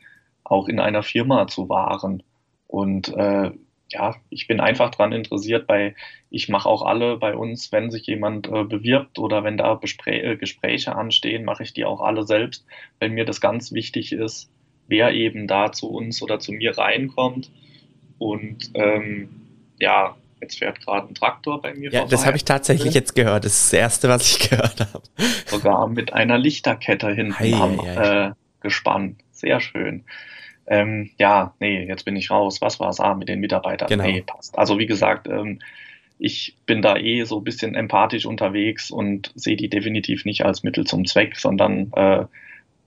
auch 0.43 0.67
in 0.67 0.79
einer 0.79 1.03
Firma 1.03 1.47
zu 1.47 1.69
wahren. 1.69 2.23
Und 2.67 3.09
äh, 3.09 3.51
ja, 3.91 4.15
ich 4.29 4.47
bin 4.47 4.59
einfach 4.59 4.89
daran 4.91 5.11
interessiert, 5.11 5.67
bei, 5.67 5.95
ich 6.29 6.49
mache 6.49 6.67
auch 6.67 6.81
alle 6.81 7.17
bei 7.17 7.35
uns, 7.35 7.71
wenn 7.71 7.91
sich 7.91 8.07
jemand 8.07 8.47
äh, 8.47 8.63
bewirbt 8.63 9.19
oder 9.19 9.43
wenn 9.43 9.57
da 9.57 9.73
Besprä 9.75 10.19
äh, 10.19 10.37
Gespräche 10.37 10.95
anstehen, 10.95 11.43
mache 11.43 11.63
ich 11.63 11.73
die 11.73 11.85
auch 11.85 12.01
alle 12.01 12.23
selbst, 12.23 12.65
weil 12.99 13.09
mir 13.09 13.25
das 13.25 13.41
ganz 13.41 13.71
wichtig 13.71 14.13
ist, 14.13 14.49
wer 14.87 15.13
eben 15.13 15.47
da 15.47 15.71
zu 15.71 15.89
uns 15.89 16.21
oder 16.21 16.39
zu 16.39 16.51
mir 16.51 16.77
reinkommt. 16.77 17.51
Und 18.17 18.71
ähm, 18.75 19.29
ja, 19.79 20.15
jetzt 20.41 20.59
fährt 20.59 20.79
gerade 20.81 21.07
ein 21.07 21.15
Traktor 21.15 21.61
bei 21.61 21.73
mir 21.73 21.91
ja, 21.91 21.99
vorbei. 21.99 22.11
Das 22.11 22.25
habe 22.25 22.37
ich 22.37 22.45
tatsächlich 22.45 22.93
jetzt 22.93 23.15
gehört. 23.15 23.45
Das 23.45 23.53
ist 23.53 23.73
das 23.73 23.79
Erste, 23.79 24.09
was 24.09 24.31
ich 24.31 24.49
gehört 24.49 24.79
habe. 24.79 25.03
Sogar 25.47 25.87
mit 25.87 26.13
einer 26.13 26.37
Lichterkette 26.37 27.11
hinten 27.13 27.53
am 27.53 27.79
äh, 27.79 28.31
Gespann. 28.61 29.17
Sehr 29.31 29.59
schön. 29.59 30.05
Ähm, 30.71 31.09
ja, 31.19 31.53
nee, 31.59 31.83
jetzt 31.85 32.05
bin 32.05 32.15
ich 32.15 32.31
raus. 32.31 32.61
Was 32.61 32.79
war 32.79 32.89
es? 32.89 33.01
Ah, 33.01 33.13
mit 33.13 33.27
den 33.27 33.41
Mitarbeitern. 33.41 33.89
Genau. 33.89 34.05
Nee, 34.05 34.23
passt. 34.25 34.57
Also 34.57 34.79
wie 34.79 34.85
gesagt, 34.85 35.27
ähm, 35.27 35.59
ich 36.17 36.55
bin 36.65 36.81
da 36.81 36.95
eh 36.95 37.25
so 37.25 37.39
ein 37.39 37.43
bisschen 37.43 37.75
empathisch 37.75 38.25
unterwegs 38.25 38.89
und 38.89 39.33
sehe 39.35 39.57
die 39.57 39.67
definitiv 39.67 40.23
nicht 40.23 40.45
als 40.45 40.63
Mittel 40.63 40.85
zum 40.87 41.03
Zweck, 41.03 41.35
sondern 41.35 41.91
äh, 41.93 42.25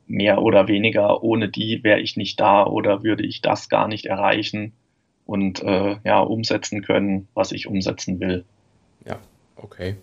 mehr 0.06 0.40
oder 0.40 0.66
weniger 0.66 1.22
ohne 1.22 1.50
die 1.50 1.84
wäre 1.84 2.00
ich 2.00 2.16
nicht 2.16 2.40
da 2.40 2.64
oder 2.64 3.04
würde 3.04 3.26
ich 3.26 3.42
das 3.42 3.68
gar 3.68 3.86
nicht 3.86 4.06
erreichen 4.06 4.72
und 5.26 5.62
äh, 5.62 5.96
ja 6.04 6.20
umsetzen 6.20 6.80
können, 6.80 7.28
was 7.34 7.52
ich 7.52 7.66
umsetzen 7.66 8.18
will. 8.18 8.46
Ja, 9.04 9.18
okay. 9.56 9.96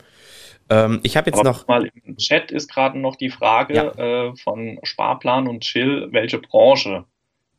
Ähm, 0.69 0.99
ich 1.01 1.17
habe 1.17 1.31
jetzt 1.31 1.39
Aber 1.39 1.49
noch 1.49 1.67
mal 1.67 1.89
im 2.05 2.17
Chat 2.17 2.51
ist 2.51 2.71
gerade 2.71 2.99
noch 2.99 3.15
die 3.15 3.31
Frage 3.31 3.73
ja. 3.73 4.27
äh, 4.27 4.35
von 4.35 4.77
Sparplan 4.83 5.47
und 5.47 5.61
Chill, 5.61 6.09
welche 6.11 6.37
Branche 6.37 7.05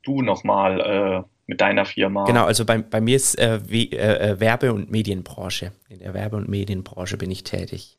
du 0.02 0.22
nochmal 0.22 0.80
äh, 0.80 1.22
mit 1.46 1.60
deiner 1.60 1.84
Firma? 1.84 2.24
Genau, 2.24 2.44
also 2.44 2.64
bei, 2.64 2.78
bei 2.78 3.00
mir 3.00 3.16
ist 3.16 3.38
äh, 3.38 3.60
wie, 3.68 3.90
äh, 3.92 4.32
äh, 4.32 4.40
Werbe- 4.40 4.72
und 4.72 4.90
Medienbranche. 4.90 5.72
In 5.88 5.98
der 6.00 6.14
Werbe- 6.14 6.36
und 6.36 6.48
Medienbranche 6.48 7.16
bin 7.16 7.30
ich 7.30 7.44
tätig. 7.44 7.98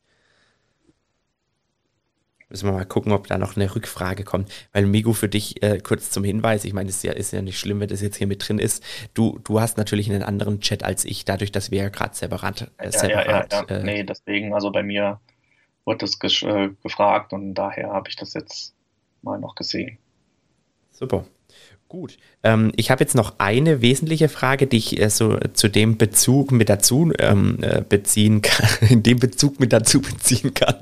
Müssen 2.49 2.68
wir 2.68 2.74
mal 2.74 2.86
gucken, 2.86 3.12
ob 3.14 3.26
da 3.26 3.39
noch 3.39 3.56
eine 3.56 3.74
Rückfrage 3.74 4.24
kommt. 4.24 4.51
Weil 4.74 4.86
Migu, 4.86 5.14
für 5.14 5.28
dich 5.28 5.64
äh, 5.64 5.80
kurz 5.80 6.12
zum 6.12 6.24
Hinweis, 6.24 6.66
ich 6.66 6.74
meine, 6.74 6.88
es 6.88 6.97
ist 6.97 7.04
ja, 7.04 7.14
ist 7.14 7.34
ja 7.34 7.41
nicht 7.41 7.58
schlimm, 7.58 7.80
wenn 7.80 7.88
das 7.88 8.01
jetzt 8.01 8.18
hier 8.18 8.28
mit 8.28 8.47
drin 8.47 8.60
ist. 8.60 8.84
Du, 9.16 9.39
du 9.43 9.60
hast 9.60 9.78
natürlich 9.78 10.08
einen 10.08 10.22
anderen 10.22 10.60
Chat 10.60 10.84
als 10.84 11.04
ich, 11.04 11.26
dadurch, 11.26 11.51
dass 11.51 11.72
wir 11.72 11.82
ja 11.82 11.89
gerade 11.89 12.14
separat, 12.14 12.72
äh, 12.78 12.91
separat. 12.91 13.51
Ja, 13.51 13.60
ja, 13.62 13.66
ja, 13.68 13.78
ja. 13.78 13.84
nee, 13.84 14.04
deswegen, 14.04 14.54
also 14.54 14.72
bei 14.72 14.84
mir 14.84 15.20
wurde 15.86 15.99
das 15.99 16.20
gefragt 16.20 17.34
und 17.34 17.56
daher 17.56 17.89
habe 17.89 18.08
ich 18.10 18.16
das 18.16 18.36
jetzt 18.36 18.76
mal 19.24 19.39
noch 19.39 19.56
gesehen. 19.56 19.97
Super. 20.91 21.26
Gut. 21.94 22.18
Ähm, 22.41 22.72
ich 22.76 22.89
habe 22.89 23.04
jetzt 23.04 23.14
noch 23.14 23.36
eine 23.38 23.84
wesentliche 23.84 24.28
Frage, 24.28 24.66
die 24.66 24.78
ich 24.78 25.00
äh, 25.00 25.12
so 25.12 25.38
zu 25.54 25.68
dem 25.68 26.00
Bezug 26.00 26.52
mit 26.52 26.68
dazu 26.68 27.14
ähm, 27.20 27.60
äh, 27.62 27.84
beziehen 27.88 28.41
kann, 28.41 28.68
in 28.89 29.04
dem 29.04 29.20
Bezug 29.20 29.60
mit 29.60 29.72
dazu 29.72 30.02
beziehen 30.02 30.56
kann. 30.56 30.78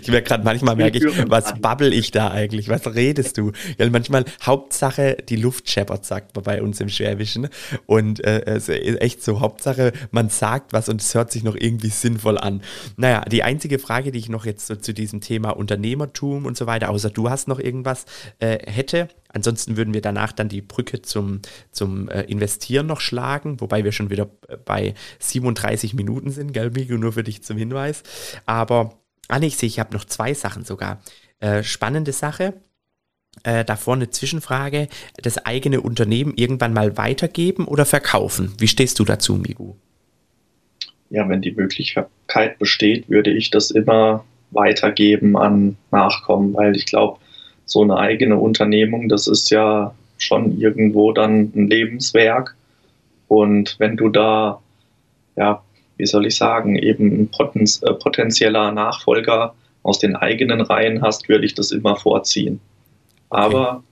Ich 0.00 0.08
merke 0.08 0.28
gerade, 0.28 0.44
manchmal 0.44 0.76
merke 0.76 0.98
ich, 0.98 1.04
was 1.28 1.58
babbel 1.60 1.92
ich 1.92 2.10
da 2.10 2.30
eigentlich? 2.30 2.68
Was 2.68 2.94
redest 2.94 3.38
du? 3.38 3.52
Ja, 3.78 3.88
manchmal 3.90 4.24
Hauptsache 4.42 5.16
die 5.28 5.36
Luft 5.36 5.68
scheppert, 5.68 6.04
sagt 6.04 6.34
man 6.34 6.44
bei 6.44 6.62
uns 6.62 6.80
im 6.80 6.88
Schwäbischen. 6.88 7.48
Und 7.86 8.24
äh, 8.24 8.42
es 8.46 8.68
ist 8.68 9.00
echt 9.00 9.22
so, 9.22 9.40
Hauptsache 9.40 9.92
man 10.10 10.28
sagt 10.28 10.72
was 10.72 10.88
und 10.88 11.00
es 11.00 11.14
hört 11.14 11.32
sich 11.32 11.42
noch 11.42 11.56
irgendwie 11.56 11.88
sinnvoll 11.88 12.38
an. 12.38 12.62
Naja, 12.96 13.22
die 13.22 13.42
einzige 13.42 13.78
Frage, 13.78 14.12
die 14.12 14.18
ich 14.18 14.28
noch 14.28 14.46
jetzt 14.46 14.66
so 14.66 14.76
zu 14.76 14.94
diesem 14.94 15.20
Thema 15.20 15.50
Unternehmertum 15.50 16.46
und 16.46 16.56
so 16.56 16.66
weiter, 16.66 16.90
außer 16.90 17.10
du 17.10 17.30
hast 17.30 17.48
noch 17.48 17.58
irgendwas, 17.58 18.06
äh, 18.38 18.58
hätte, 18.70 19.08
Ansonsten 19.34 19.76
würden 19.76 19.92
wir 19.92 20.00
danach 20.00 20.32
dann 20.32 20.48
die 20.48 20.62
Brücke 20.62 21.02
zum, 21.02 21.40
zum 21.70 22.08
äh, 22.08 22.22
Investieren 22.22 22.86
noch 22.86 23.00
schlagen, 23.00 23.60
wobei 23.60 23.84
wir 23.84 23.92
schon 23.92 24.10
wieder 24.10 24.30
äh, 24.48 24.56
bei 24.56 24.94
37 25.18 25.94
Minuten 25.94 26.30
sind, 26.30 26.52
gell, 26.52 26.70
Migo, 26.70 26.96
nur 26.96 27.12
für 27.12 27.24
dich 27.24 27.42
zum 27.42 27.56
Hinweis. 27.56 28.02
Aber, 28.46 28.98
ah 29.28 29.38
nee, 29.38 29.48
ich 29.48 29.56
sehe, 29.56 29.66
ich 29.66 29.80
habe 29.80 29.92
noch 29.92 30.04
zwei 30.04 30.34
Sachen 30.34 30.64
sogar. 30.64 31.02
Äh, 31.40 31.62
spannende 31.62 32.12
Sache. 32.12 32.54
Äh, 33.42 33.64
davor 33.64 33.94
eine 33.94 34.10
Zwischenfrage. 34.10 34.88
Das 35.16 35.44
eigene 35.44 35.80
Unternehmen 35.80 36.34
irgendwann 36.36 36.72
mal 36.72 36.96
weitergeben 36.96 37.66
oder 37.66 37.84
verkaufen? 37.84 38.54
Wie 38.58 38.68
stehst 38.68 39.00
du 39.00 39.04
dazu, 39.04 39.34
Migu? 39.34 39.74
Ja, 41.10 41.28
wenn 41.28 41.42
die 41.42 41.52
Möglichkeit 41.52 42.58
besteht, 42.58 43.08
würde 43.08 43.32
ich 43.32 43.50
das 43.50 43.70
immer 43.72 44.24
weitergeben 44.52 45.36
an 45.36 45.76
Nachkommen, 45.90 46.54
weil 46.54 46.76
ich 46.76 46.86
glaube, 46.86 47.18
so 47.66 47.82
eine 47.82 47.96
eigene 47.96 48.36
Unternehmung, 48.36 49.08
das 49.08 49.26
ist 49.26 49.50
ja 49.50 49.94
schon 50.18 50.58
irgendwo 50.60 51.12
dann 51.12 51.52
ein 51.54 51.68
Lebenswerk. 51.68 52.56
Und 53.28 53.76
wenn 53.78 53.96
du 53.96 54.08
da, 54.08 54.60
ja, 55.36 55.62
wie 55.96 56.06
soll 56.06 56.26
ich 56.26 56.36
sagen, 56.36 56.76
eben 56.76 57.22
ein 57.22 57.28
potenz 57.30 57.82
äh, 57.82 57.92
potenzieller 57.94 58.72
Nachfolger 58.72 59.54
aus 59.82 59.98
den 59.98 60.16
eigenen 60.16 60.60
Reihen 60.60 61.02
hast, 61.02 61.28
würde 61.28 61.44
ich 61.44 61.54
das 61.54 61.70
immer 61.70 61.96
vorziehen. 61.96 62.60
Aber 63.30 63.76
okay. 63.76 63.82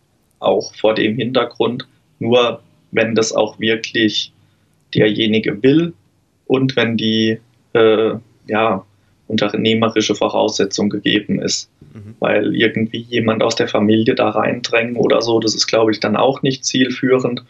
auch 0.40 0.74
vor 0.74 0.94
dem 0.94 1.16
Hintergrund, 1.16 1.86
nur 2.18 2.62
wenn 2.90 3.14
das 3.14 3.32
auch 3.32 3.58
wirklich 3.58 4.32
derjenige 4.94 5.62
will 5.62 5.94
und 6.46 6.76
wenn 6.76 6.96
die 6.96 7.38
äh, 7.72 8.14
ja, 8.46 8.84
unternehmerische 9.28 10.14
Voraussetzung 10.14 10.90
gegeben 10.90 11.40
ist. 11.40 11.70
Mhm. 11.92 12.14
Weil 12.20 12.54
irgendwie 12.54 12.98
jemand 12.98 13.42
aus 13.42 13.54
der 13.54 13.68
Familie 13.68 14.14
da 14.14 14.30
reindrängen 14.30 14.96
oder 14.96 15.22
so, 15.22 15.40
das 15.40 15.54
ist, 15.54 15.66
glaube 15.66 15.92
ich, 15.92 16.00
dann 16.00 16.16
auch 16.16 16.42
nicht 16.42 16.64
zielführend. 16.64 17.44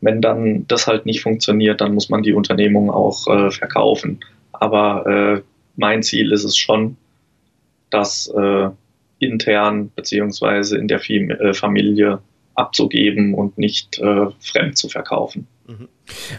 Wenn 0.00 0.20
dann 0.20 0.66
das 0.66 0.86
halt 0.86 1.06
nicht 1.06 1.22
funktioniert, 1.22 1.80
dann 1.80 1.94
muss 1.94 2.08
man 2.08 2.22
die 2.22 2.32
Unternehmung 2.32 2.90
auch 2.90 3.26
äh, 3.28 3.50
verkaufen. 3.50 4.20
Aber 4.52 5.06
äh, 5.06 5.42
mein 5.76 6.02
Ziel 6.02 6.32
ist 6.32 6.44
es 6.44 6.56
schon, 6.56 6.96
das 7.90 8.26
äh, 8.36 8.68
intern 9.18 9.90
beziehungsweise 9.94 10.76
in 10.78 10.88
der 10.88 11.00
äh, 11.08 11.54
Familie 11.54 12.20
abzugeben 12.54 13.34
und 13.34 13.58
nicht 13.58 13.98
äh, 13.98 14.26
fremd 14.40 14.76
zu 14.76 14.88
verkaufen. 14.88 15.46
Mhm. 15.66 15.88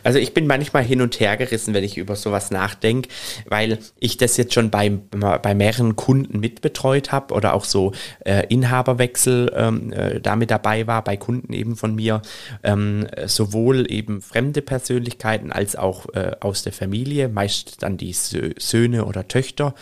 Also 0.04 0.20
ich 0.20 0.34
bin 0.34 0.48
manchmal 0.48 0.84
hin 0.84 1.02
und 1.02 1.20
her 1.20 1.38
gerissen, 1.38 1.74
wenn 1.74 1.84
ich 1.84 1.98
über 1.98 2.16
sowas 2.16 2.52
nachdenke, 2.52 3.10
weil 3.48 3.80
ich 4.00 4.18
das 4.18 4.36
jetzt 4.38 4.54
schon 4.54 4.70
bei, 4.70 4.90
bei 4.90 5.56
mehreren 5.56 5.96
Kunden 5.96 6.40
mitbetreut 6.40 7.12
habe 7.12 7.34
oder 7.34 7.54
auch 7.54 7.64
so 7.64 7.94
äh, 8.26 8.46
Inhaberwechsel 8.48 9.52
ähm, 9.56 9.94
äh, 9.94 10.20
damit 10.20 10.52
dabei 10.52 10.88
war, 10.88 11.04
bei 11.04 11.16
Kunden 11.16 11.54
eben 11.54 11.76
von 11.76 11.96
mir, 11.96 12.22
ähm, 12.64 13.08
sowohl 13.26 13.90
eben 13.90 14.22
fremde 14.22 14.62
Persönlichkeiten 14.62 15.52
als 15.52 15.76
auch 15.76 16.14
äh, 16.14 16.36
aus 16.42 16.64
der 16.64 16.74
Familie, 16.74 17.30
meist 17.30 17.82
dann 17.82 17.98
die 17.98 18.14
Söhne 18.14 19.06
oder 19.06 19.28
Töchter. 19.28 19.74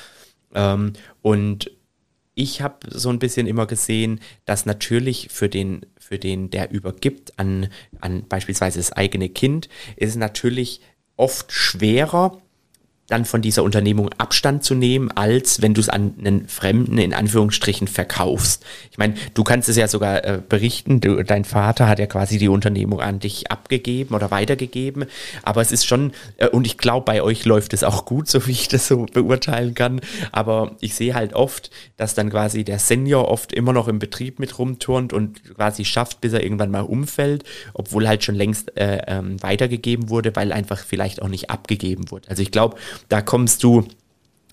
Ähm, 0.54 0.94
und 1.22 1.72
ich 2.34 2.62
habe 2.62 2.78
so 2.90 3.10
ein 3.10 3.20
bisschen 3.20 3.48
immer 3.48 3.68
gesehen, 3.68 4.20
dass 4.46 4.66
natürlich 4.66 5.28
für 5.32 5.50
den, 5.50 5.86
für 6.12 6.20
den, 6.20 6.50
der 6.50 6.72
übergibt 6.72 7.40
an, 7.40 7.70
an 8.02 8.28
beispielsweise 8.28 8.80
das 8.80 8.92
eigene 8.92 9.30
Kind, 9.30 9.70
ist 9.96 10.18
natürlich 10.18 10.82
oft 11.16 11.54
schwerer, 11.54 12.42
dann 13.12 13.26
von 13.26 13.42
dieser 13.42 13.64
Unternehmung 13.64 14.10
Abstand 14.18 14.64
zu 14.64 14.74
nehmen, 14.74 15.12
als 15.12 15.62
wenn 15.62 15.74
du 15.74 15.82
es 15.82 15.90
an 15.90 16.14
einen 16.18 16.48
Fremden 16.48 16.98
in 16.98 17.14
Anführungsstrichen 17.14 17.88
verkaufst. 17.88 18.64
Ich 18.90 18.98
meine, 18.98 19.16
du 19.34 19.44
kannst 19.44 19.68
es 19.68 19.76
ja 19.76 19.88
sogar 19.88 20.24
äh, 20.24 20.42
berichten, 20.48 21.02
du, 21.02 21.22
dein 21.24 21.44
Vater 21.44 21.88
hat 21.90 22.00
ja 22.00 22.06
quasi 22.06 22.38
die 22.38 22.48
Unternehmung 22.48 23.02
an 23.02 23.20
dich 23.20 23.52
abgegeben 23.52 24.16
oder 24.16 24.32
weitergegeben, 24.32 25.06
aber 25.44 25.62
es 25.62 25.72
ist 25.72 25.86
schon, 25.86 26.14
äh, 26.38 26.48
und 26.48 26.66
ich 26.66 26.78
glaube, 26.78 27.06
bei 27.06 27.22
euch 27.22 27.44
läuft 27.44 27.74
es 27.74 27.84
auch 27.84 28.06
gut, 28.06 28.28
so 28.30 28.48
wie 28.48 28.52
ich 28.52 28.70
das 28.70 28.88
so 28.88 29.06
beurteilen 29.06 29.74
kann, 29.74 30.00
aber 30.32 30.78
ich 30.80 30.96
sehe 30.96 31.14
halt 31.14 31.34
oft, 31.34 31.70
dass 31.98 32.16
dann 32.16 32.30
quasi 32.30 32.64
der 32.64 32.80
Senior 32.80 33.28
oft 33.28 33.52
immer 33.52 33.74
noch 33.74 33.90
im 33.90 34.00
Betrieb 34.00 34.40
mit 34.40 34.58
rumturnt 34.58 35.12
und 35.12 35.56
quasi 35.56 35.84
schafft, 35.84 36.22
bis 36.22 36.32
er 36.32 36.44
irgendwann 36.44 36.72
mal 36.72 36.82
umfällt, 36.82 37.44
obwohl 37.74 38.08
halt 38.08 38.24
schon 38.24 38.36
längst 38.36 38.78
äh, 38.78 39.02
ähm, 39.08 39.42
weitergegeben 39.44 40.10
wurde, 40.10 40.36
weil 40.36 40.54
einfach 40.54 40.80
vielleicht 40.80 41.22
auch 41.22 41.28
nicht 41.28 41.50
abgegeben 41.50 42.10
wurde. 42.10 42.30
Also 42.30 42.42
ich 42.42 42.52
glaube, 42.52 42.78
da 43.10 43.22
kommst 43.22 43.64
du 43.64 43.84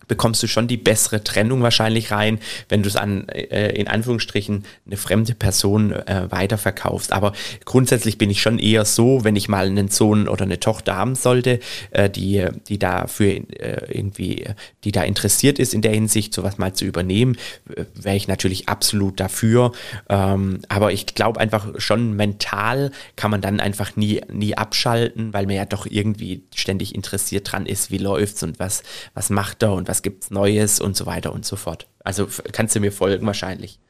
bekommst 0.08 0.42
du 0.42 0.46
schon 0.46 0.66
die 0.66 0.76
bessere 0.76 1.22
Trennung 1.22 1.62
wahrscheinlich 1.62 2.10
rein, 2.10 2.40
wenn 2.68 2.82
du 2.82 2.88
es 2.88 2.96
an, 2.96 3.28
äh, 3.28 3.72
in 3.78 3.88
Anführungsstrichen, 3.88 4.64
eine 4.86 4.96
fremde 4.96 5.34
Person 5.34 5.92
äh, 5.92 6.26
weiterverkaufst. 6.30 7.12
Aber 7.12 7.32
grundsätzlich 7.64 8.18
bin 8.18 8.30
ich 8.30 8.42
schon 8.42 8.58
eher 8.58 8.84
so, 8.84 9.24
wenn 9.24 9.36
ich 9.36 9.48
mal 9.48 9.66
einen 9.66 9.88
Sohn 9.88 10.28
oder 10.28 10.44
eine 10.44 10.60
Tochter 10.60 10.96
haben 10.96 11.14
sollte, 11.14 11.60
äh, 11.90 12.10
die, 12.10 12.46
die 12.68 12.78
dafür 12.78 13.28
äh, 13.28 13.92
irgendwie, 13.92 14.44
die 14.84 14.92
da 14.92 15.02
interessiert 15.04 15.58
ist 15.58 15.74
in 15.74 15.82
der 15.82 15.92
Hinsicht, 15.92 16.34
sowas 16.34 16.58
mal 16.58 16.72
zu 16.72 16.84
übernehmen, 16.84 17.36
wäre 17.94 18.16
ich 18.16 18.28
natürlich 18.28 18.68
absolut 18.68 19.20
dafür. 19.20 19.72
Ähm, 20.08 20.60
aber 20.68 20.92
ich 20.92 21.06
glaube 21.14 21.40
einfach 21.40 21.68
schon 21.78 22.14
mental 22.16 22.90
kann 23.16 23.30
man 23.30 23.40
dann 23.40 23.60
einfach 23.60 23.96
nie, 23.96 24.22
nie 24.32 24.56
abschalten, 24.56 25.32
weil 25.32 25.46
man 25.46 25.56
ja 25.56 25.64
doch 25.64 25.86
irgendwie 25.86 26.42
ständig 26.54 26.94
interessiert 26.94 27.52
dran 27.52 27.66
ist, 27.66 27.90
wie 27.90 27.98
läuft's 27.98 28.42
und 28.42 28.58
was, 28.58 28.82
was 29.14 29.30
macht 29.30 29.62
er 29.62 29.72
und 29.72 29.88
was 29.88 29.97
was 29.98 30.02
gibt's 30.02 30.30
Neues 30.30 30.80
und 30.80 30.96
so 30.96 31.06
weiter 31.06 31.32
und 31.32 31.44
so 31.44 31.56
fort. 31.56 31.88
Also 32.04 32.28
kannst 32.52 32.76
du 32.76 32.80
mir 32.80 32.92
folgen 32.92 33.26
wahrscheinlich. 33.26 33.80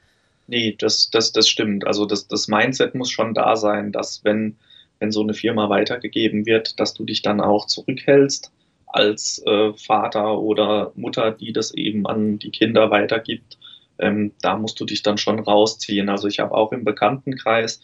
Nee, 0.46 0.74
das, 0.78 1.10
das, 1.10 1.32
das 1.32 1.48
stimmt. 1.48 1.86
Also 1.86 2.06
das, 2.06 2.28
das 2.28 2.48
Mindset 2.48 2.94
muss 2.94 3.10
schon 3.10 3.34
da 3.34 3.56
sein, 3.56 3.92
dass 3.92 4.24
wenn, 4.24 4.56
wenn 5.00 5.12
so 5.12 5.20
eine 5.20 5.34
Firma 5.34 5.68
weitergegeben 5.68 6.46
wird, 6.46 6.80
dass 6.80 6.94
du 6.94 7.04
dich 7.04 7.20
dann 7.20 7.42
auch 7.42 7.66
zurückhältst 7.66 8.50
als 8.86 9.42
äh, 9.44 9.74
Vater 9.74 10.38
oder 10.38 10.92
Mutter, 10.94 11.30
die 11.32 11.52
das 11.52 11.74
eben 11.74 12.06
an 12.06 12.38
die 12.38 12.50
Kinder 12.50 12.90
weitergibt. 12.90 13.58
Ähm, 13.98 14.32
da 14.40 14.56
musst 14.56 14.80
du 14.80 14.86
dich 14.86 15.02
dann 15.02 15.18
schon 15.18 15.38
rausziehen. 15.38 16.08
Also 16.08 16.26
ich 16.26 16.40
habe 16.40 16.54
auch 16.54 16.72
im 16.72 16.84
Bekanntenkreis 16.84 17.82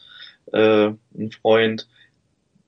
äh, 0.54 0.92
einen 1.14 1.30
Freund, 1.42 1.86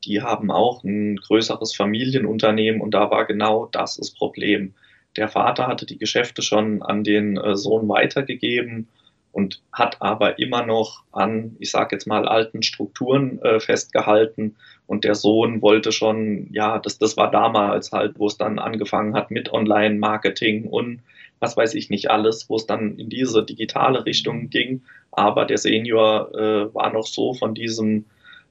die 0.05 0.21
haben 0.21 0.51
auch 0.51 0.85
ein 0.85 1.17
größeres 1.17 1.75
Familienunternehmen 1.75 2.83
und 2.83 2.91
da 2.93 3.11
war 3.11 3.25
genau 3.25 3.65
das 3.73 3.97
das 3.97 4.11
Problem. 4.11 4.75
Der 5.17 5.29
Vater 5.29 5.67
hatte 5.67 5.87
die 5.87 5.99
Geschäfte 5.99 6.43
schon 6.43 6.83
an 6.83 7.05
den 7.05 7.37
äh, 7.37 7.57
Sohn 7.57 7.89
weitergegeben 7.89 8.89
und 9.33 9.61
hat 9.71 10.01
aber 10.01 10.39
immer 10.39 10.65
noch 10.65 11.03
an, 11.13 11.57
ich 11.59 11.71
sage 11.71 11.95
jetzt 11.95 12.07
mal, 12.07 12.27
alten 12.27 12.63
Strukturen 12.63 13.39
äh, 13.43 13.61
festgehalten. 13.61 14.57
Und 14.87 15.05
der 15.05 15.15
Sohn 15.15 15.61
wollte 15.61 15.93
schon, 15.93 16.49
ja, 16.53 16.79
das, 16.79 16.99
das 16.99 17.19
war 17.19 17.31
damals 17.31 17.93
halt, 17.93 18.19
wo 18.19 18.29
es 18.29 18.39
dann 18.39 18.59
angefangen 18.59 19.15
hat 19.15 19.31
mit 19.31 19.53
Online-Marketing 19.53 20.65
und 20.65 21.03
was 21.39 21.55
weiß 21.55 21.75
ich 21.75 21.91
nicht 21.91 22.11
alles, 22.11 22.49
wo 22.49 22.57
es 22.57 22.67
dann 22.67 22.97
in 22.97 23.11
diese 23.11 23.45
digitale 23.45 24.07
Richtung 24.07 24.49
ging. 24.49 24.83
Aber 25.11 25.45
der 25.45 25.59
Senior 25.59 26.35
äh, 26.35 26.75
war 26.75 26.91
noch 26.93 27.07
so 27.07 27.35
von 27.35 27.55
diesem 27.55 28.07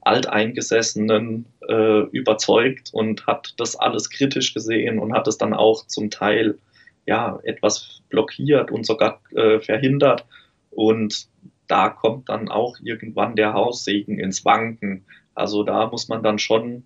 Alteingesessenen 0.05 1.45
äh, 1.67 2.01
überzeugt 2.11 2.91
und 2.93 3.25
hat 3.25 3.55
das 3.57 3.75
alles 3.75 4.09
kritisch 4.11 4.53
gesehen 4.53 4.99
und 4.99 5.13
hat 5.13 5.27
es 5.27 5.37
dann 5.37 5.53
auch 5.53 5.87
zum 5.87 6.11
Teil 6.11 6.59
ja 7.07 7.39
etwas 7.43 8.01
blockiert 8.09 8.71
und 8.71 8.85
sogar 8.85 9.19
äh, 9.35 9.59
verhindert. 9.59 10.25
Und 10.69 11.27
da 11.67 11.89
kommt 11.89 12.29
dann 12.29 12.49
auch 12.49 12.77
irgendwann 12.83 13.35
der 13.35 13.53
Haussegen 13.53 14.19
ins 14.19 14.45
Wanken. 14.45 15.05
Also 15.33 15.63
da 15.63 15.87
muss 15.87 16.07
man 16.07 16.21
dann 16.21 16.37
schon, 16.37 16.83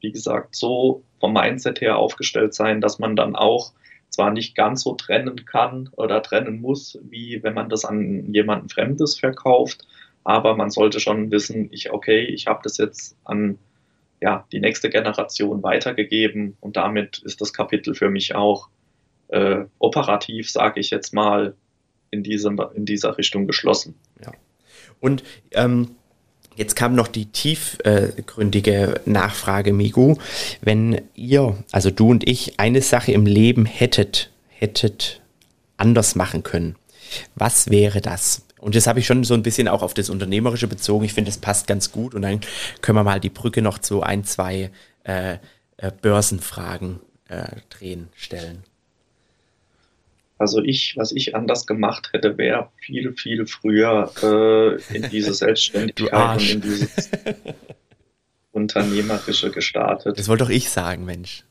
wie 0.00 0.12
gesagt, 0.12 0.56
so 0.56 1.04
vom 1.20 1.34
Mindset 1.34 1.82
her 1.82 1.98
aufgestellt 1.98 2.54
sein, 2.54 2.80
dass 2.80 2.98
man 2.98 3.16
dann 3.16 3.36
auch 3.36 3.72
zwar 4.08 4.30
nicht 4.30 4.54
ganz 4.54 4.82
so 4.82 4.94
trennen 4.94 5.44
kann 5.44 5.90
oder 5.96 6.22
trennen 6.22 6.60
muss, 6.60 6.98
wie 7.02 7.42
wenn 7.42 7.54
man 7.54 7.68
das 7.68 7.84
an 7.84 8.32
jemanden 8.32 8.70
Fremdes 8.70 9.18
verkauft, 9.18 9.86
aber 10.24 10.56
man 10.56 10.70
sollte 10.70 11.00
schon 11.00 11.30
wissen, 11.30 11.68
ich, 11.72 11.90
okay, 11.92 12.20
ich 12.20 12.46
habe 12.46 12.60
das 12.62 12.78
jetzt 12.78 13.16
an 13.24 13.58
ja, 14.20 14.46
die 14.52 14.60
nächste 14.60 14.88
Generation 14.88 15.62
weitergegeben 15.62 16.56
und 16.60 16.76
damit 16.76 17.18
ist 17.24 17.40
das 17.40 17.52
Kapitel 17.52 17.94
für 17.94 18.08
mich 18.08 18.34
auch 18.34 18.68
äh, 19.28 19.64
operativ, 19.78 20.50
sage 20.50 20.78
ich 20.80 20.90
jetzt 20.90 21.12
mal, 21.12 21.54
in, 22.10 22.22
diesem, 22.22 22.60
in 22.74 22.84
dieser 22.84 23.18
Richtung 23.18 23.46
geschlossen. 23.46 23.94
Ja. 24.24 24.32
Und 25.00 25.24
ähm, 25.52 25.96
Jetzt 26.54 26.76
kam 26.76 26.94
noch 26.94 27.08
die 27.08 27.26
tiefgründige 27.26 29.00
Nachfrage, 29.06 29.72
Migu. 29.72 30.16
Wenn 30.60 31.00
ihr, 31.14 31.56
also 31.72 31.90
du 31.90 32.10
und 32.10 32.28
ich, 32.28 32.60
eine 32.60 32.82
Sache 32.82 33.12
im 33.12 33.24
Leben 33.24 33.64
hättet, 33.64 34.30
hättet 34.48 35.22
anders 35.76 36.14
machen 36.14 36.42
können, 36.42 36.76
was 37.34 37.70
wäre 37.70 38.00
das? 38.00 38.44
Und 38.62 38.76
das 38.76 38.86
habe 38.86 39.00
ich 39.00 39.06
schon 39.06 39.24
so 39.24 39.34
ein 39.34 39.42
bisschen 39.42 39.66
auch 39.66 39.82
auf 39.82 39.92
das 39.92 40.08
Unternehmerische 40.08 40.68
bezogen. 40.68 41.04
Ich 41.04 41.14
finde, 41.14 41.32
das 41.32 41.38
passt 41.38 41.66
ganz 41.66 41.90
gut. 41.90 42.14
Und 42.14 42.22
dann 42.22 42.40
können 42.80 42.96
wir 42.96 43.02
mal 43.02 43.18
die 43.18 43.28
Brücke 43.28 43.60
noch 43.60 43.80
zu 43.80 44.04
ein, 44.04 44.22
zwei 44.22 44.70
äh, 45.02 45.38
äh, 45.78 45.90
Börsenfragen 46.00 47.00
äh, 47.28 47.56
drehen, 47.70 48.08
stellen. 48.14 48.62
Also 50.38 50.62
ich, 50.62 50.96
was 50.96 51.10
ich 51.10 51.34
anders 51.34 51.66
gemacht 51.66 52.10
hätte, 52.12 52.38
wäre 52.38 52.68
viel, 52.76 53.12
viel 53.14 53.46
früher 53.46 54.12
äh, 54.22 54.94
in 54.96 55.10
diese 55.10 55.34
Selbstständigkeit 55.34 56.12
und 56.40 56.50
in 56.50 56.60
dieses 56.60 57.10
Unternehmerische 58.52 59.50
gestartet. 59.50 60.20
Das 60.20 60.28
wollte 60.28 60.44
doch 60.44 60.50
ich 60.50 60.70
sagen, 60.70 61.04
Mensch. 61.04 61.42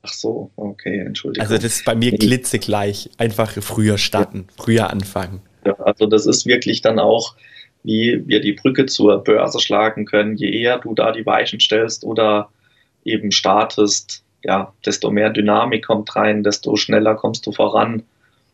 Ach 0.00 0.14
so, 0.14 0.50
okay, 0.56 1.00
Entschuldigung. 1.00 1.42
Also 1.46 1.62
das 1.62 1.76
ist 1.76 1.84
bei 1.84 1.94
mir 1.94 2.12
glitzegleich. 2.12 3.10
Einfach 3.18 3.50
früher 3.50 3.98
starten, 3.98 4.46
früher 4.56 4.88
anfangen. 4.88 5.42
Ja, 5.68 5.74
also 5.80 6.06
das 6.06 6.24
ist 6.24 6.46
wirklich 6.46 6.80
dann 6.80 6.98
auch, 6.98 7.34
wie 7.82 8.26
wir 8.26 8.40
die 8.40 8.54
Brücke 8.54 8.86
zur 8.86 9.22
Börse 9.22 9.60
schlagen 9.60 10.06
können. 10.06 10.36
Je 10.36 10.50
eher 10.50 10.78
du 10.78 10.94
da 10.94 11.12
die 11.12 11.26
Weichen 11.26 11.60
stellst 11.60 12.04
oder 12.04 12.48
eben 13.04 13.32
startest, 13.32 14.24
ja, 14.42 14.72
desto 14.86 15.10
mehr 15.10 15.28
Dynamik 15.28 15.84
kommt 15.86 16.16
rein, 16.16 16.42
desto 16.42 16.76
schneller 16.76 17.16
kommst 17.16 17.46
du 17.46 17.52
voran. 17.52 18.02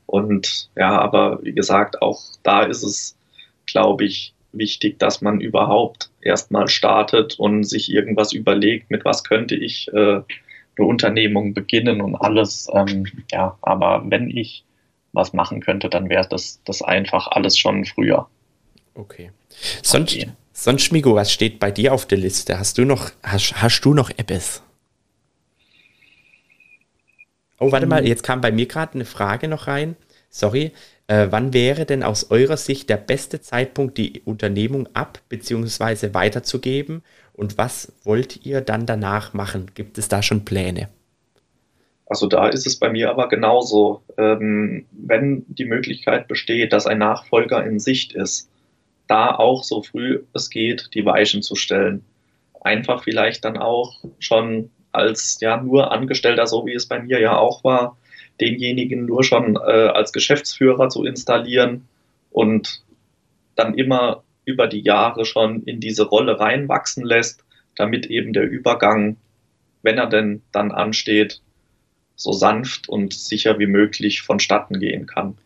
Und 0.07 0.71
ja, 0.77 0.99
aber 0.99 1.39
wie 1.43 1.53
gesagt, 1.53 2.03
auch 2.03 2.21
da 2.43 2.63
ist 2.63 2.83
es, 2.83 3.17
glaube 3.67 4.05
ich, 4.05 4.35
wichtig, 4.53 4.99
dass 4.99 5.21
man 5.21 5.41
überhaupt 5.41 6.11
erstmal 6.21 6.67
startet 6.67 7.39
und 7.39 7.63
sich 7.63 7.93
irgendwas 7.93 8.33
überlegt, 8.33 8.91
mit 8.91 9.05
was 9.05 9.23
könnte 9.23 9.55
ich 9.55 9.89
äh, 9.93 10.21
eine 10.77 10.87
Unternehmung 10.87 11.55
beginnen 11.55 12.01
und 12.01 12.17
alles. 12.17 12.69
Ähm, 12.75 13.07
ja, 13.31 13.57
aber 13.63 14.03
wenn 14.09 14.31
ich 14.31 14.65
was 15.15 15.33
machen 15.33 15.61
könnte, 15.61 15.89
dann 15.89 16.09
wäre 16.09 16.27
das, 16.29 16.61
das 16.65 16.83
einfach 16.83 17.29
alles 17.29 17.57
schon 17.57 17.85
früher. 17.85 18.29
Okay. 18.95 19.31
Sonst, 19.83 20.15
okay. 20.15 20.33
sonst 20.53 20.83
Schmigo, 20.83 21.15
was 21.15 21.33
steht 21.33 21.59
bei 21.59 21.71
dir 21.71 21.95
auf 21.95 22.07
der 22.07 22.19
Liste? 22.19 22.59
Hast 22.59 22.79
du 22.79 22.85
noch, 22.85 23.11
hast, 23.23 23.63
hast 23.63 23.81
du 23.83 23.95
noch 23.95 24.11
Appes? 24.11 24.63
Oh, 27.59 27.73
warte 27.73 27.87
mal, 27.87 28.07
jetzt 28.07 28.25
kam 28.25 28.41
bei 28.41 28.53
mir 28.53 28.67
gerade 28.67 28.95
eine 28.95 29.05
Frage 29.05 29.49
noch 29.49 29.69
rein. 29.69 29.97
Sorry. 30.29 30.73
Äh, 31.07 31.29
wann 31.31 31.53
wäre 31.53 31.87
denn 31.87 32.03
aus 32.03 32.31
eurer 32.31 32.57
Sicht 32.57 32.89
der 32.91 32.97
beste 32.97 33.41
Zeitpunkt, 33.41 33.99
die 33.99 34.23
Unternehmung 34.25 34.89
ab- 34.95 35.21
bzw. 35.29 36.15
weiterzugeben? 36.15 37.03
Und 37.33 37.59
was 37.59 37.93
wollt 38.05 38.45
ihr 38.45 38.61
dann 38.61 38.87
danach 38.87 39.35
machen? 39.35 39.71
Gibt 39.75 39.99
es 39.99 40.09
da 40.09 40.23
schon 40.23 40.45
Pläne? 40.45 40.89
Also 42.07 42.27
da 42.27 42.49
ist 42.49 42.67
es 42.67 42.77
bei 42.77 42.91
mir 42.91 43.11
aber 43.11 43.29
genauso. 43.29 44.03
Ähm, 44.19 44.87
wenn 44.93 45.45
die 45.49 45.65
Möglichkeit 45.65 46.29
besteht, 46.29 46.73
dass 46.73 46.87
ein 46.87 46.99
Nachfolger 46.99 47.65
in 47.65 47.81
Sicht 47.81 48.13
ist, 48.13 48.51
da 49.07 49.35
auch 49.35 49.65
so 49.65 49.83
früh 49.83 50.23
es 50.35 50.51
geht, 50.51 50.91
die 50.95 51.05
Weichen 51.05 51.43
zu 51.43 51.57
stellen. 51.57 52.05
Einfach 52.63 53.05
vielleicht 53.05 53.45
dann 53.45 53.57
auch 53.57 54.05
schon 54.19 54.71
als 54.93 55.39
ja 55.41 55.61
nur 55.61 55.93
Angestellter, 55.93 56.47
so 56.47 56.67
wie 56.67 56.75
es 56.75 56.87
bei 56.87 57.01
mir 57.01 57.21
ja 57.21 57.37
auch 57.37 57.65
war, 57.65 57.97
denjenigen 58.41 59.07
nur 59.07 59.25
schon 59.25 59.57
äh, 59.57 59.59
als 59.59 60.13
Geschäftsführer 60.13 60.89
zu 60.89 61.05
installieren 61.05 61.89
und 62.31 62.83
dann 63.57 63.75
immer 63.75 64.23
über 64.45 64.67
die 64.67 64.81
Jahre 64.81 65.25
schon 65.25 65.63
in 65.65 65.81
diese 65.81 66.05
Rolle 66.05 66.39
reinwachsen 66.39 67.05
lässt, 67.05 67.45
damit 67.77 68.07
eben 68.07 68.33
der 68.33 68.49
Übergang, 68.49 69.17
wenn 69.83 69.99
er 69.99 70.07
denn 70.07 70.43
dann 70.53 70.71
ansteht, 70.71 71.41
so 72.17 72.33
sanft 72.33 72.89
und 72.89 73.13
sicher 73.13 73.59
wie 73.59 73.67
möglich 73.67 74.23
vonstatten 74.23 74.79
gehen 74.81 75.07
kann. 75.07 75.37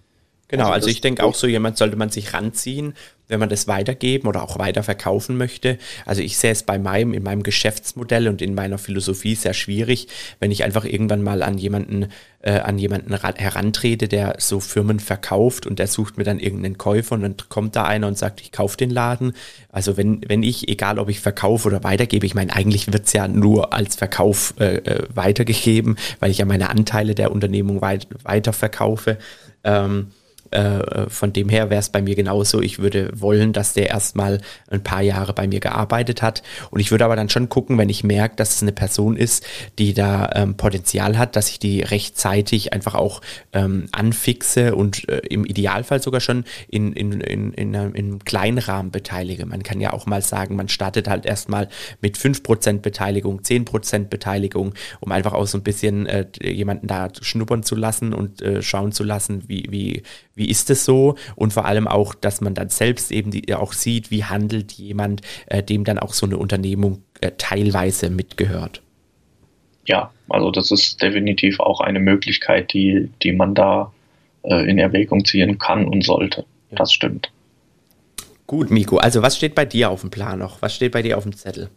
Genau, 0.48 0.64
also, 0.64 0.74
also 0.74 0.88
ich 0.88 1.00
denke 1.00 1.24
auch 1.24 1.34
so 1.34 1.46
jemand 1.46 1.76
sollte 1.76 1.96
man 1.96 2.10
sich 2.10 2.32
ranziehen, 2.32 2.94
wenn 3.28 3.40
man 3.40 3.48
das 3.48 3.68
weitergeben 3.68 4.26
oder 4.26 4.42
auch 4.42 4.58
weiterverkaufen 4.58 5.36
möchte. 5.36 5.78
Also 6.04 6.22
ich 6.22 6.36
sehe 6.36 6.50
es 6.50 6.62
bei 6.62 6.78
meinem, 6.78 7.12
in 7.12 7.22
meinem 7.22 7.42
Geschäftsmodell 7.42 8.28
und 8.28 8.42
in 8.42 8.54
meiner 8.54 8.78
Philosophie 8.78 9.34
sehr 9.34 9.54
schwierig, 9.54 10.08
wenn 10.40 10.50
ich 10.50 10.64
einfach 10.64 10.84
irgendwann 10.84 11.22
mal 11.22 11.42
an 11.42 11.58
jemanden, 11.58 12.06
äh, 12.40 12.58
an 12.60 12.78
jemanden 12.78 13.14
herantrete, 13.14 14.08
der 14.08 14.36
so 14.38 14.60
Firmen 14.60 15.00
verkauft 15.00 15.66
und 15.66 15.78
der 15.78 15.86
sucht 15.86 16.16
mir 16.16 16.24
dann 16.24 16.38
irgendeinen 16.38 16.78
Käufer 16.78 17.14
und 17.14 17.22
dann 17.22 17.36
kommt 17.48 17.76
da 17.76 17.84
einer 17.84 18.06
und 18.06 18.16
sagt, 18.16 18.40
ich 18.40 18.52
kaufe 18.52 18.76
den 18.76 18.90
Laden. 18.90 19.32
Also 19.70 19.96
wenn, 19.96 20.22
wenn 20.26 20.42
ich, 20.42 20.68
egal 20.68 20.98
ob 20.98 21.08
ich 21.08 21.20
verkaufe 21.20 21.68
oder 21.68 21.84
weitergebe, 21.84 22.26
ich 22.26 22.34
meine, 22.34 22.54
eigentlich 22.54 22.92
wird 22.92 23.06
es 23.06 23.12
ja 23.12 23.28
nur 23.28 23.72
als 23.72 23.96
Verkauf 23.96 24.54
äh, 24.58 24.76
äh, 24.76 25.06
weitergegeben, 25.14 25.96
weil 26.20 26.30
ich 26.30 26.38
ja 26.38 26.44
meine 26.46 26.70
Anteile 26.70 27.14
der 27.14 27.30
Unternehmung 27.30 27.80
weit, 27.80 28.06
weiterverkaufe. 28.22 29.18
Ähm, 29.64 30.08
äh, 30.50 31.08
von 31.08 31.32
dem 31.32 31.48
her 31.48 31.70
wäre 31.70 31.80
es 31.80 31.90
bei 31.90 32.02
mir 32.02 32.14
genauso. 32.14 32.60
Ich 32.60 32.78
würde 32.78 33.10
wollen, 33.14 33.52
dass 33.52 33.72
der 33.74 33.88
erstmal 33.88 34.40
ein 34.70 34.82
paar 34.82 35.02
Jahre 35.02 35.32
bei 35.32 35.46
mir 35.46 35.60
gearbeitet 35.60 36.22
hat. 36.22 36.42
Und 36.70 36.80
ich 36.80 36.90
würde 36.90 37.04
aber 37.04 37.16
dann 37.16 37.28
schon 37.28 37.48
gucken, 37.48 37.78
wenn 37.78 37.88
ich 37.88 38.04
merke, 38.04 38.36
dass 38.36 38.56
es 38.56 38.62
eine 38.62 38.72
Person 38.72 39.16
ist, 39.16 39.44
die 39.78 39.94
da 39.94 40.30
ähm, 40.34 40.56
Potenzial 40.56 41.18
hat, 41.18 41.36
dass 41.36 41.48
ich 41.50 41.58
die 41.58 41.82
rechtzeitig 41.82 42.72
einfach 42.72 42.94
auch 42.94 43.20
ähm, 43.52 43.88
anfixe 43.92 44.74
und 44.74 45.08
äh, 45.08 45.18
im 45.28 45.44
Idealfall 45.44 46.02
sogar 46.02 46.20
schon 46.20 46.44
in, 46.68 46.92
in, 46.92 47.20
in, 47.20 47.52
in, 47.52 47.74
in 47.74 47.76
einem 47.76 48.24
kleinen 48.24 48.58
Rahmen 48.58 48.90
beteilige. 48.90 49.46
Man 49.46 49.62
kann 49.62 49.80
ja 49.80 49.92
auch 49.92 50.06
mal 50.06 50.22
sagen, 50.22 50.56
man 50.56 50.68
startet 50.68 51.08
halt 51.08 51.26
erstmal 51.26 51.68
mit 52.00 52.16
5% 52.16 52.80
Beteiligung, 52.80 53.40
10% 53.40 54.08
Beteiligung, 54.08 54.74
um 55.00 55.12
einfach 55.12 55.32
auch 55.32 55.46
so 55.46 55.58
ein 55.58 55.62
bisschen 55.62 56.06
äh, 56.06 56.26
jemanden 56.42 56.86
da 56.86 57.08
schnuppern 57.20 57.62
zu 57.62 57.74
lassen 57.74 58.12
und 58.12 58.42
äh, 58.42 58.62
schauen 58.62 58.92
zu 58.92 59.04
lassen, 59.04 59.44
wie, 59.48 59.66
wie, 59.70 60.02
wie 60.38 60.48
ist 60.48 60.70
es 60.70 60.84
so 60.84 61.16
und 61.36 61.52
vor 61.52 61.66
allem 61.66 61.86
auch, 61.86 62.14
dass 62.14 62.40
man 62.40 62.54
dann 62.54 62.70
selbst 62.70 63.12
eben 63.12 63.30
die, 63.30 63.54
auch 63.54 63.72
sieht, 63.72 64.10
wie 64.10 64.24
handelt 64.24 64.72
jemand, 64.72 65.20
äh, 65.46 65.62
dem 65.62 65.84
dann 65.84 65.98
auch 65.98 66.14
so 66.14 66.26
eine 66.26 66.38
Unternehmung 66.38 67.02
äh, 67.20 67.32
teilweise 67.36 68.10
mitgehört. 68.10 68.82
Ja, 69.86 70.10
also 70.28 70.50
das 70.50 70.70
ist 70.70 71.02
definitiv 71.02 71.60
auch 71.60 71.80
eine 71.80 72.00
Möglichkeit, 72.00 72.72
die, 72.72 73.10
die 73.22 73.32
man 73.32 73.54
da 73.54 73.92
äh, 74.42 74.68
in 74.68 74.78
Erwägung 74.78 75.24
ziehen 75.24 75.58
kann 75.58 75.86
und 75.86 76.04
sollte. 76.04 76.44
Ja. 76.70 76.76
Das 76.76 76.92
stimmt. 76.92 77.30
Gut, 78.46 78.70
Miko, 78.70 78.96
also 78.96 79.22
was 79.22 79.36
steht 79.36 79.54
bei 79.54 79.64
dir 79.64 79.90
auf 79.90 80.02
dem 80.02 80.10
Plan 80.10 80.38
noch? 80.38 80.62
Was 80.62 80.74
steht 80.74 80.92
bei 80.92 81.02
dir 81.02 81.18
auf 81.18 81.24
dem 81.24 81.34
Zettel? 81.34 81.68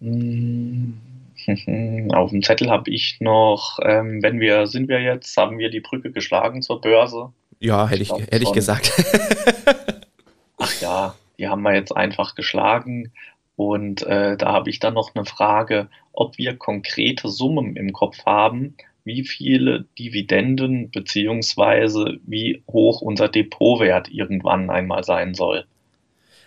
Auf 2.12 2.30
dem 2.30 2.42
Zettel 2.42 2.70
habe 2.70 2.90
ich 2.90 3.18
noch, 3.20 3.78
ähm, 3.82 4.22
wenn 4.22 4.40
wir, 4.40 4.66
sind 4.66 4.88
wir 4.88 5.00
jetzt, 5.00 5.36
haben 5.36 5.58
wir 5.58 5.70
die 5.70 5.80
Brücke 5.80 6.12
geschlagen 6.12 6.62
zur 6.62 6.80
Börse. 6.80 7.32
Ja, 7.60 7.86
hätte 7.88 8.02
ich, 8.02 8.10
hätte 8.10 8.42
ich 8.42 8.52
gesagt. 8.52 8.90
Ach 10.58 10.80
ja, 10.80 11.14
die 11.38 11.48
haben 11.48 11.62
wir 11.62 11.74
jetzt 11.74 11.94
einfach 11.94 12.34
geschlagen. 12.34 13.12
Und 13.56 14.02
äh, 14.02 14.38
da 14.38 14.52
habe 14.52 14.70
ich 14.70 14.80
dann 14.80 14.94
noch 14.94 15.14
eine 15.14 15.26
Frage, 15.26 15.88
ob 16.12 16.38
wir 16.38 16.56
konkrete 16.56 17.28
Summen 17.28 17.76
im 17.76 17.92
Kopf 17.92 18.24
haben, 18.24 18.76
wie 19.04 19.24
viele 19.24 19.84
Dividenden 19.98 20.90
beziehungsweise 20.90 22.18
wie 22.26 22.62
hoch 22.66 23.02
unser 23.02 23.28
Depotwert 23.28 24.08
irgendwann 24.10 24.70
einmal 24.70 25.04
sein 25.04 25.34
soll. 25.34 25.66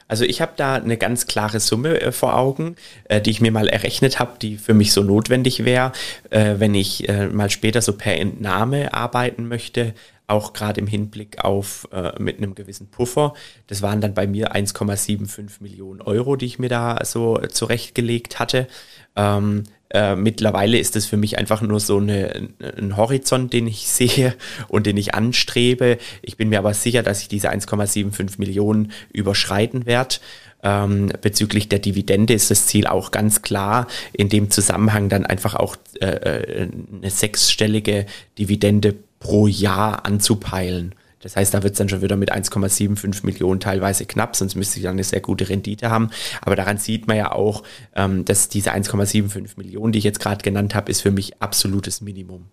Also 0.07 0.26
ich 0.26 0.41
habe 0.41 0.53
da 0.57 0.76
eine 0.76 0.97
ganz 0.97 1.28
klare 1.28 1.59
Summe 1.59 2.01
äh, 2.01 2.11
vor 2.11 2.38
Augen, 2.38 2.76
äh, 3.05 3.22
die 3.22 3.32
ich 3.32 3.41
mir 3.41 3.51
mal 3.51 3.68
errechnet 3.68 4.20
habe, 4.20 4.38
die 4.41 4.57
für 4.57 4.74
mich 4.74 4.91
so 4.91 5.01
notwendig 5.01 5.66
wäre, 5.66 5.91
äh, 6.30 6.55
wenn 6.57 6.76
ich 6.76 7.07
äh, 7.09 7.28
mal 7.28 7.49
später 7.49 7.82
so 7.82 7.93
per 7.93 8.20
Entnahme 8.20 8.93
arbeiten 8.93 9.47
möchte, 9.47 9.93
auch 10.28 10.54
gerade 10.54 10.80
im 10.80 10.88
Hinblick 10.88 11.44
auf 11.44 11.88
äh, 11.92 12.14
mit 12.20 12.38
einem 12.38 12.56
gewissen 12.56 12.88
Puffer. 12.88 13.34
Das 13.68 13.82
waren 13.82 14.02
dann 14.02 14.14
bei 14.14 14.28
mir 14.28 14.56
1,75 14.56 15.62
Millionen 15.62 16.02
Euro, 16.02 16.36
die 16.36 16.46
ich 16.46 16.60
mir 16.60 16.70
da 16.70 17.00
so 17.04 17.38
zurechtgelegt 17.38 18.40
hatte. 18.40 18.68
Ähm, 19.16 19.64
äh, 19.94 20.16
mittlerweile 20.16 20.80
ist 20.80 20.96
es 20.96 21.06
für 21.06 21.18
mich 21.18 21.38
einfach 21.38 21.62
nur 21.62 21.80
so 21.80 21.98
eine, 21.98 22.50
ein 22.78 22.98
Horizont, 22.98 23.54
den 23.54 23.68
ich 23.68 23.88
sehe 23.88 24.34
und 24.68 24.88
den 24.88 24.98
ich 24.98 25.14
anstrebe. 25.14 25.98
Ich 26.22 26.36
bin 26.36 26.50
mir 26.50 26.60
aber 26.60 26.74
sicher, 26.74 27.04
dass 27.04 27.22
ich 27.22 27.28
diese 27.28 27.52
1,75 27.52 28.40
Millionen 28.40 28.92
überschreiten 29.12 29.86
werde. 29.86 30.16
Ähm, 30.64 31.12
bezüglich 31.22 31.68
der 31.68 31.80
Dividende 31.80 32.34
ist 32.34 32.50
das 32.50 32.68
Ziel 32.68 32.88
auch 32.88 33.12
ganz 33.12 33.42
klar, 33.42 33.88
in 34.14 34.30
dem 34.30 34.50
Zusammenhang 34.50 35.10
dann 35.10 35.26
einfach 35.26 35.56
auch 35.56 35.76
äh, 36.00 36.06
äh 36.06 36.70
eine 37.02 37.10
sechsstellige 37.10 38.06
Dividende 38.40 38.96
pro 39.24 39.48
Jahr 39.48 40.06
anzupeilen. 40.06 40.94
Das 41.22 41.38
heißt, 41.38 41.54
da 41.54 41.64
wird 41.64 41.72
es 41.72 41.78
dann 41.78 41.88
schon 41.88 42.02
wieder 42.02 42.18
mit 42.18 42.34
1,75 42.34 43.26
Millionen 43.26 43.62
teilweise 43.62 44.06
knapp, 44.06 44.36
sonst 44.36 44.56
müsste 44.56 44.78
ich 44.78 44.84
dann 44.84 44.94
eine 44.94 45.06
sehr 45.06 45.22
gute 45.22 45.48
Rendite 45.48 45.90
haben. 45.90 46.10
Aber 46.42 46.58
daran 46.58 46.78
sieht 46.78 47.08
man 47.08 47.16
ja 47.16 47.32
auch, 47.32 47.64
ähm, 47.96 48.26
dass 48.26 48.50
diese 48.50 48.74
1,75 48.74 49.52
Millionen, 49.56 49.94
die 49.94 50.00
ich 50.00 50.04
jetzt 50.04 50.20
gerade 50.20 50.44
genannt 50.44 50.76
habe, 50.76 50.92
ist 50.92 51.02
für 51.02 51.12
mich 51.12 51.42
absolutes 51.42 52.02
Minimum. 52.02 52.46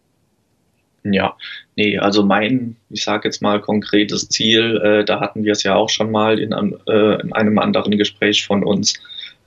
Ja, 1.03 1.37
nee, 1.75 1.99
also 1.99 2.23
mein, 2.23 2.77
ich 2.91 3.03
sage 3.03 3.27
jetzt 3.27 3.43
mal 3.43 3.61
konkretes 3.61 4.29
Ziel, 4.29 4.77
äh, 4.77 5.05
da 5.05 5.19
hatten 5.19 5.45
wir 5.45 5.53
es 5.53 5.65
ja 5.65 5.75
auch 5.75 5.89
schon 5.89 6.13
mal 6.13 6.39
in, 6.39 6.53
äh, 6.53 7.21
in 7.21 7.33
einem 7.33 7.59
anderen 7.59 7.99
Gespräch 7.99 8.47
von 8.47 8.63
uns, 8.63 8.95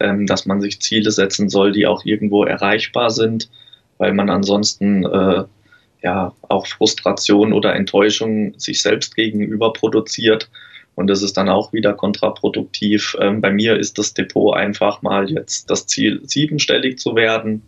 ähm, 0.02 0.26
dass 0.26 0.46
man 0.46 0.60
sich 0.60 0.82
Ziele 0.82 1.12
setzen 1.12 1.50
soll, 1.50 1.72
die 1.72 1.88
auch 1.88 2.04
irgendwo 2.04 2.44
erreichbar 2.44 3.12
sind, 3.12 3.50
weil 4.00 4.14
man 4.14 4.30
ansonsten 4.30 5.06
äh, 5.06 5.44
ja 6.04 6.34
auch 6.49 6.68
Frustration 6.68 7.54
oder 7.54 7.76
Enttäuschung 7.76 8.60
sich 8.60 8.82
selbst 8.82 9.16
gegenüber 9.16 9.74
produziert. 9.74 10.49
Und 10.95 11.08
das 11.08 11.24
ist 11.24 11.38
dann 11.38 11.49
auch 11.49 11.74
wieder 11.74 11.93
kontraproduktiv. 11.93 13.16
Ähm, 13.20 13.41
bei 13.41 13.51
mir 13.51 13.78
ist 13.78 13.97
das 13.97 14.14
Depot 14.14 14.56
einfach 14.56 15.01
mal 15.01 15.32
jetzt 15.32 15.70
das 15.70 15.88
Ziel, 15.88 16.22
siebenstellig 16.26 16.99
zu 16.99 17.16
werden 17.16 17.64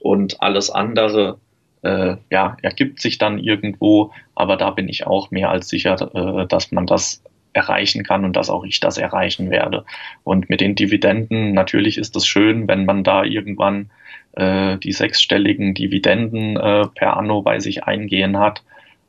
und 0.00 0.42
alles 0.42 0.68
andere 0.68 1.38
äh, 1.82 2.16
ja, 2.30 2.56
ergibt 2.62 3.00
sich 3.00 3.18
dann 3.18 3.38
irgendwo. 3.38 4.12
Aber 4.34 4.56
da 4.56 4.70
bin 4.70 4.88
ich 4.88 5.06
auch 5.06 5.30
mehr 5.30 5.50
als 5.50 5.68
sicher, 5.68 6.10
äh, 6.14 6.46
dass 6.46 6.72
man 6.72 6.86
das 6.86 7.22
erreichen 7.52 8.04
kann 8.04 8.24
und 8.24 8.36
dass 8.36 8.50
auch 8.50 8.64
ich 8.64 8.80
das 8.80 8.98
erreichen 8.98 9.50
werde. 9.50 9.84
Und 10.24 10.50
mit 10.50 10.60
den 10.60 10.74
Dividenden, 10.74 11.52
natürlich 11.52 11.96
ist 11.96 12.14
es 12.14 12.26
schön, 12.26 12.68
wenn 12.68 12.84
man 12.84 13.02
da 13.02 13.24
irgendwann 13.24 13.90
äh, 14.36 14.78
die 14.78 14.92
sechsstelligen 14.92 15.74
Dividenden 15.74 16.56
äh, 16.56 16.86
per 16.94 17.16
Anno 17.16 17.42
bei 17.42 17.58
sich 17.58 17.84
eingehen 17.84 18.38
hat. 18.38 18.62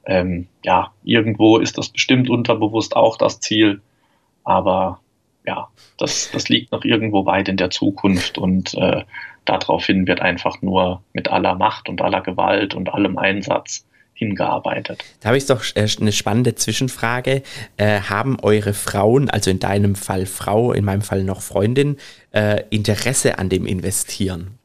Ähm, 0.05 0.47
ja, 0.63 0.91
irgendwo 1.03 1.57
ist 1.57 1.78
das 1.78 1.89
bestimmt 1.89 2.30
unterbewusst 2.30 2.95
auch 2.95 3.17
das 3.17 3.39
Ziel, 3.39 3.82
aber 4.43 4.99
ja, 5.45 5.67
das, 5.97 6.32
das 6.32 6.49
liegt 6.49 6.71
noch 6.71 6.84
irgendwo 6.84 7.25
weit 7.25 7.49
in 7.49 7.57
der 7.57 7.69
Zukunft 7.69 8.38
und 8.38 8.73
äh, 8.75 9.03
daraufhin 9.45 10.07
wird 10.07 10.21
einfach 10.21 10.61
nur 10.61 11.01
mit 11.13 11.30
aller 11.30 11.55
Macht 11.55 11.89
und 11.89 12.01
aller 12.01 12.21
Gewalt 12.21 12.73
und 12.73 12.93
allem 12.93 13.17
Einsatz 13.17 13.86
hingearbeitet. 14.13 15.03
Da 15.21 15.30
habe 15.30 15.38
ich 15.38 15.45
doch 15.45 15.63
äh, 15.75 15.88
eine 15.99 16.11
spannende 16.11 16.55
Zwischenfrage. 16.55 17.43
Äh, 17.78 18.01
haben 18.01 18.39
eure 18.41 18.73
Frauen, 18.73 19.30
also 19.30 19.51
in 19.51 19.59
deinem 19.59 19.95
Fall 19.95 20.25
Frau, 20.25 20.73
in 20.73 20.86
meinem 20.86 21.01
Fall 21.01 21.23
noch 21.23 21.41
Freundin, 21.41 21.97
äh, 22.32 22.63
Interesse 22.69 23.39
an 23.39 23.49
dem 23.49 23.65
Investieren? 23.65 24.57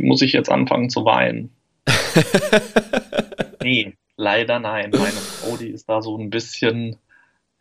Muss 0.00 0.22
ich 0.22 0.32
jetzt 0.32 0.50
anfangen 0.50 0.90
zu 0.90 1.04
weinen? 1.04 1.50
nee, 3.62 3.94
leider 4.16 4.58
nein. 4.58 4.90
Meine 4.92 5.12
Frau, 5.12 5.56
die 5.56 5.68
ist 5.68 5.88
da 5.88 6.02
so 6.02 6.16
ein 6.16 6.30
bisschen 6.30 6.96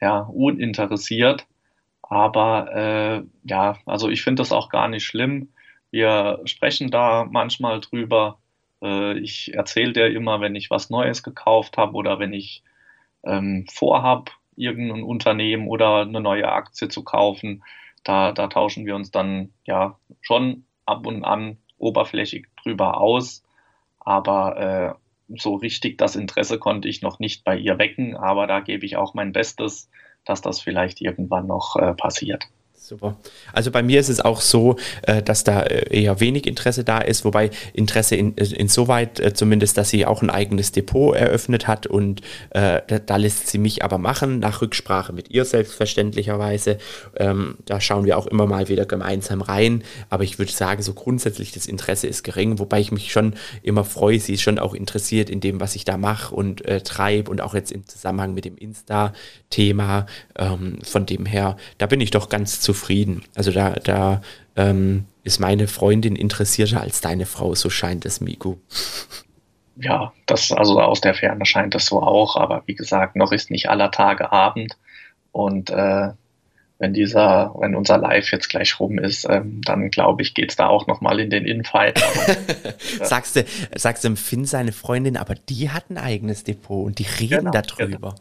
ja, 0.01 0.19
uninteressiert. 0.19 1.45
Aber 2.01 2.73
äh, 2.73 3.23
ja, 3.43 3.77
also 3.85 4.09
ich 4.09 4.21
finde 4.21 4.41
das 4.41 4.51
auch 4.51 4.69
gar 4.69 4.87
nicht 4.87 5.05
schlimm. 5.05 5.49
Wir 5.91 6.41
sprechen 6.45 6.89
da 6.89 7.27
manchmal 7.29 7.79
drüber 7.81 8.37
äh, 8.81 9.17
ich 9.19 9.53
erzähle 9.53 9.93
dir 9.93 10.07
immer, 10.07 10.41
wenn 10.41 10.55
ich 10.55 10.69
was 10.69 10.89
Neues 10.89 11.23
gekauft 11.23 11.77
habe 11.77 11.93
oder 11.93 12.19
wenn 12.19 12.33
ich 12.33 12.63
ähm, 13.23 13.65
vorhab, 13.71 14.31
irgendein 14.55 15.03
Unternehmen 15.03 15.67
oder 15.67 16.01
eine 16.01 16.21
neue 16.21 16.51
Aktie 16.51 16.87
zu 16.89 17.03
kaufen. 17.03 17.63
Da, 18.03 18.31
da 18.31 18.47
tauschen 18.47 18.85
wir 18.85 18.95
uns 18.95 19.11
dann 19.11 19.53
ja 19.65 19.99
schon 20.21 20.65
ab 20.85 21.05
und 21.05 21.23
an 21.23 21.57
oberflächig 21.77 22.47
drüber 22.63 22.99
aus. 22.99 23.43
Aber 23.99 24.97
äh, 25.29 25.37
so 25.37 25.55
richtig 25.55 25.97
das 25.97 26.15
Interesse 26.15 26.59
konnte 26.59 26.87
ich 26.87 27.01
noch 27.01 27.19
nicht 27.19 27.43
bei 27.43 27.57
ihr 27.57 27.77
wecken. 27.77 28.15
Aber 28.15 28.47
da 28.47 28.59
gebe 28.59 28.85
ich 28.85 28.97
auch 28.97 29.13
mein 29.13 29.33
Bestes, 29.33 29.89
dass 30.25 30.41
das 30.41 30.61
vielleicht 30.61 31.01
irgendwann 31.01 31.47
noch 31.47 31.75
äh, 31.75 31.93
passiert. 31.93 32.45
Super. 32.87 33.17
Also 33.51 33.69
bei 33.69 33.83
mir 33.83 33.99
ist 33.99 34.07
es 34.07 34.21
auch 34.21 34.39
so, 34.39 34.77
äh, 35.01 35.21
dass 35.21 35.43
da 35.43 35.63
äh, 35.63 36.03
eher 36.03 36.21
wenig 36.21 36.47
Interesse 36.47 36.85
da 36.85 36.99
ist, 36.99 37.25
wobei 37.25 37.51
Interesse 37.73 38.15
in, 38.15 38.37
äh, 38.37 38.45
insoweit 38.45 39.33
zumindest, 39.35 39.77
dass 39.77 39.89
sie 39.89 40.05
auch 40.05 40.21
ein 40.21 40.29
eigenes 40.29 40.71
Depot 40.71 41.13
eröffnet 41.13 41.67
hat 41.67 41.85
und 41.85 42.21
da 42.53 43.15
lässt 43.17 43.47
sie 43.47 43.57
mich 43.57 43.83
aber 43.83 43.97
machen, 43.97 44.39
nach 44.39 44.61
Rücksprache 44.61 45.11
mit 45.11 45.29
ihr 45.31 45.43
selbstverständlicherweise. 45.43 46.77
Ähm, 47.17 47.57
da 47.65 47.81
schauen 47.81 48.05
wir 48.05 48.17
auch 48.17 48.27
immer 48.27 48.45
mal 48.45 48.69
wieder 48.69 48.85
gemeinsam 48.85 49.41
rein, 49.41 49.83
aber 50.09 50.23
ich 50.23 50.39
würde 50.39 50.51
sagen, 50.51 50.81
so 50.81 50.93
grundsätzlich 50.93 51.51
das 51.51 51.65
Interesse 51.65 52.07
ist 52.07 52.23
gering, 52.23 52.59
wobei 52.59 52.79
ich 52.79 52.91
mich 52.91 53.11
schon 53.11 53.33
immer 53.63 53.83
freue, 53.83 54.19
sie 54.19 54.33
ist 54.33 54.41
schon 54.41 54.59
auch 54.59 54.73
interessiert 54.73 55.29
in 55.29 55.39
dem, 55.39 55.59
was 55.59 55.75
ich 55.75 55.83
da 55.83 55.97
mache 55.97 56.33
und 56.33 56.63
treibe 56.83 57.29
und 57.29 57.41
auch 57.41 57.53
jetzt 57.53 57.71
im 57.71 57.85
Zusammenhang 57.87 58.33
mit 58.33 58.45
dem 58.45 58.57
Insta-Thema. 58.57 60.05
Ähm, 60.37 60.79
von 60.83 61.05
dem 61.05 61.25
her, 61.25 61.57
da 61.77 61.87
bin 61.87 62.01
ich 62.01 62.11
doch 62.11 62.29
ganz 62.29 62.59
zufrieden 62.61 62.76
zufrieden. 62.77 63.23
Also 63.35 63.51
da, 63.51 63.71
da 63.71 64.21
ähm, 64.55 65.05
ist 65.23 65.39
meine 65.39 65.67
Freundin 65.67 66.15
interessierter 66.15 66.81
als 66.81 67.01
deine 67.01 67.25
Frau, 67.25 67.55
so 67.55 67.69
scheint 67.69 68.05
es, 68.05 68.21
Miku. 68.21 68.57
Ja, 69.75 70.13
das 70.25 70.51
also 70.51 70.79
aus 70.81 71.01
der 71.01 71.13
Ferne 71.13 71.45
scheint 71.45 71.75
es 71.75 71.87
so 71.87 72.01
auch, 72.01 72.35
aber 72.35 72.63
wie 72.65 72.75
gesagt, 72.75 73.15
noch 73.15 73.31
ist 73.31 73.51
nicht 73.51 73.69
aller 73.69 73.91
Tage 73.91 74.31
Abend 74.31 74.77
und 75.31 75.69
äh, 75.69 76.09
wenn 76.79 76.93
dieser, 76.93 77.55
wenn 77.57 77.75
unser 77.75 77.97
Live 77.97 78.31
jetzt 78.31 78.49
gleich 78.49 78.79
rum 78.79 78.99
ist, 78.99 79.27
ähm, 79.27 79.61
dann 79.63 79.89
glaube 79.89 80.21
ich, 80.21 80.35
geht 80.35 80.51
es 80.51 80.55
da 80.55 80.67
auch 80.67 80.85
nochmal 80.85 81.19
in 81.19 81.31
den 81.31 81.45
Infight. 81.45 81.99
sagst 83.01 83.35
du, 83.35 83.45
sagst 83.75 84.03
du, 84.03 84.15
Finn 84.15 84.45
seine 84.45 84.71
Freundin, 84.71 85.17
aber 85.17 85.33
die 85.33 85.71
hat 85.71 85.89
ein 85.89 85.97
eigenes 85.97 86.43
Depot 86.43 86.85
und 86.85 86.99
die 86.99 87.07
reden 87.19 87.51
genau, 87.51 87.51
darüber. 87.51 87.97
Genau. 87.97 88.15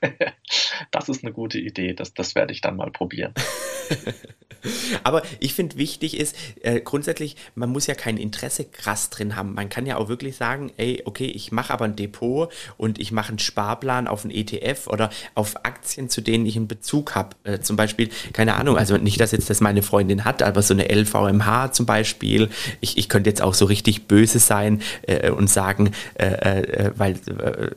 das 0.90 1.08
ist 1.08 1.24
eine 1.24 1.32
gute 1.32 1.58
Idee. 1.58 1.94
Das, 1.94 2.14
das 2.14 2.34
werde 2.34 2.52
ich 2.52 2.60
dann 2.60 2.76
mal 2.76 2.90
probieren. 2.90 3.34
Aber 5.04 5.22
ich 5.38 5.54
finde 5.54 5.76
wichtig 5.76 6.18
ist, 6.18 6.36
äh, 6.62 6.80
grundsätzlich, 6.80 7.36
man 7.54 7.70
muss 7.70 7.86
ja 7.86 7.94
kein 7.94 8.16
Interesse 8.16 8.64
krass 8.64 9.10
drin 9.10 9.36
haben. 9.36 9.54
Man 9.54 9.68
kann 9.68 9.86
ja 9.86 9.96
auch 9.96 10.08
wirklich 10.08 10.36
sagen, 10.36 10.70
ey, 10.76 11.02
okay, 11.04 11.26
ich 11.26 11.52
mache 11.52 11.72
aber 11.72 11.86
ein 11.86 11.96
Depot 11.96 12.52
und 12.76 12.98
ich 12.98 13.12
mache 13.12 13.30
einen 13.30 13.38
Sparplan 13.38 14.06
auf 14.06 14.24
einen 14.24 14.34
ETF 14.34 14.88
oder 14.88 15.10
auf 15.34 15.64
Aktien, 15.64 16.08
zu 16.10 16.20
denen 16.20 16.46
ich 16.46 16.56
einen 16.56 16.68
Bezug 16.68 17.14
habe. 17.14 17.36
Äh, 17.44 17.60
zum 17.60 17.76
Beispiel, 17.76 18.10
keine 18.32 18.56
Ahnung, 18.56 18.76
also 18.76 18.96
nicht, 18.96 19.20
dass 19.20 19.32
jetzt 19.32 19.48
das 19.48 19.60
meine 19.60 19.82
Freundin 19.82 20.24
hat, 20.24 20.42
aber 20.42 20.62
so 20.62 20.74
eine 20.74 20.90
LVMH 20.90 21.72
zum 21.72 21.86
Beispiel. 21.86 22.50
Ich, 22.80 22.98
ich 22.98 23.08
könnte 23.08 23.30
jetzt 23.30 23.42
auch 23.42 23.54
so 23.54 23.64
richtig 23.64 24.06
böse 24.06 24.38
sein 24.38 24.82
äh, 25.02 25.30
und 25.30 25.48
sagen, 25.48 25.92
äh, 26.14 26.26
äh, 26.26 26.92
weil, 26.96 27.12
äh, 27.12 27.70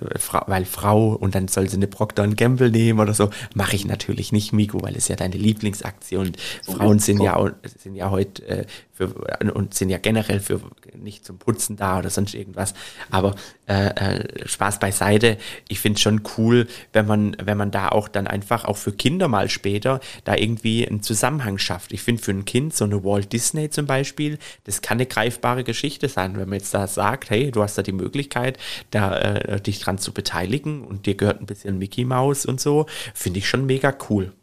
weil 0.47 0.65
Frau 0.65 1.13
und 1.13 1.35
dann 1.35 1.47
soll 1.47 1.69
sie 1.69 1.77
eine 1.77 1.87
Brock 1.87 2.12
Procter 2.13 2.27
Gamble 2.35 2.71
nehmen 2.71 2.99
oder 2.99 3.13
so. 3.13 3.29
Mache 3.53 3.75
ich 3.75 3.85
natürlich 3.85 4.31
nicht, 4.31 4.53
Migo, 4.53 4.81
weil 4.81 4.95
es 4.95 5.07
ja 5.07 5.15
deine 5.15 5.35
Lieblingsaktion. 5.35 6.33
So 6.61 6.73
Frauen 6.73 6.99
sind 6.99 7.21
ja, 7.21 7.51
sind 7.77 7.95
ja 7.95 8.09
heute 8.09 8.47
äh, 8.47 8.65
für, 8.93 9.07
und 9.53 9.73
sind 9.73 9.89
ja 9.89 9.97
generell 9.97 10.39
für 10.39 10.61
nicht 10.95 11.25
zum 11.25 11.37
Putzen 11.37 11.75
da 11.75 11.99
oder 11.99 12.09
sonst 12.09 12.35
irgendwas. 12.35 12.73
Aber 13.09 13.35
äh, 13.67 13.87
äh, 13.87 14.47
Spaß 14.47 14.79
beiseite. 14.79 15.37
Ich 15.67 15.79
finde 15.79 15.97
es 15.97 16.01
schon 16.01 16.21
cool, 16.37 16.67
wenn 16.91 17.07
man, 17.07 17.35
wenn 17.41 17.57
man 17.57 17.71
da 17.71 17.89
auch 17.89 18.07
dann 18.07 18.27
einfach 18.27 18.65
auch 18.65 18.77
für 18.77 18.91
Kinder 18.91 19.27
mal 19.27 19.49
später 19.49 19.99
da 20.25 20.35
irgendwie 20.35 20.87
einen 20.87 21.01
Zusammenhang 21.01 21.57
schafft. 21.57 21.93
Ich 21.93 22.01
finde 22.01 22.21
für 22.21 22.31
ein 22.31 22.45
Kind 22.45 22.75
so 22.75 22.85
eine 22.85 23.03
Walt 23.03 23.33
Disney 23.33 23.69
zum 23.69 23.85
Beispiel, 23.85 24.37
das 24.65 24.81
kann 24.81 24.97
eine 24.97 25.05
greifbare 25.05 25.63
Geschichte 25.63 26.09
sein, 26.09 26.37
wenn 26.37 26.49
man 26.49 26.59
jetzt 26.59 26.73
da 26.73 26.87
sagt, 26.87 27.29
hey, 27.29 27.51
du 27.51 27.63
hast 27.63 27.77
da 27.77 27.83
die 27.83 27.93
Möglichkeit, 27.93 28.57
da 28.91 29.17
äh, 29.17 29.61
dich 29.61 29.79
dran 29.79 29.97
zu 29.97 30.13
beteiligen 30.13 30.83
und 30.83 31.05
dir 31.05 31.15
gehört 31.15 31.41
ein 31.41 31.45
bisschen 31.45 31.79
Mickey 31.79 32.02
Mouse 32.05 32.45
und 32.45 32.59
so, 32.59 32.85
finde 33.13 33.39
ich 33.39 33.47
schon 33.47 33.65
mega 33.65 33.93
cool. 34.09 34.33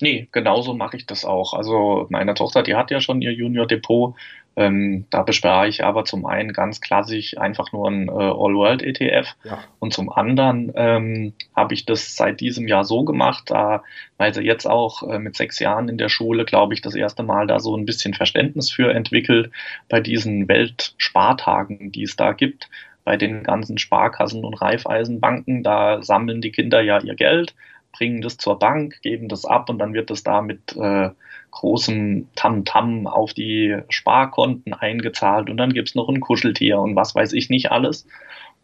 Nee, 0.00 0.28
genauso 0.32 0.74
mache 0.74 0.96
ich 0.96 1.06
das 1.06 1.24
auch. 1.24 1.52
Also 1.52 2.06
meine 2.08 2.34
Tochter, 2.34 2.62
die 2.62 2.74
hat 2.74 2.90
ja 2.90 3.00
schon 3.00 3.20
ihr 3.20 3.32
Junior 3.32 3.66
Depot. 3.66 4.14
Ähm, 4.56 5.06
da 5.10 5.22
bespare 5.22 5.68
ich 5.68 5.84
aber 5.84 6.04
zum 6.04 6.26
einen 6.26 6.52
ganz 6.52 6.80
klassisch 6.80 7.38
einfach 7.38 7.72
nur 7.72 7.88
ein 7.88 8.08
äh, 8.08 8.10
All-World-ETF 8.10 9.36
ja. 9.44 9.58
und 9.78 9.92
zum 9.92 10.10
anderen 10.10 10.72
ähm, 10.74 11.34
habe 11.54 11.72
ich 11.72 11.86
das 11.86 12.16
seit 12.16 12.40
diesem 12.40 12.66
Jahr 12.66 12.82
so 12.82 13.04
gemacht, 13.04 13.44
da, 13.46 13.84
weil 14.18 14.34
sie 14.34 14.42
jetzt 14.42 14.66
auch 14.66 15.04
äh, 15.08 15.20
mit 15.20 15.36
sechs 15.36 15.60
Jahren 15.60 15.88
in 15.88 15.98
der 15.98 16.08
Schule, 16.08 16.44
glaube 16.44 16.74
ich, 16.74 16.82
das 16.82 16.96
erste 16.96 17.22
Mal 17.22 17.46
da 17.46 17.60
so 17.60 17.76
ein 17.76 17.84
bisschen 17.84 18.12
Verständnis 18.12 18.72
für 18.72 18.92
entwickelt 18.92 19.52
bei 19.88 20.00
diesen 20.00 20.48
Weltspartagen, 20.48 21.92
die 21.92 22.02
es 22.02 22.16
da 22.16 22.32
gibt 22.32 22.68
bei 23.04 23.16
den 23.16 23.42
ganzen 23.42 23.78
Sparkassen 23.78 24.44
und 24.44 24.54
Raiffeisenbanken, 24.54 25.62
da 25.62 26.02
sammeln 26.02 26.40
die 26.40 26.52
Kinder 26.52 26.80
ja 26.80 27.00
ihr 27.00 27.14
Geld, 27.14 27.54
bringen 27.92 28.20
das 28.20 28.36
zur 28.36 28.58
Bank, 28.58 29.00
geben 29.02 29.28
das 29.28 29.44
ab 29.44 29.68
und 29.68 29.78
dann 29.78 29.94
wird 29.94 30.10
das 30.10 30.22
da 30.22 30.42
mit 30.42 30.76
äh, 30.76 31.10
großem 31.50 32.28
Tamtam 32.36 33.06
-Tam 33.06 33.06
auf 33.06 33.34
die 33.34 33.78
Sparkonten 33.88 34.72
eingezahlt 34.72 35.50
und 35.50 35.56
dann 35.56 35.72
gibt's 35.72 35.94
noch 35.94 36.08
ein 36.08 36.20
Kuscheltier 36.20 36.78
und 36.78 36.94
was 36.96 37.14
weiß 37.14 37.32
ich 37.32 37.50
nicht 37.50 37.72
alles. 37.72 38.06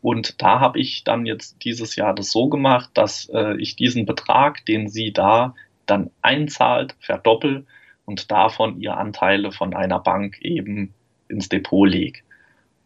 Und 0.03 0.41
da 0.43 0.61
habe 0.61 0.79
ich 0.79 1.03
dann 1.03 1.27
jetzt 1.27 1.65
dieses 1.65 1.97
Jahr 1.97 2.15
das 2.15 2.31
so 2.31 2.49
gemacht, 2.49 2.91
dass 2.95 3.29
äh, 3.33 3.57
ich 3.57 3.75
diesen 3.77 4.07
Betrag, 4.07 4.65
den 4.67 4.89
sie 4.89 5.13
da 5.13 5.55
dann 5.87 6.11
einzahlt, 6.23 6.95
verdoppel 7.01 7.67
und 8.05 8.31
davon 8.31 8.81
ihr 8.81 8.97
Anteile 8.97 9.51
von 9.53 9.75
einer 9.75 9.99
Bank 9.99 10.41
eben 10.43 10.95
ins 11.29 11.49
Depot 11.49 11.89
lege. 11.89 12.21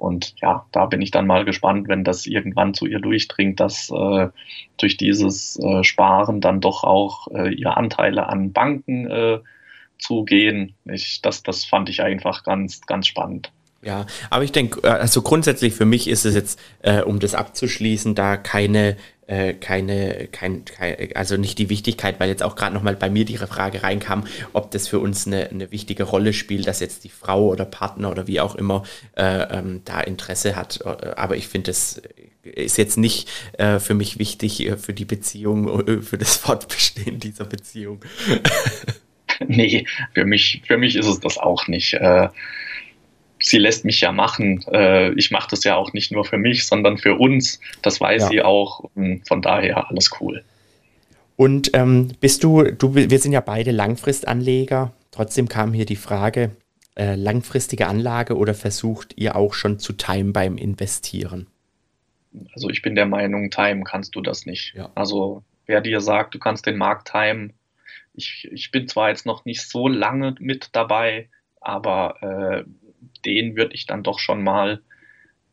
Und 0.01 0.35
ja, 0.41 0.65
da 0.73 0.87
bin 0.87 1.03
ich 1.03 1.11
dann 1.11 1.27
mal 1.27 1.45
gespannt, 1.45 1.87
wenn 1.89 2.05
das 2.05 2.27
irgendwann 2.27 2.73
zu 2.73 2.87
ihr 2.87 3.01
durchdringt, 3.01 3.61
dass 3.61 3.91
äh, 3.91 4.29
durch 4.79 4.97
dieses 4.97 5.59
äh, 5.63 5.85
Sparen 5.85 6.41
dann 6.41 6.63
doch 6.63 6.85
auch 6.85 7.29
äh, 7.29 7.53
ihr 7.53 7.77
Anteile 7.77 8.27
an 8.27 8.53
Banken 8.53 9.11
äh, 9.11 9.41
zugehen. 9.99 10.75
Ich, 10.87 11.21
das, 11.21 11.43
das 11.43 11.67
fand 11.67 11.91
ich 11.91 12.01
einfach 12.01 12.45
ganz, 12.45 12.81
ganz 12.87 13.09
spannend. 13.09 13.53
Ja, 13.83 14.07
aber 14.29 14.45
ich 14.45 14.53
denke, 14.53 14.81
äh, 14.83 14.91
also 14.91 15.23
grundsätzlich 15.23 15.75
für 15.75 15.87
mich 15.87 16.09
ist 16.09 16.27
es 16.27 16.35
jetzt, 16.35 16.61
äh, 16.83 17.01
um 17.01 17.19
das 17.19 17.35
abzuschließen, 17.35 18.15
da 18.15 18.37
keine 18.37 18.97
äh, 19.27 19.55
keine, 19.55 20.29
kein, 20.33 20.65
kein, 20.65 21.15
also 21.15 21.37
nicht 21.37 21.57
die 21.59 21.71
Wichtigkeit, 21.71 22.19
weil 22.19 22.29
jetzt 22.29 22.43
auch 22.43 22.57
gerade 22.57 22.75
nochmal 22.75 22.97
bei 22.97 23.09
mir 23.09 23.25
die 23.25 23.37
Frage 23.37 23.85
reinkam, 23.85 24.27
ob 24.53 24.73
das 24.73 24.89
für 24.89 24.99
uns 24.99 25.27
eine, 25.27 25.49
eine 25.51 25.71
wichtige 25.71 26.03
Rolle 26.03 26.33
spielt, 26.33 26.67
dass 26.67 26.81
jetzt 26.81 27.05
die 27.05 27.11
Frau 27.11 27.47
oder 27.47 27.65
Partner 27.65 28.11
oder 28.11 28.27
wie 28.27 28.41
auch 28.41 28.57
immer 28.57 28.83
äh, 29.17 29.57
ähm, 29.57 29.83
da 29.85 30.01
Interesse 30.01 30.57
hat. 30.57 30.85
Aber 30.85 31.37
ich 31.37 31.47
finde, 31.47 31.71
das 31.71 32.03
ist 32.43 32.77
jetzt 32.77 32.97
nicht 32.97 33.31
äh, 33.53 33.79
für 33.79 33.95
mich 33.95 34.19
wichtig 34.19 34.67
äh, 34.67 34.77
für 34.77 34.95
die 34.95 35.05
Beziehung, 35.05 35.87
äh, 35.87 36.03
für 36.03 36.19
das 36.19 36.37
Fortbestehen 36.37 37.21
dieser 37.21 37.45
Beziehung. 37.45 38.01
nee, 39.47 39.87
für 40.13 40.25
mich, 40.25 40.63
für 40.67 40.77
mich 40.77 40.97
ist 40.97 41.07
es 41.07 41.21
das 41.21 41.39
auch 41.39 41.69
nicht. 41.69 41.95
Äh, 41.95 42.29
sie 43.41 43.59
lässt 43.59 43.85
mich 43.85 44.01
ja 44.01 44.13
machen. 44.13 44.65
Äh, 44.73 45.13
ich 45.15 45.31
mache 45.31 45.49
das 45.51 45.65
ja 45.65 45.77
auch 45.77 45.93
nicht 45.93 46.13
nur 46.13 46.25
für 46.25 46.39
mich, 46.39 46.67
sondern 46.67 46.99
für 46.99 47.17
uns. 47.17 47.61
Das 47.83 48.01
weiß 48.01 48.23
ja. 48.23 48.29
sie 48.29 48.43
auch. 48.43 48.85
Von 49.27 49.43
daher 49.43 49.89
alles 49.91 50.11
cool. 50.21 50.45
Und 51.37 51.71
ähm, 51.75 52.13
bist 52.21 52.45
du, 52.45 52.65
du, 52.65 52.95
wir 52.95 53.19
sind 53.19 53.33
ja 53.33 53.41
beide 53.41 53.71
Langfristanleger. 53.71 54.93
Trotzdem 55.11 55.49
kam 55.49 55.73
hier 55.73 55.87
die 55.87 55.97
Frage, 55.97 56.51
äh, 56.97 57.15
langfristige 57.15 57.87
Anlage 57.87 58.37
oder 58.37 58.53
versucht 58.53 59.15
ihr 59.17 59.37
auch 59.37 59.55
schon 59.55 59.79
zu 59.79 59.95
Time 59.95 60.33
beim 60.33 60.59
Investieren? 60.59 61.47
Also 62.53 62.69
ich 62.69 62.83
bin 62.83 62.95
der 62.95 63.07
Meinung, 63.07 63.51
Time 63.51 63.85
kannst 63.85 64.15
du 64.15 64.21
das 64.21 64.45
nicht. 64.45 64.75
Ja. 64.75 64.91
Also 64.95 65.43
wer 65.67 65.81
dir 65.81 66.01
sagt, 66.01 66.35
du 66.35 66.39
kannst 66.39 66.67
den 66.67 66.77
Markt 66.77 67.11
timen, 67.11 67.55
ich, 68.13 68.49
ich 68.53 68.71
bin 68.71 68.87
zwar 68.89 69.09
jetzt 69.09 69.25
noch 69.25 69.45
nicht 69.45 69.63
so 69.63 69.89
lange 69.89 70.35
mit 70.41 70.71
dabei, 70.73 71.29
aber 71.61 72.23
äh, 72.23 72.65
den 73.25 73.57
würde 73.57 73.75
ich 73.75 73.87
dann 73.87 74.03
doch 74.03 74.19
schon 74.19 74.43
mal 74.43 74.81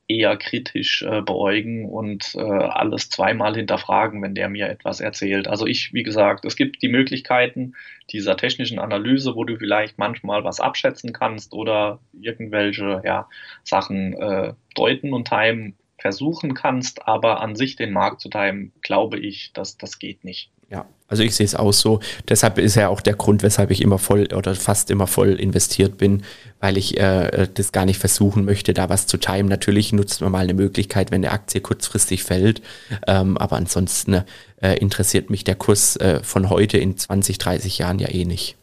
eher 0.07 0.37
kritisch 0.37 1.01
äh, 1.01 1.21
beäugen 1.21 1.85
und 1.85 2.33
äh, 2.35 2.41
alles 2.41 3.09
zweimal 3.09 3.55
hinterfragen, 3.55 4.21
wenn 4.21 4.35
der 4.35 4.47
mir 4.47 4.69
etwas 4.69 5.01
erzählt. 5.01 5.47
Also 5.47 5.65
ich, 5.65 5.93
wie 5.93 6.03
gesagt, 6.03 6.45
es 6.45 6.55
gibt 6.55 6.81
die 6.81 6.87
Möglichkeiten 6.87 7.75
dieser 8.11 8.37
technischen 8.37 8.79
Analyse, 8.79 9.35
wo 9.35 9.43
du 9.43 9.57
vielleicht 9.57 9.97
manchmal 9.97 10.43
was 10.45 10.61
abschätzen 10.61 11.11
kannst 11.11 11.53
oder 11.53 11.99
irgendwelche 12.13 13.01
ja, 13.03 13.27
Sachen 13.63 14.13
äh, 14.13 14.53
deuten 14.75 15.13
und 15.13 15.27
timen 15.27 15.75
versuchen 15.97 16.53
kannst, 16.53 17.07
aber 17.07 17.41
an 17.41 17.55
sich 17.55 17.75
den 17.75 17.91
Markt 17.91 18.21
zu 18.21 18.29
timen, 18.29 18.71
glaube 18.81 19.19
ich, 19.19 19.51
dass 19.53 19.77
das 19.77 19.99
geht 19.99 20.23
nicht. 20.23 20.51
Ja, 20.69 20.85
also 21.07 21.23
ich 21.23 21.35
sehe 21.35 21.45
es 21.45 21.55
auch 21.55 21.71
so. 21.71 22.01
Deshalb 22.27 22.57
ist 22.57 22.75
ja 22.75 22.89
auch 22.89 22.99
der 22.99 23.15
Grund, 23.15 23.41
weshalb 23.41 23.71
ich 23.71 23.81
immer 23.81 23.97
voll 23.97 24.27
oder 24.35 24.53
fast 24.55 24.91
immer 24.91 25.07
voll 25.07 25.39
investiert 25.39 25.97
bin, 25.97 26.23
weil 26.59 26.77
ich 26.77 26.99
äh, 26.99 27.47
das 27.53 27.71
gar 27.71 27.85
nicht 27.85 27.99
versuchen 27.99 28.43
möchte, 28.43 28.73
da 28.73 28.89
was 28.89 29.07
zu 29.07 29.17
timen. 29.17 29.47
Natürlich 29.47 29.93
nutzt 29.93 30.19
man 30.19 30.31
mal 30.31 30.43
eine 30.43 30.53
Möglichkeit, 30.53 31.11
wenn 31.11 31.23
eine 31.23 31.31
Aktie 31.31 31.61
kurzfristig 31.61 32.23
fällt. 32.23 32.61
Ähm, 33.07 33.37
aber 33.37 33.55
ansonsten 33.55 34.23
äh, 34.61 34.77
interessiert 34.79 35.29
mich 35.29 35.45
der 35.45 35.55
Kurs 35.55 35.95
äh, 35.95 36.21
von 36.23 36.49
heute 36.49 36.77
in 36.77 36.97
20, 36.97 37.37
30 37.37 37.77
Jahren 37.77 37.99
ja 37.99 38.09
eh 38.09 38.25
nicht. 38.25 38.57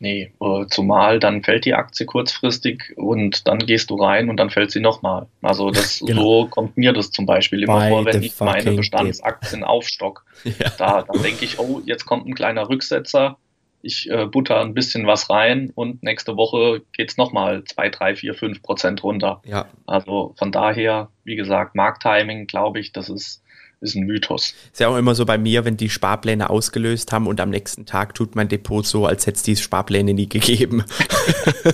Nee, 0.00 0.32
äh, 0.40 0.66
zumal 0.68 1.20
dann 1.20 1.42
fällt 1.42 1.64
die 1.64 1.74
Aktie 1.74 2.06
kurzfristig 2.06 2.92
und 2.96 3.46
dann 3.46 3.58
gehst 3.58 3.90
du 3.90 3.96
rein 3.96 4.28
und 4.28 4.36
dann 4.38 4.50
fällt 4.50 4.70
sie 4.70 4.80
nochmal. 4.80 5.26
Also 5.42 5.70
das 5.70 6.00
genau. 6.06 6.22
so 6.42 6.46
kommt 6.48 6.76
mir 6.76 6.92
das 6.92 7.10
zum 7.10 7.26
Beispiel 7.26 7.62
immer 7.62 7.80
By 7.80 7.88
vor, 7.88 8.04
wenn 8.04 8.22
ich 8.22 8.38
meine 8.40 8.72
Bestandsaktien 8.72 9.64
aufstock. 9.64 10.24
ja. 10.44 10.70
Da 10.78 11.02
dann 11.02 11.22
denke 11.22 11.44
ich, 11.44 11.58
oh, 11.58 11.80
jetzt 11.84 12.06
kommt 12.06 12.26
ein 12.26 12.34
kleiner 12.34 12.68
Rücksetzer, 12.68 13.36
ich 13.84 14.10
äh, 14.10 14.26
butter 14.26 14.60
ein 14.60 14.74
bisschen 14.74 15.06
was 15.06 15.28
rein 15.30 15.70
und 15.74 16.02
nächste 16.02 16.36
Woche 16.36 16.82
geht 16.92 17.10
es 17.10 17.16
nochmal 17.16 17.64
2, 17.64 17.90
3, 17.90 18.16
4, 18.16 18.34
5 18.34 18.62
Prozent 18.62 19.04
runter. 19.04 19.42
Ja. 19.44 19.66
Also 19.86 20.34
von 20.38 20.50
daher, 20.50 21.10
wie 21.22 21.36
gesagt, 21.36 21.74
Markttiming, 21.74 22.46
glaube 22.46 22.80
ich, 22.80 22.92
das 22.92 23.10
ist, 23.10 23.43
ist 23.84 23.94
ein 23.94 24.04
Mythos. 24.04 24.54
Ist 24.72 24.80
ja 24.80 24.88
auch 24.88 24.96
immer 24.96 25.14
so 25.14 25.24
bei 25.24 25.38
mir, 25.38 25.64
wenn 25.64 25.76
die 25.76 25.90
Sparpläne 25.90 26.50
ausgelöst 26.50 27.12
haben 27.12 27.26
und 27.26 27.40
am 27.40 27.50
nächsten 27.50 27.86
Tag 27.86 28.14
tut 28.14 28.34
mein 28.34 28.48
Depot 28.48 28.84
so, 28.84 29.06
als 29.06 29.26
hätte 29.26 29.36
es 29.36 29.42
die 29.42 29.56
Sparpläne 29.56 30.14
nie 30.14 30.28
gegeben. 30.28 30.84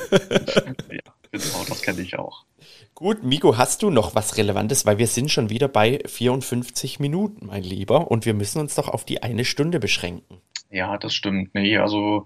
ja, 0.91 1.13
genau, 1.31 1.65
das 1.69 1.83
kenne 1.83 2.03
ich 2.03 2.19
auch. 2.19 2.45
Gut, 2.95 3.25
Miko, 3.25 3.57
hast 3.57 3.83
du 3.83 3.89
noch 3.89 4.15
was 4.15 4.37
Relevantes? 4.37 4.85
Weil 4.85 4.99
wir 4.99 5.07
sind 5.07 5.31
schon 5.31 5.49
wieder 5.49 5.69
bei 5.69 6.01
54 6.05 7.01
Minuten, 7.01 7.47
mein 7.47 7.63
Lieber, 7.63 8.11
und 8.11 8.27
wir 8.27 8.35
müssen 8.35 8.61
uns 8.61 8.75
doch 8.75 8.89
auf 8.89 9.07
die 9.07 9.23
eine 9.23 9.47
Stunde 9.47 9.81
beschränken. 9.81 10.43
Ja, 10.73 10.99
das 10.99 11.15
stimmt. 11.15 11.53
Nee, 11.55 11.79
also 11.79 12.25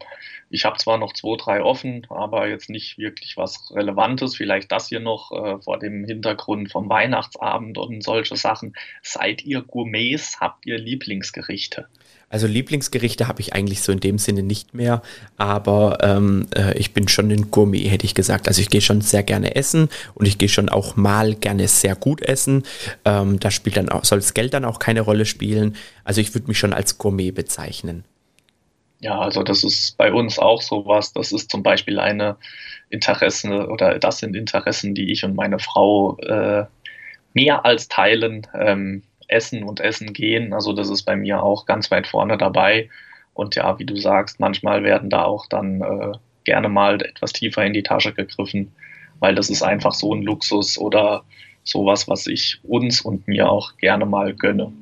ich 0.51 0.66
habe 0.66 0.76
zwar 0.76 0.99
noch 0.99 1.14
zwei, 1.14 1.36
drei 1.38 1.62
offen, 1.62 2.07
aber 2.11 2.47
jetzt 2.47 2.68
nicht 2.68 2.99
wirklich 2.99 3.38
was 3.38 3.72
Relevantes. 3.74 4.36
Vielleicht 4.36 4.70
das 4.70 4.88
hier 4.88 5.01
noch 5.01 5.32
äh, 5.32 5.62
vor 5.62 5.78
dem 5.78 6.05
Hintergrund 6.05 6.70
vom 6.70 6.90
Weihnachtsabend 6.90 7.78
und 7.78 8.05
solche 8.05 8.36
Sachen. 8.36 8.74
Seid 9.03 9.45
ihr 9.47 9.62
Gourmets? 9.62 10.40
Habt 10.40 10.66
ihr 10.66 10.78
Lieblingsgerichte? 10.78 11.86
Also 12.28 12.47
Lieblingsgerichte 12.47 13.28
habe 13.28 13.40
ich 13.40 13.55
eigentlich 13.55 13.80
so 13.80 13.92
in 13.92 14.01
dem 14.01 14.18
Sinne 14.18 14.42
nicht 14.42 14.74
mehr, 14.74 15.03
aber 15.36 15.99
ähm, 16.03 16.47
äh, 16.55 16.76
ich 16.76 16.92
bin 16.92 17.09
schon 17.09 17.30
ein 17.30 17.51
Gourmet, 17.51 17.88
hätte 17.88 18.05
ich 18.05 18.14
gesagt. 18.14 18.49
Also 18.49 18.61
ich 18.61 18.68
gehe 18.68 18.80
schon 18.80 19.01
sehr 19.01 19.22
gerne 19.22 19.55
essen 19.57 19.88
und 20.14 20.26
ich 20.26 20.36
gehe 20.36 20.49
schon 20.49 20.68
auch 20.68 20.97
mal 20.97 21.34
gerne 21.34 21.68
sehr 21.68 21.95
gut 21.95 22.20
essen. 22.22 22.64
Ähm, 23.05 23.40
da 23.40 23.51
spielt 23.51 23.76
dann 23.76 23.88
auch, 23.88 24.05
soll 24.05 24.18
das 24.18 24.34
Geld 24.34 24.53
dann 24.53 24.64
auch 24.64 24.80
keine 24.80 25.01
Rolle 25.01 25.24
spielen. 25.26 25.76
Also 26.03 26.20
ich 26.20 26.34
würde 26.34 26.49
mich 26.49 26.59
schon 26.59 26.74
als 26.74 26.99
Gourmet 26.99 27.30
bezeichnen. 27.30 28.05
Ja, 29.05 29.18
also 29.18 29.42
das 29.42 29.64
ist 29.64 29.98
bei 29.98 30.11
uns 30.12 30.38
auch 30.38 30.62
sowas. 30.62 31.12
Das 31.12 31.30
ist 31.30 31.50
zum 31.50 31.62
Beispiel 31.62 32.00
eine 32.00 32.36
Interessen 32.88 33.52
oder 33.52 33.98
das 33.98 34.18
sind 34.18 34.34
Interessen, 34.34 34.94
die 34.94 35.12
ich 35.12 35.24
und 35.24 35.36
meine 35.36 35.59
Frau 35.59 36.16
äh, 36.20 36.64
mehr 37.34 37.66
als 37.66 37.88
teilen. 37.88 38.46
Ähm, 38.55 39.02
essen 39.28 39.62
und 39.62 39.80
essen 39.80 40.14
gehen. 40.14 40.55
Also 40.55 40.72
das 40.72 40.88
ist 40.88 41.02
bei 41.02 41.16
mir 41.16 41.42
auch 41.42 41.66
ganz 41.66 41.90
weit 41.90 42.07
vorne 42.07 42.38
dabei. 42.38 42.88
Und 43.34 43.57
ja, 43.57 43.78
wie 43.78 43.84
du 43.84 43.96
sagst, 43.96 44.40
manchmal 44.40 44.84
werden 44.84 45.11
da 45.11 45.24
auch 45.24 45.46
dann 45.48 45.82
äh, 45.82 46.12
gerne 46.44 46.70
mal 46.70 47.02
etwas 47.02 47.32
tiefer 47.32 47.64
in 47.64 47.74
die 47.74 47.82
Tasche 47.82 48.14
gegriffen, 48.14 48.72
weil 49.18 49.34
das 49.34 49.50
ist 49.50 49.62
einfach 49.62 49.92
so 49.92 50.14
ein 50.14 50.22
Luxus 50.22 50.78
oder 50.78 51.24
sowas, 51.62 52.09
was 52.09 52.26
ich 52.26 52.61
uns 52.62 53.02
und 53.02 53.28
mir 53.28 53.50
auch 53.50 53.76
gerne 53.76 54.07
mal 54.07 54.34
gönne. 54.34 54.72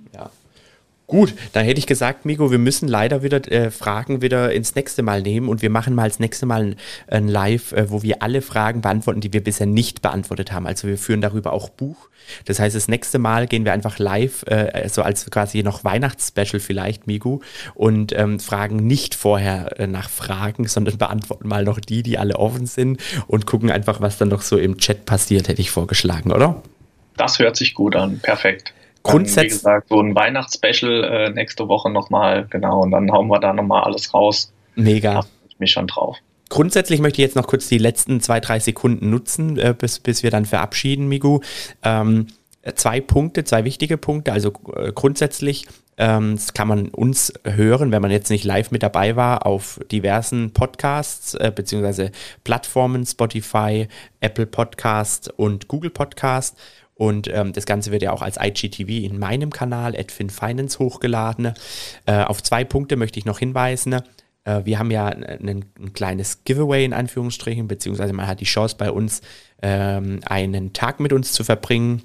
Gut, 1.12 1.34
dann 1.52 1.66
hätte 1.66 1.78
ich 1.78 1.86
gesagt, 1.86 2.24
Miko, 2.24 2.50
wir 2.50 2.56
müssen 2.56 2.88
leider 2.88 3.22
wieder 3.22 3.46
äh, 3.52 3.70
Fragen 3.70 4.22
wieder 4.22 4.50
ins 4.50 4.74
nächste 4.74 5.02
Mal 5.02 5.20
nehmen 5.20 5.50
und 5.50 5.60
wir 5.60 5.68
machen 5.68 5.94
mal 5.94 6.08
das 6.08 6.20
nächste 6.20 6.46
Mal 6.46 6.62
ein, 6.62 6.76
ein 7.06 7.28
Live, 7.28 7.72
äh, 7.72 7.90
wo 7.90 8.02
wir 8.02 8.22
alle 8.22 8.40
Fragen 8.40 8.80
beantworten, 8.80 9.20
die 9.20 9.30
wir 9.30 9.44
bisher 9.44 9.66
nicht 9.66 10.00
beantwortet 10.00 10.52
haben. 10.52 10.66
Also 10.66 10.88
wir 10.88 10.96
führen 10.96 11.20
darüber 11.20 11.52
auch 11.52 11.68
Buch. 11.68 12.08
Das 12.46 12.60
heißt, 12.60 12.74
das 12.74 12.88
nächste 12.88 13.18
Mal 13.18 13.46
gehen 13.46 13.66
wir 13.66 13.74
einfach 13.74 13.98
live, 13.98 14.42
äh, 14.44 14.88
so 14.88 15.02
als 15.02 15.30
quasi 15.30 15.62
noch 15.62 15.84
Weihnachtsspecial 15.84 16.60
vielleicht, 16.60 17.06
Migu, 17.06 17.40
und 17.74 18.18
ähm, 18.18 18.40
fragen 18.40 18.76
nicht 18.76 19.14
vorher 19.14 19.78
äh, 19.78 19.86
nach 19.86 20.08
Fragen, 20.08 20.66
sondern 20.66 20.96
beantworten 20.96 21.46
mal 21.46 21.62
noch 21.62 21.78
die, 21.78 22.02
die 22.02 22.16
alle 22.16 22.36
offen 22.36 22.64
sind 22.64 23.02
und 23.26 23.44
gucken 23.44 23.70
einfach, 23.70 24.00
was 24.00 24.16
dann 24.16 24.28
noch 24.28 24.40
so 24.40 24.56
im 24.56 24.78
Chat 24.78 25.04
passiert, 25.04 25.48
hätte 25.48 25.60
ich 25.60 25.70
vorgeschlagen, 25.70 26.32
oder? 26.32 26.62
Das 27.18 27.38
hört 27.38 27.56
sich 27.56 27.74
gut 27.74 27.96
an. 27.96 28.18
Perfekt. 28.20 28.72
Grundsätzlich. 29.03 29.53
Wie 29.53 29.57
gesagt, 29.57 29.88
so 29.88 30.00
ein 30.00 30.14
Weihnachtsspecial 30.14 31.05
äh, 31.05 31.30
nächste 31.30 31.68
Woche 31.68 31.90
nochmal, 31.90 32.46
genau, 32.50 32.82
und 32.82 32.92
dann 32.92 33.11
hauen 33.11 33.28
wir 33.28 33.40
da 33.40 33.53
nochmal 33.53 33.84
alles 33.84 34.12
raus. 34.14 34.53
Mega. 34.74 35.14
Da 35.14 35.26
ich 35.48 35.59
mich 35.59 35.72
schon 35.72 35.86
drauf. 35.86 36.18
Grundsätzlich 36.48 37.00
möchte 37.00 37.20
ich 37.22 37.26
jetzt 37.26 37.36
noch 37.36 37.46
kurz 37.46 37.68
die 37.68 37.78
letzten 37.78 38.20
zwei, 38.20 38.38
drei 38.38 38.59
Sekunden 38.59 39.11
nutzen, 39.11 39.59
äh, 39.59 39.74
bis, 39.76 40.00
bis 40.00 40.22
wir 40.22 40.30
dann 40.30 40.44
verabschieden, 40.44 41.09
Migu. 41.09 41.40
Ähm, 41.82 42.26
zwei 42.74 43.00
Punkte, 43.00 43.44
zwei 43.44 43.64
wichtige 43.64 43.96
Punkte. 43.96 44.32
Also 44.32 44.53
äh, 44.76 44.92
grundsätzlich 44.92 45.66
ähm, 45.98 46.36
das 46.36 46.55
kann 46.55 46.68
man 46.68 46.88
uns 46.88 47.32
hören, 47.44 47.92
wenn 47.92 48.03
man 48.03 48.11
jetzt 48.11 48.30
nicht 48.30 48.44
live 48.44 48.70
mit 48.70 48.82
dabei 48.82 49.14
war, 49.14 49.46
auf 49.46 49.78
diversen 49.90 50.53
Podcasts 50.53 51.34
äh, 51.34 51.53
beziehungsweise 51.55 52.11
Plattformen, 52.44 53.05
Spotify, 53.05 53.88
Apple 54.20 54.46
Podcast 54.46 55.32
und 55.36 55.68
Google 55.68 55.90
Podcast. 55.90 56.59
Und 57.03 57.26
ähm, 57.34 57.53
das 57.53 57.66
Ganze 57.66 57.90
wird 57.90 58.03
ja 58.03 58.12
auch 58.12 58.22
als 58.22 58.38
IGTV 58.40 58.88
in 58.88 59.18
meinem 59.18 59.50
Kanal, 59.50 59.96
AdfinFinance, 59.96 60.78
hochgeladen. 60.78 61.53
Äh, 62.07 62.22
auf 62.22 62.44
zwei 62.44 62.62
Punkte 62.62 62.94
möchte 62.94 63.18
ich 63.18 63.24
noch 63.24 63.40
hinweisen. 63.40 63.94
Äh, 64.44 64.61
wir 64.62 64.78
haben 64.78 64.92
ja 64.92 65.07
ein, 65.07 65.64
ein, 65.80 65.92
kleines 65.94 66.44
Giveaway 66.44 66.84
in 66.84 66.92
Anführungsstrichen, 66.92 67.66
beziehungsweise 67.66 68.12
man 68.12 68.28
hat 68.28 68.38
die 68.38 68.44
Chance 68.44 68.76
bei 68.78 68.92
uns, 68.92 69.20
ähm, 69.62 70.20
einen 70.26 70.74
Tag 70.74 71.00
mit 71.00 71.12
uns 71.12 71.32
zu 71.32 71.42
verbringen 71.42 72.03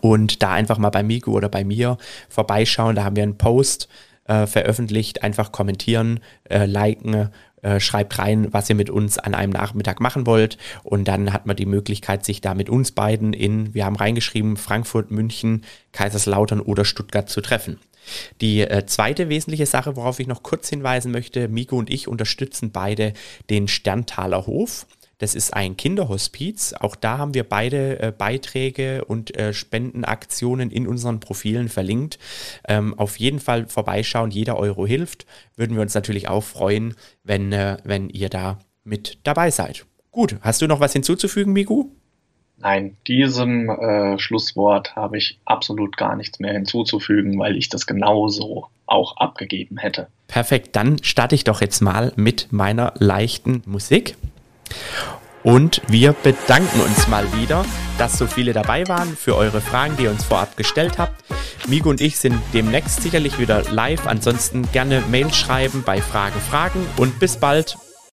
und 0.00 0.42
da 0.42 0.50
einfach 0.50 0.78
mal 0.78 0.90
bei 0.90 1.04
Migo 1.04 1.30
oder 1.30 1.48
bei 1.48 1.62
mir 1.62 1.96
vorbeischauen. 2.28 2.96
Da 2.96 3.04
haben 3.04 3.14
wir 3.14 3.22
einen 3.22 3.38
Post 3.38 3.88
äh, 4.24 4.48
veröffentlicht, 4.48 5.22
einfach 5.22 5.52
kommentieren, 5.52 6.18
äh, 6.50 6.66
liken 6.66 7.30
äh, 7.62 7.80
schreibt 7.80 8.18
rein, 8.18 8.48
was 8.52 8.68
ihr 8.68 8.76
mit 8.76 8.90
uns 8.90 9.18
an 9.18 9.34
einem 9.34 9.52
Nachmittag 9.52 10.00
machen 10.00 10.26
wollt. 10.26 10.58
Und 10.82 11.06
dann 11.08 11.32
hat 11.32 11.46
man 11.46 11.56
die 11.56 11.66
Möglichkeit, 11.66 12.24
sich 12.24 12.40
da 12.40 12.54
mit 12.54 12.70
uns 12.70 12.92
beiden 12.92 13.32
in, 13.32 13.74
wir 13.74 13.84
haben 13.84 13.96
reingeschrieben, 13.96 14.56
Frankfurt, 14.56 15.10
München, 15.10 15.64
Kaiserslautern 15.92 16.60
oder 16.60 16.84
Stuttgart 16.84 17.28
zu 17.28 17.40
treffen. 17.40 17.78
Die 18.40 18.60
äh, 18.60 18.86
zweite 18.86 19.28
wesentliche 19.28 19.66
Sache, 19.66 19.96
worauf 19.96 20.20
ich 20.20 20.26
noch 20.26 20.42
kurz 20.42 20.68
hinweisen 20.68 21.12
möchte, 21.12 21.48
Miko 21.48 21.76
und 21.76 21.90
ich 21.90 22.08
unterstützen 22.08 22.70
beide 22.70 23.12
den 23.50 23.68
Sterntaler 23.68 24.46
Hof. 24.46 24.86
Das 25.18 25.34
ist 25.34 25.52
ein 25.52 25.76
Kinderhospiz. 25.76 26.74
Auch 26.78 26.94
da 26.94 27.18
haben 27.18 27.34
wir 27.34 27.44
beide 27.44 28.00
äh, 28.00 28.12
Beiträge 28.16 29.04
und 29.04 29.36
äh, 29.36 29.52
Spendenaktionen 29.52 30.70
in 30.70 30.86
unseren 30.86 31.18
Profilen 31.18 31.68
verlinkt. 31.68 32.18
Ähm, 32.68 32.94
auf 32.94 33.16
jeden 33.18 33.40
Fall 33.40 33.66
vorbeischauen. 33.66 34.30
Jeder 34.30 34.56
Euro 34.56 34.86
hilft. 34.86 35.26
Würden 35.56 35.74
wir 35.74 35.82
uns 35.82 35.94
natürlich 35.94 36.28
auch 36.28 36.44
freuen, 36.44 36.94
wenn, 37.24 37.52
äh, 37.52 37.78
wenn 37.82 38.08
ihr 38.10 38.28
da 38.28 38.60
mit 38.84 39.18
dabei 39.24 39.50
seid. 39.50 39.84
Gut, 40.12 40.36
hast 40.40 40.62
du 40.62 40.68
noch 40.68 40.80
was 40.80 40.92
hinzuzufügen, 40.92 41.52
Migu? 41.52 41.90
Nein, 42.60 42.96
diesem 43.06 43.70
äh, 43.70 44.18
Schlusswort 44.18 44.96
habe 44.96 45.18
ich 45.18 45.38
absolut 45.44 45.96
gar 45.96 46.16
nichts 46.16 46.40
mehr 46.40 46.52
hinzuzufügen, 46.52 47.38
weil 47.38 47.56
ich 47.56 47.68
das 47.68 47.86
genauso 47.86 48.66
auch 48.86 49.16
abgegeben 49.16 49.78
hätte. 49.78 50.08
Perfekt, 50.26 50.74
dann 50.74 51.02
starte 51.02 51.34
ich 51.34 51.44
doch 51.44 51.60
jetzt 51.60 51.80
mal 51.80 52.12
mit 52.16 52.48
meiner 52.50 52.94
leichten 52.98 53.62
Musik. 53.66 54.16
Und 55.42 55.80
wir 55.88 56.12
bedanken 56.12 56.80
uns 56.80 57.08
mal 57.08 57.24
wieder, 57.32 57.64
dass 57.96 58.18
so 58.18 58.26
viele 58.26 58.52
dabei 58.52 58.86
waren 58.88 59.16
für 59.16 59.36
eure 59.36 59.60
Fragen, 59.60 59.96
die 59.96 60.04
ihr 60.04 60.10
uns 60.10 60.24
vorab 60.24 60.56
gestellt 60.56 60.98
habt. 60.98 61.24
Migo 61.68 61.90
und 61.90 62.00
ich 62.00 62.18
sind 62.18 62.40
demnächst 62.52 63.02
sicherlich 63.02 63.38
wieder 63.38 63.62
live. 63.70 64.06
Ansonsten 64.06 64.70
gerne 64.72 65.02
Mail 65.08 65.32
schreiben 65.32 65.82
bei 65.84 66.02
Fragen 66.02 66.40
Fragen 66.40 66.86
und 66.96 67.18
bis 67.18 67.36
bald. 67.36 67.76